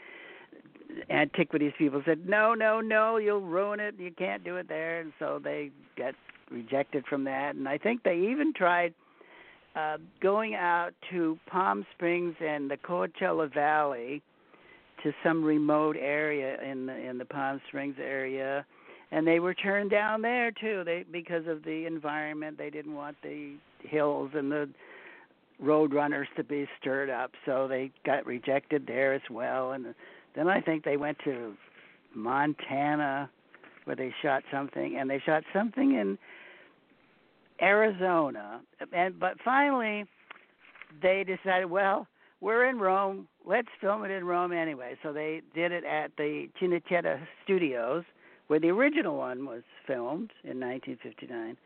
antiquities 1.11 1.73
people 1.79 2.03
said 2.05 2.29
no, 2.29 2.55
no, 2.55 2.81
no, 2.81 3.17
you'll 3.19 3.41
ruin 3.41 3.81
it. 3.81 3.95
You 3.99 4.11
can't 4.11 4.43
do 4.45 4.57
it 4.57 4.69
there, 4.69 5.01
and 5.01 5.13
so 5.19 5.41
they 5.43 5.71
got 5.97 6.15
rejected 6.53 7.05
from 7.09 7.25
that. 7.25 7.55
And 7.55 7.69
I 7.69 7.79
think 7.79 8.03
they 8.03 8.17
even 8.17 8.53
tried 8.55 8.95
uh, 9.75 9.97
going 10.21 10.55
out 10.55 10.91
to 11.11 11.39
Palm 11.47 11.87
Springs 11.95 12.35
and 12.41 12.71
the 12.71 12.77
Coachella 12.77 13.53
Valley 13.53 14.23
to 15.03 15.13
some 15.25 15.43
remote 15.43 15.97
area 15.99 16.61
in 16.63 16.87
the 16.87 16.95
in 16.95 17.19
the 17.19 17.25
Palm 17.25 17.61
Springs 17.69 17.97
area, 17.99 18.65
and 19.11 19.27
they 19.27 19.41
were 19.41 19.55
turned 19.55 19.91
down 19.91 20.23
there 20.23 20.51
too. 20.53 20.83
They 20.85 21.05
because 21.11 21.47
of 21.47 21.65
the 21.65 21.87
environment, 21.87 22.59
they 22.59 22.71
didn't 22.71 22.95
want 22.95 23.17
the 23.23 23.55
hills 23.81 24.31
and 24.35 24.53
the 24.53 24.69
road 25.59 25.95
runners 25.95 26.29
to 26.37 26.45
be 26.45 26.69
stirred 26.81 27.11
up, 27.11 27.31
so 27.47 27.67
they 27.69 27.91
got 28.05 28.27
rejected 28.27 28.87
there 28.87 29.15
as 29.15 29.23
well. 29.31 29.73
And 29.73 29.95
then 30.35 30.49
I 30.49 30.61
think 30.61 30.85
they 30.85 30.97
went 30.97 31.19
to 31.25 31.55
Montana 32.15 33.31
where 33.85 33.97
they 33.97 34.15
shot 34.23 34.43
something, 34.53 34.97
and 34.99 35.09
they 35.11 35.21
shot 35.25 35.43
something 35.53 35.95
in 35.95 36.19
Arizona. 37.63 38.61
And 38.93 39.19
but 39.19 39.35
finally, 39.45 40.05
they 41.01 41.25
decided, 41.25 41.67
well, 41.67 42.07
we're 42.41 42.69
in 42.69 42.79
Rome. 42.79 43.29
Let's 43.47 43.69
film 43.81 44.05
it 44.05 44.11
in 44.11 44.25
Rome 44.25 44.53
anyway. 44.53 44.97
So 45.03 45.13
they 45.13 45.43
did 45.55 45.73
it 45.73 45.85
at 45.85 46.11
the 46.17 46.49
Cinecittà 46.61 47.21
Studios, 47.45 48.05
where 48.49 48.59
the 48.59 48.71
original 48.71 49.17
one 49.17 49.47
was 49.47 49.63
filmed 49.87 50.33
in 50.45 50.59
1959, 50.61 51.57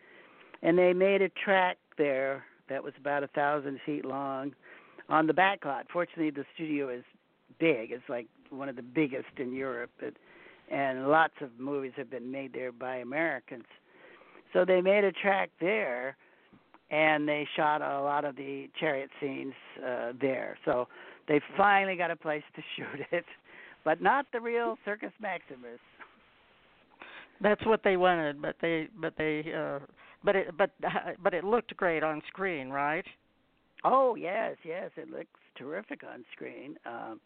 and 0.62 0.78
they 0.78 0.92
made 0.92 1.22
a 1.22 1.30
track 1.30 1.78
there 1.96 2.44
that 2.68 2.84
was 2.84 2.92
about 3.00 3.22
a 3.22 3.28
thousand 3.28 3.80
feet 3.86 4.04
long 4.04 4.52
on 5.08 5.26
the 5.26 5.32
back 5.32 5.64
lot. 5.64 5.86
Fortunately, 5.92 6.30
the 6.30 6.44
studio 6.54 6.88
is 6.90 7.04
big. 7.58 7.90
It's 7.90 8.08
like 8.08 8.26
one 8.50 8.68
of 8.68 8.76
the 8.76 8.82
biggest 8.82 9.38
in 9.38 9.54
Europe, 9.54 9.90
it, 10.00 10.16
and 10.70 11.08
lots 11.08 11.34
of 11.40 11.50
movies 11.58 11.92
have 11.96 12.10
been 12.10 12.30
made 12.30 12.52
there 12.52 12.72
by 12.72 12.96
Americans. 12.96 13.64
So 14.56 14.64
they 14.64 14.80
made 14.80 15.04
a 15.04 15.12
track 15.12 15.50
there, 15.60 16.16
and 16.90 17.28
they 17.28 17.46
shot 17.56 17.82
a 17.82 18.00
lot 18.00 18.24
of 18.24 18.36
the 18.36 18.70
chariot 18.80 19.10
scenes 19.20 19.52
uh, 19.86 20.12
there. 20.18 20.56
So 20.64 20.88
they 21.28 21.42
finally 21.58 21.94
got 21.94 22.10
a 22.10 22.16
place 22.16 22.42
to 22.54 22.62
shoot 22.76 23.06
it, 23.12 23.26
but 23.84 24.00
not 24.00 24.24
the 24.32 24.40
real 24.40 24.78
Circus 24.82 25.12
Maximus. 25.20 25.78
That's 27.42 27.66
what 27.66 27.82
they 27.84 27.98
wanted, 27.98 28.40
but 28.40 28.56
they 28.62 28.88
but 28.98 29.12
they 29.18 29.44
uh 29.54 29.80
but 30.24 30.36
it 30.36 30.56
but 30.56 30.70
but 31.22 31.34
it 31.34 31.44
looked 31.44 31.76
great 31.76 32.02
on 32.02 32.22
screen, 32.26 32.70
right? 32.70 33.04
Oh 33.84 34.14
yes, 34.14 34.56
yes, 34.64 34.90
it 34.96 35.10
looks 35.10 35.26
terrific 35.58 36.00
on 36.02 36.24
screen. 36.34 36.76
Um, 36.86 37.20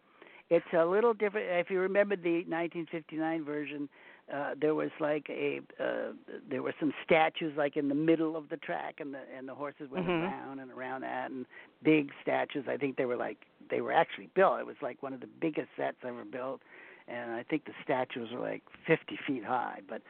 it's 0.48 0.66
a 0.76 0.84
little 0.84 1.14
different. 1.14 1.46
If 1.48 1.70
you 1.70 1.78
remember 1.78 2.16
the 2.16 2.38
1959 2.48 3.44
version, 3.44 3.88
uh, 4.32 4.54
there 4.60 4.74
was 4.74 4.90
like 5.00 5.26
a 5.28 5.60
uh, 5.80 6.12
there 6.48 6.62
were 6.62 6.74
some 6.78 6.92
statues 7.04 7.52
like 7.56 7.76
in 7.76 7.88
the 7.88 7.94
middle 7.94 8.36
of 8.36 8.48
the 8.48 8.56
track, 8.56 8.96
and 9.00 9.12
the 9.14 9.20
and 9.36 9.48
the 9.48 9.54
horses 9.54 9.90
went 9.90 10.06
Mhm. 10.06 10.20
around 10.22 10.60
and 10.60 10.70
around 10.70 11.02
that, 11.02 11.30
and 11.30 11.46
big 11.82 12.10
statues. 12.22 12.64
I 12.68 12.76
think 12.76 12.96
they 12.96 13.06
were 13.06 13.16
like 13.16 13.38
they 13.70 13.80
were 13.80 13.92
actually 13.92 14.28
built. 14.34 14.60
It 14.60 14.66
was 14.66 14.76
like 14.82 15.02
one 15.02 15.12
of 15.12 15.20
the 15.20 15.26
biggest 15.40 15.68
sets 15.76 15.96
ever 16.04 16.24
built, 16.24 16.60
and 17.08 17.32
I 17.32 17.42
think 17.42 17.64
the 17.64 17.74
statues 17.82 18.30
were 18.32 18.40
like 18.40 18.62
50 18.86 19.18
feet 19.26 19.44
high. 19.44 19.80
But 19.88 20.02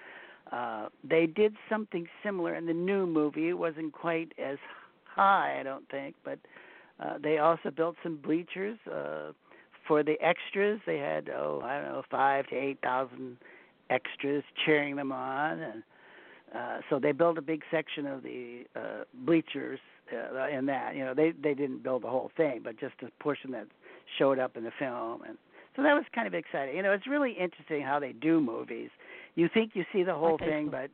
uh, 0.52 0.88
they 1.08 1.26
did 1.26 1.54
something 1.68 2.06
similar 2.22 2.54
in 2.54 2.66
the 2.66 2.74
new 2.74 3.06
movie. 3.06 3.48
It 3.48 3.58
wasn't 3.58 3.92
quite 3.92 4.32
as 4.38 4.58
high, 5.04 5.58
I 5.58 5.62
don't 5.62 5.88
think, 5.88 6.14
but 6.24 6.38
uh, 6.98 7.18
they 7.22 7.38
also 7.38 7.70
built 7.70 7.96
some 8.02 8.16
bleachers 8.16 8.78
uh, 8.86 9.32
for 9.86 10.02
the 10.02 10.20
extras. 10.20 10.80
They 10.86 10.98
had 10.98 11.30
oh 11.30 11.60
I 11.64 11.80
don't 11.80 11.92
know 11.92 12.02
five 12.10 12.46
to 12.48 12.56
eight 12.56 12.78
thousand 12.82 13.38
extras 13.90 14.44
cheering 14.64 14.96
them 14.96 15.12
on, 15.12 15.60
and 15.60 15.82
Uh, 16.52 16.80
so 16.88 16.98
they 16.98 17.12
built 17.12 17.38
a 17.38 17.42
big 17.42 17.62
section 17.70 18.06
of 18.08 18.24
the 18.24 18.64
uh, 18.74 19.04
bleachers 19.26 19.78
uh, 20.12 20.48
in 20.48 20.66
that. 20.66 20.96
You 20.96 21.04
know, 21.04 21.14
they 21.14 21.30
they 21.30 21.54
didn't 21.54 21.82
build 21.84 22.02
the 22.02 22.08
whole 22.10 22.30
thing, 22.36 22.60
but 22.64 22.74
just 22.80 22.94
a 23.02 23.10
portion 23.22 23.52
that 23.52 23.66
showed 24.18 24.40
up 24.40 24.56
in 24.56 24.64
the 24.64 24.72
film, 24.76 25.22
and 25.28 25.38
so 25.76 25.82
that 25.84 25.94
was 25.94 26.04
kind 26.12 26.26
of 26.26 26.34
exciting. 26.34 26.74
You 26.76 26.82
know, 26.82 26.90
it's 26.92 27.06
really 27.06 27.32
interesting 27.38 27.82
how 27.82 28.00
they 28.00 28.12
do 28.12 28.40
movies. 28.40 28.90
You 29.36 29.48
think 29.54 29.76
you 29.76 29.84
see 29.92 30.02
the 30.02 30.14
whole 30.14 30.38
thing, 30.38 30.66
so. 30.66 30.72
but 30.78 30.90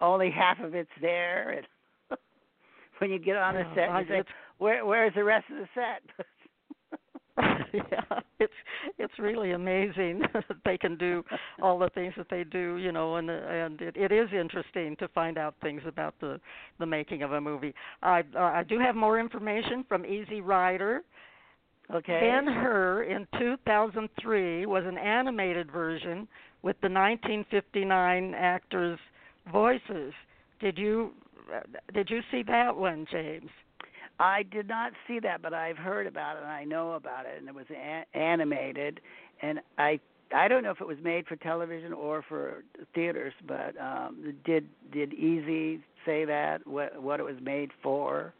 only 0.00 0.30
half 0.30 0.58
of 0.60 0.74
it's 0.74 0.96
there, 1.02 1.50
and 1.58 1.66
when 2.98 3.10
you 3.10 3.18
get 3.18 3.36
on 3.36 3.52
the 3.54 3.60
Yeah, 3.60 3.74
set, 3.74 3.88
I- 3.90 4.00
you 4.00 4.06
say, 4.08 4.22
"Where 4.56 4.86
where's 4.86 5.12
the 5.14 5.24
rest 5.24 5.50
of 5.50 5.58
the 5.58 5.68
set?" 5.74 6.00
yeah, 7.74 8.20
it's 8.38 8.52
it's 8.98 9.18
really 9.18 9.52
amazing 9.52 10.22
that 10.32 10.44
they 10.64 10.78
can 10.78 10.96
do 10.96 11.22
all 11.60 11.78
the 11.78 11.90
things 11.90 12.14
that 12.16 12.28
they 12.30 12.44
do, 12.44 12.76
you 12.76 12.92
know, 12.92 13.16
and 13.16 13.28
and 13.28 13.80
it, 13.80 13.96
it 13.96 14.12
is 14.12 14.28
interesting 14.32 14.96
to 14.96 15.08
find 15.08 15.36
out 15.36 15.54
things 15.60 15.82
about 15.86 16.14
the 16.20 16.40
the 16.78 16.86
making 16.86 17.22
of 17.22 17.32
a 17.32 17.40
movie. 17.40 17.74
I 18.02 18.20
uh, 18.34 18.40
I 18.40 18.62
do 18.62 18.78
have 18.78 18.94
more 18.94 19.20
information 19.20 19.84
from 19.88 20.06
Easy 20.06 20.40
Rider. 20.40 21.02
okay. 21.94 22.20
Ben 22.20 22.46
Hur 22.46 23.04
in 23.04 23.26
2003 23.38 24.66
was 24.66 24.84
an 24.86 24.96
animated 24.98 25.70
version 25.70 26.26
with 26.62 26.76
the 26.80 26.88
1959 26.88 28.34
actors' 28.34 28.98
voices. 29.52 30.12
Did 30.60 30.78
you 30.78 31.10
did 31.92 32.08
you 32.10 32.20
see 32.30 32.42
that 32.44 32.74
one, 32.74 33.06
James? 33.10 33.50
I 34.18 34.42
did 34.44 34.68
not 34.68 34.92
see 35.06 35.18
that, 35.20 35.42
but 35.42 35.52
I've 35.52 35.76
heard 35.76 36.06
about 36.06 36.36
it 36.36 36.42
and 36.42 36.50
I 36.52 36.64
know 36.64 36.92
about 36.92 37.26
it, 37.26 37.38
and 37.38 37.48
it 37.48 37.54
was 37.54 37.66
a- 37.70 38.06
animated, 38.16 39.00
and 39.42 39.60
I 39.78 40.00
I 40.34 40.48
don't 40.48 40.64
know 40.64 40.72
if 40.72 40.80
it 40.80 40.86
was 40.86 40.98
made 41.02 41.26
for 41.28 41.36
television 41.36 41.92
or 41.92 42.22
for 42.22 42.64
theaters, 42.94 43.34
but 43.46 43.78
um 43.80 44.34
did 44.44 44.68
did 44.92 45.12
Easy 45.14 45.80
say 46.04 46.24
that 46.24 46.66
what 46.66 47.00
what 47.00 47.20
it 47.20 47.24
was 47.24 47.36
made 47.40 47.70
for? 47.82 48.32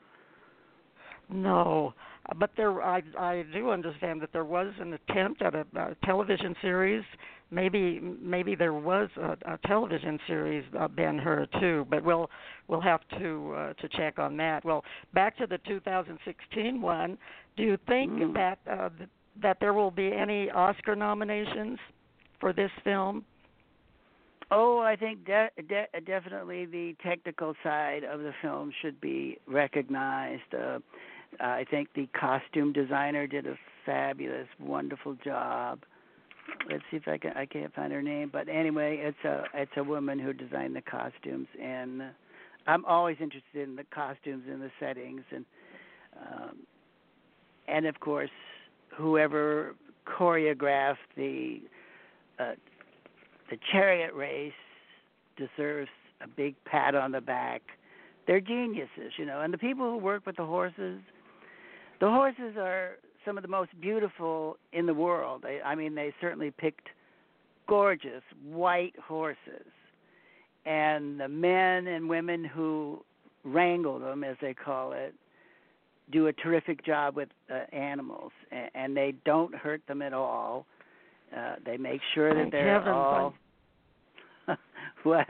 No, 1.28 1.94
but 2.38 2.50
there 2.56 2.82
I 2.82 3.02
I 3.18 3.44
do 3.52 3.70
understand 3.70 4.20
that 4.22 4.32
there 4.32 4.44
was 4.44 4.72
an 4.80 4.92
attempt 4.92 5.42
at 5.42 5.54
a, 5.54 5.66
a 5.76 5.96
television 6.04 6.54
series. 6.62 7.02
Maybe 7.50 8.00
maybe 8.00 8.54
there 8.54 8.72
was 8.74 9.08
a, 9.16 9.36
a 9.44 9.58
television 9.66 10.18
series 10.26 10.64
uh, 10.78 10.88
Ben 10.88 11.18
Hur 11.18 11.46
too, 11.60 11.86
but 11.90 12.04
we'll 12.04 12.30
we'll 12.68 12.80
have 12.80 13.00
to 13.18 13.54
uh, 13.56 13.72
to 13.74 13.88
check 13.88 14.18
on 14.18 14.36
that. 14.36 14.64
Well, 14.64 14.84
back 15.14 15.36
to 15.38 15.46
the 15.46 15.58
2016 15.66 16.80
one. 16.80 17.18
Do 17.56 17.62
you 17.62 17.76
think 17.88 18.12
Mm. 18.12 18.34
that 18.34 18.58
uh, 18.70 18.90
that 19.42 19.58
there 19.60 19.72
will 19.72 19.90
be 19.90 20.12
any 20.12 20.50
Oscar 20.50 20.94
nominations 20.94 21.78
for 22.40 22.52
this 22.52 22.70
film? 22.84 23.24
Oh, 24.50 24.78
I 24.78 24.94
think 24.94 25.24
de- 25.24 25.50
de- 25.68 26.00
definitely 26.06 26.66
the 26.66 26.94
technical 27.02 27.54
side 27.64 28.04
of 28.04 28.20
the 28.20 28.32
film 28.42 28.72
should 28.80 29.00
be 29.00 29.38
recognized. 29.48 30.54
Uh, 30.56 30.78
I 31.41 31.64
think 31.70 31.89
the 31.95 32.09
costume 32.18 32.72
designer 32.72 33.26
did 33.26 33.47
a 33.47 33.57
fabulous, 33.84 34.49
wonderful 34.59 35.16
job. 35.24 35.80
Let's 36.70 36.82
see 36.91 36.97
if 36.97 37.09
I 37.09 37.18
can 37.18 37.32
I 37.37 37.47
can't 37.47 37.74
find 37.74 37.93
her 37.93 38.03
name, 38.03 38.30
but 38.32 38.49
anyway, 38.49 38.99
it's 39.01 39.24
a 39.24 39.45
it's 39.55 39.72
a 39.76 39.82
woman 39.82 40.18
who 40.18 40.32
designed 40.32 40.76
the 40.76 40.82
costumes, 40.82 41.49
and 41.61 42.03
uh, 42.03 42.05
I'm 42.66 42.84
always 42.84 43.16
interested 43.20 43.68
in 43.68 43.76
the 43.76 43.84
costumes 43.93 44.45
and 44.49 44.62
the 44.62 44.70
settings, 44.78 45.22
and 45.32 45.45
um, 46.20 46.59
and 47.68 47.87
of 47.87 47.99
course, 48.01 48.30
whoever 48.95 49.74
choreographed 50.07 50.97
the 51.16 51.61
uh, 52.39 52.55
the 53.51 53.59
chariot 53.72 54.14
race 54.14 54.53
deserves 55.37 55.91
a 56.22 56.28
big 56.28 56.55
pat 56.64 56.95
on 56.95 57.12
the 57.12 57.20
back. 57.20 57.62
They're 58.26 58.41
geniuses, 58.41 59.12
you 59.18 59.26
know, 59.26 59.41
and 59.41 59.53
the 59.53 59.59
people 59.59 59.91
who 59.91 59.99
work 59.99 60.26
with 60.26 60.37
the 60.37 60.45
horses, 60.45 61.01
the 62.01 62.09
horses 62.09 62.57
are 62.59 62.97
some 63.24 63.36
of 63.36 63.42
the 63.42 63.49
most 63.49 63.70
beautiful 63.80 64.57
in 64.72 64.86
the 64.86 64.94
world. 64.94 65.42
They, 65.42 65.61
I 65.64 65.74
mean, 65.74 65.94
they 65.94 66.12
certainly 66.20 66.51
picked 66.51 66.88
gorgeous 67.68 68.22
white 68.44 68.94
horses, 69.03 69.66
and 70.64 71.18
the 71.18 71.28
men 71.28 71.86
and 71.86 72.09
women 72.09 72.44
who 72.44 73.05
wrangle 73.44 73.99
them, 73.99 74.24
as 74.24 74.36
they 74.40 74.55
call 74.55 74.92
it, 74.92 75.14
do 76.12 76.28
a 76.28 76.32
terrific 76.32 76.84
job 76.84 77.16
with 77.16 77.28
uh, 77.51 77.74
animals, 77.74 78.32
and, 78.51 78.70
and 78.74 78.97
they 78.97 79.14
don't 79.24 79.55
hurt 79.55 79.82
them 79.88 80.03
at 80.03 80.12
all. 80.12 80.66
Uh, 81.36 81.57
they 81.64 81.76
make 81.76 82.01
sure 82.14 82.32
that 82.32 82.40
Thank 82.42 82.53
they're 82.53 82.74
heavens, 82.74 82.94
all. 82.94 83.34
what? 85.03 85.26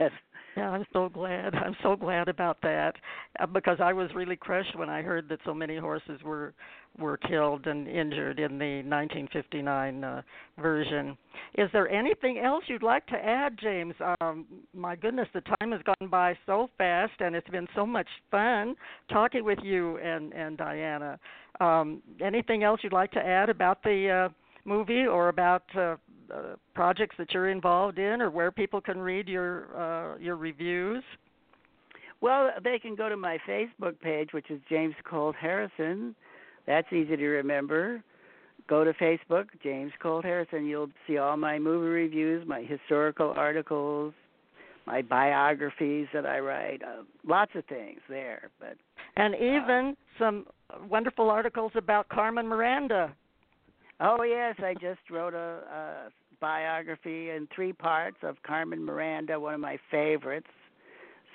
Yeah, 0.57 0.71
I'm 0.71 0.85
so 0.91 1.07
glad. 1.07 1.53
I'm 1.53 1.75
so 1.83 1.95
glad 1.95 2.27
about 2.27 2.57
that 2.63 2.93
uh, 3.39 3.45
because 3.45 3.77
I 3.79 3.93
was 3.93 4.09
really 4.15 4.35
crushed 4.35 4.75
when 4.75 4.89
I 4.89 5.03
heard 5.03 5.29
that 5.29 5.37
so 5.45 5.53
many 5.53 5.77
horses 5.77 6.19
were 6.25 6.55
were 6.97 7.17
killed 7.17 7.67
and 7.67 7.87
injured 7.87 8.39
in 8.39 8.57
the 8.57 8.77
1959 8.77 10.03
uh, 10.03 10.23
version. 10.59 11.15
Is 11.59 11.69
there 11.73 11.87
anything 11.87 12.39
else 12.39 12.63
you'd 12.65 12.81
like 12.81 13.05
to 13.05 13.15
add, 13.15 13.55
James? 13.61 13.93
Um, 14.19 14.47
my 14.73 14.95
goodness, 14.95 15.27
the 15.35 15.41
time 15.41 15.73
has 15.73 15.81
gone 15.83 16.09
by 16.09 16.35
so 16.47 16.71
fast, 16.79 17.13
and 17.19 17.35
it's 17.35 17.49
been 17.49 17.67
so 17.75 17.85
much 17.85 18.07
fun 18.31 18.73
talking 19.11 19.43
with 19.45 19.59
you 19.61 19.99
and 19.99 20.33
and 20.33 20.57
Diana. 20.57 21.19
Um, 21.61 22.01
anything 22.19 22.63
else 22.63 22.79
you'd 22.83 22.93
like 22.93 23.11
to 23.11 23.19
add 23.19 23.49
about 23.49 23.83
the 23.83 24.25
uh, 24.25 24.33
movie 24.67 25.05
or 25.05 25.29
about 25.29 25.63
uh, 25.75 25.95
uh, 26.33 26.55
projects 26.75 27.15
that 27.17 27.33
you're 27.33 27.49
involved 27.49 27.97
in, 27.97 28.21
or 28.21 28.29
where 28.29 28.51
people 28.51 28.81
can 28.81 28.99
read 28.99 29.27
your 29.27 29.75
uh, 29.75 30.17
your 30.17 30.35
reviews? 30.35 31.03
Well, 32.21 32.49
they 32.63 32.79
can 32.79 32.95
go 32.95 33.09
to 33.09 33.17
my 33.17 33.37
Facebook 33.47 33.99
page, 34.01 34.29
which 34.33 34.49
is 34.49 34.59
James 34.69 34.95
Colt 35.09 35.35
Harrison. 35.39 36.15
That's 36.65 36.91
easy 36.91 37.15
to 37.15 37.27
remember. 37.27 38.03
Go 38.67 38.83
to 38.83 38.91
Facebook, 38.93 39.45
James 39.63 39.91
Colt 40.01 40.25
Harrison. 40.25 40.65
You'll 40.65 40.89
see 41.07 41.17
all 41.17 41.37
my 41.37 41.57
movie 41.57 41.87
reviews, 41.87 42.45
my 42.45 42.61
historical 42.61 43.33
articles, 43.37 44.13
my 44.85 45.01
biographies 45.01 46.07
that 46.13 46.25
I 46.25 46.39
write. 46.39 46.81
Uh, 46.83 47.03
lots 47.25 47.51
of 47.55 47.63
things 47.65 47.99
there. 48.09 48.49
But 48.59 48.75
and 49.15 49.35
even 49.35 49.95
some 50.19 50.47
wonderful 50.89 51.29
articles 51.29 51.71
about 51.75 52.09
Carmen 52.09 52.47
Miranda. 52.47 53.13
Oh 53.99 54.23
yes, 54.23 54.55
I 54.59 54.73
just 54.73 54.99
wrote 55.09 55.33
a, 55.33 55.37
a 55.37 56.09
biography 56.39 57.31
in 57.31 57.47
three 57.53 57.73
parts 57.73 58.17
of 58.23 58.35
Carmen 58.43 58.83
Miranda, 58.83 59.39
one 59.39 59.53
of 59.53 59.59
my 59.59 59.77
favorites. 59.91 60.47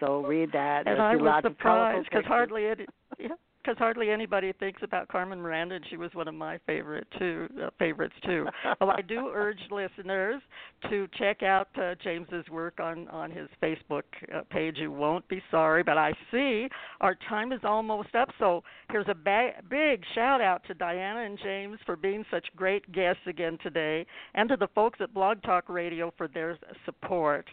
So 0.00 0.24
read 0.24 0.50
that. 0.52 0.86
And 0.86 1.00
I 1.00 1.16
was 1.16 1.42
surprised 1.44 2.08
because 2.10 2.24
hardly 2.26 2.66
any, 2.66 2.86
yeah, 3.18 3.28
because 3.62 3.78
hardly 3.78 4.10
anybody 4.10 4.52
thinks 4.58 4.82
about 4.82 5.08
Carmen 5.08 5.40
Miranda, 5.40 5.76
and 5.76 5.84
she 5.88 5.96
was 5.96 6.10
one 6.14 6.28
of 6.28 6.34
my 6.34 6.58
favorite 6.66 7.06
too 7.18 7.48
uh, 7.62 7.70
favorites 7.78 8.14
too. 8.24 8.46
well, 8.80 8.90
I 8.96 9.02
do 9.02 9.30
urge 9.32 9.58
listeners 9.70 10.42
to 10.90 11.06
check 11.18 11.42
out 11.42 11.68
uh, 11.80 11.94
James's 12.02 12.48
work 12.50 12.80
on 12.80 13.08
on 13.08 13.30
his 13.30 13.48
Facebook 13.62 14.02
uh, 14.34 14.42
page. 14.50 14.76
You 14.78 14.90
won't 14.90 15.26
be 15.28 15.42
sorry. 15.50 15.82
But 15.82 15.98
I 15.98 16.12
see 16.30 16.68
our 17.00 17.16
time 17.28 17.52
is 17.52 17.60
almost 17.64 18.14
up, 18.14 18.28
so 18.38 18.62
here's 18.90 19.08
a 19.08 19.14
ba- 19.14 19.62
big 19.68 20.02
shout 20.14 20.40
out 20.40 20.62
to 20.66 20.74
Diana 20.74 21.20
and 21.20 21.38
James 21.42 21.78
for 21.86 21.96
being 21.96 22.24
such 22.30 22.46
great 22.56 22.90
guests 22.92 23.22
again 23.26 23.58
today, 23.62 24.06
and 24.34 24.48
to 24.48 24.56
the 24.56 24.68
folks 24.74 24.98
at 25.00 25.14
Blog 25.14 25.42
Talk 25.42 25.68
Radio 25.68 26.12
for 26.16 26.28
their 26.28 26.58
support. 26.84 27.46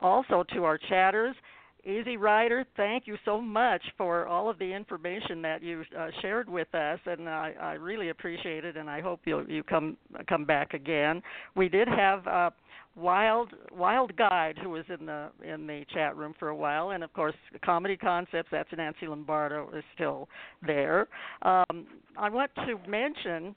Also 0.00 0.44
to 0.54 0.64
our 0.64 0.78
chatters. 0.78 1.36
Easy 1.84 2.16
Rider, 2.16 2.64
thank 2.76 3.08
you 3.08 3.16
so 3.24 3.40
much 3.40 3.82
for 3.96 4.26
all 4.28 4.48
of 4.48 4.58
the 4.58 4.72
information 4.72 5.42
that 5.42 5.62
you 5.64 5.82
uh, 5.98 6.08
shared 6.20 6.48
with 6.48 6.72
us, 6.74 7.00
and 7.06 7.28
I, 7.28 7.54
I 7.60 7.72
really 7.72 8.10
appreciate 8.10 8.64
it. 8.64 8.76
And 8.76 8.88
I 8.88 9.00
hope 9.00 9.20
you 9.24 9.44
you 9.48 9.64
come 9.64 9.96
come 10.28 10.44
back 10.44 10.74
again. 10.74 11.20
We 11.56 11.68
did 11.68 11.88
have 11.88 12.24
uh, 12.28 12.50
Wild 12.94 13.50
Wild 13.72 14.16
Guide 14.16 14.58
who 14.62 14.70
was 14.70 14.84
in 14.96 15.06
the 15.06 15.30
in 15.42 15.66
the 15.66 15.84
chat 15.92 16.16
room 16.16 16.34
for 16.38 16.50
a 16.50 16.56
while, 16.56 16.90
and 16.90 17.02
of 17.02 17.12
course 17.14 17.34
Comedy 17.64 17.96
Concepts. 17.96 18.50
That's 18.52 18.68
Nancy 18.76 19.08
Lombardo 19.08 19.68
is 19.76 19.82
still 19.94 20.28
there. 20.64 21.08
Um, 21.42 21.86
I 22.16 22.28
want 22.28 22.52
to 22.54 22.78
mention. 22.88 23.56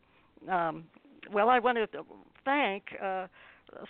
Um, 0.49 0.85
well, 1.31 1.49
I 1.49 1.59
want 1.59 1.77
to 1.77 1.87
thank. 2.43 2.83
Uh, 3.03 3.27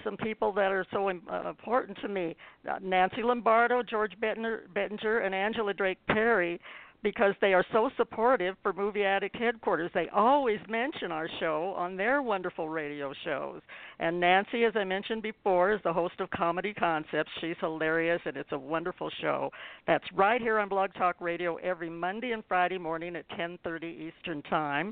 some 0.03 0.17
people 0.17 0.51
that 0.53 0.71
are 0.71 0.85
so 0.91 1.09
uh, 1.09 1.49
important 1.49 1.97
to 2.01 2.07
me 2.07 2.35
uh, 2.69 2.77
Nancy 2.81 3.21
Lombardo, 3.23 3.83
George 3.83 4.13
Bettinger, 4.19 5.19
and 5.19 5.35
Angela 5.35 5.73
Drake 5.73 5.99
Perry 6.07 6.59
because 7.05 7.35
they 7.39 7.53
are 7.53 7.63
so 7.71 7.91
supportive 7.97 8.55
for 8.63 8.73
Movie 8.73 9.03
Addict 9.03 9.35
headquarters. 9.35 9.91
They 9.93 10.09
always 10.09 10.57
mention 10.67 11.11
our 11.11 11.29
show 11.39 11.75
on 11.77 11.95
their 11.95 12.23
wonderful 12.23 12.67
radio 12.67 13.13
shows. 13.23 13.61
And 13.99 14.19
Nancy, 14.19 14.63
as 14.63 14.73
I 14.75 14.85
mentioned 14.85 15.21
before, 15.21 15.71
is 15.71 15.79
the 15.83 15.93
host 15.93 16.15
of 16.19 16.31
Comedy 16.31 16.73
Concepts. 16.73 17.29
She's 17.41 17.57
hilarious 17.59 18.21
and 18.25 18.35
it's 18.35 18.51
a 18.53 18.57
wonderful 18.57 19.11
show. 19.21 19.51
That's 19.85 20.03
right 20.15 20.41
here 20.41 20.57
on 20.57 20.67
Blog 20.67 20.95
Talk 20.95 21.17
Radio 21.19 21.57
every 21.57 21.91
Monday 21.91 22.31
and 22.31 22.43
Friday 22.47 22.79
morning 22.79 23.15
at 23.15 23.29
10:30 23.37 24.11
Eastern 24.11 24.41
Time. 24.41 24.91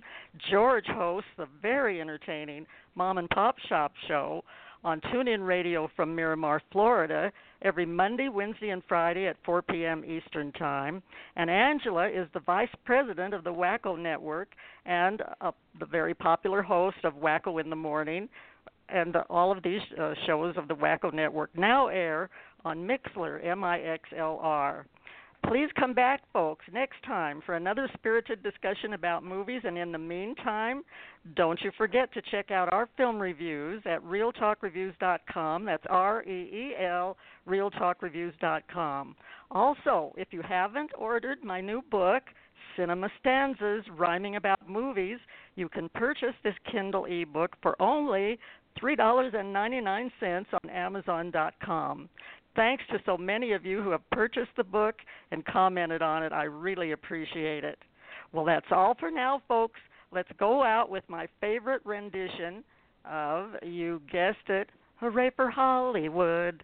George 0.52 0.86
hosts 0.86 1.32
the 1.36 1.48
very 1.64 2.00
entertaining 2.00 2.68
Mom 2.94 3.18
and 3.18 3.30
Pop 3.32 3.58
Shop 3.68 3.92
show 4.08 4.44
on 4.84 5.00
TuneIn 5.02 5.46
Radio 5.46 5.90
from 5.96 6.16
Miramar, 6.16 6.62
Florida, 6.72 7.32
every 7.62 7.86
Monday, 7.86 8.30
Wednesday, 8.30 8.70
and 8.70 8.84
Friday 8.88 9.28
at 9.28 9.38
4 9.46 9.62
p.m. 9.62 10.04
Eastern 10.06 10.52
Time. 10.54 11.02
And 11.36 11.50
Angela 11.50 12.10
is 12.10 12.28
the 12.34 12.42
vice 12.42 12.70
president 12.86 13.34
of 13.34 13.44
the 13.44 13.54
Wacko 13.54 13.98
Network 13.98 14.50
and 14.86 15.22
uh, 15.42 15.52
the 15.80 15.86
very 15.86 16.14
popular 16.14 16.62
host 16.62 16.98
of 17.04 17.14
Wacko 17.14 17.62
in 17.62 17.70
the 17.70 17.76
Morning. 17.76 18.28
And 18.90 19.16
uh, 19.16 19.24
all 19.30 19.52
of 19.52 19.64
these 19.64 19.82
uh, 20.00 20.14
shows 20.26 20.56
of 20.58 20.68
the 20.68 20.76
Wacko 20.76 21.14
Network 21.14 21.50
now 21.58 21.88
air 21.88 22.30
on 22.66 22.88
Mixlr, 22.88 23.46
M 23.46 23.64
I 23.64 23.80
X 23.80 24.10
L 24.18 24.40
R. 24.42 24.86
Please 25.48 25.70
come 25.78 25.94
back, 25.94 26.22
folks, 26.32 26.66
next 26.72 27.04
time 27.06 27.42
for 27.46 27.56
another 27.56 27.90
spirited 27.96 28.42
discussion 28.42 28.94
about 28.94 29.24
movies. 29.24 29.62
And 29.66 29.78
in 29.78 29.92
the 29.92 29.98
meantime, 29.98 30.84
don't 31.36 31.62
you 31.62 31.72
forget 31.78 32.14
to 32.14 32.22
check 32.32 32.50
out 32.50 32.72
our 32.72 32.88
film 32.98 33.20
reviews 33.20 33.84
at 33.86 34.02
reeltalkreviews.com. 34.04 35.66
That's 35.66 35.84
R 35.90 36.24
E 36.24 36.30
E 36.30 36.74
L, 36.82 37.18
reeltalkreviews.com. 37.48 39.16
Also, 39.52 40.14
if 40.18 40.30
you 40.32 40.42
haven't 40.42 40.92
ordered 40.98 41.44
my 41.44 41.60
new 41.62 41.82
book, 41.92 42.24
Cinema 42.78 43.10
Stanzas 43.20 43.84
Rhyming 43.92 44.38
About 44.38 44.68
Movies, 44.68 45.20
you 45.56 45.70
can 45.70 45.90
purchase 45.90 46.34
this 46.44 46.56
Kindle 46.72 47.06
ebook 47.06 47.56
for 47.62 47.80
only 47.82 48.40
$3.99 48.82 50.46
on 50.64 50.70
Amazon.com. 50.70 52.10
Thanks 52.56 52.84
to 52.92 53.00
so 53.06 53.18
many 53.18 53.54
of 53.54 53.66
you 53.66 53.82
who 53.82 53.90
have 53.90 54.08
purchased 54.12 54.52
the 54.58 54.64
book 54.64 54.96
and 55.32 55.44
commented 55.46 56.02
on 56.02 56.24
it. 56.24 56.32
I 56.32 56.44
really 56.44 56.92
appreciate 56.92 57.64
it. 57.64 57.80
Well, 58.32 58.46
that's 58.46 58.66
all 58.72 58.96
for 59.00 59.10
now, 59.10 59.42
folks. 59.48 59.80
Let's 60.12 60.30
go 60.38 60.64
out 60.64 60.90
with 60.90 61.04
my 61.08 61.28
favorite 61.42 61.82
rendition 61.84 62.64
of, 63.06 63.50
you 63.64 64.02
guessed 64.12 64.50
it, 64.50 64.70
Hooray 65.00 65.32
for 65.36 65.50
Hollywood. 65.50 66.64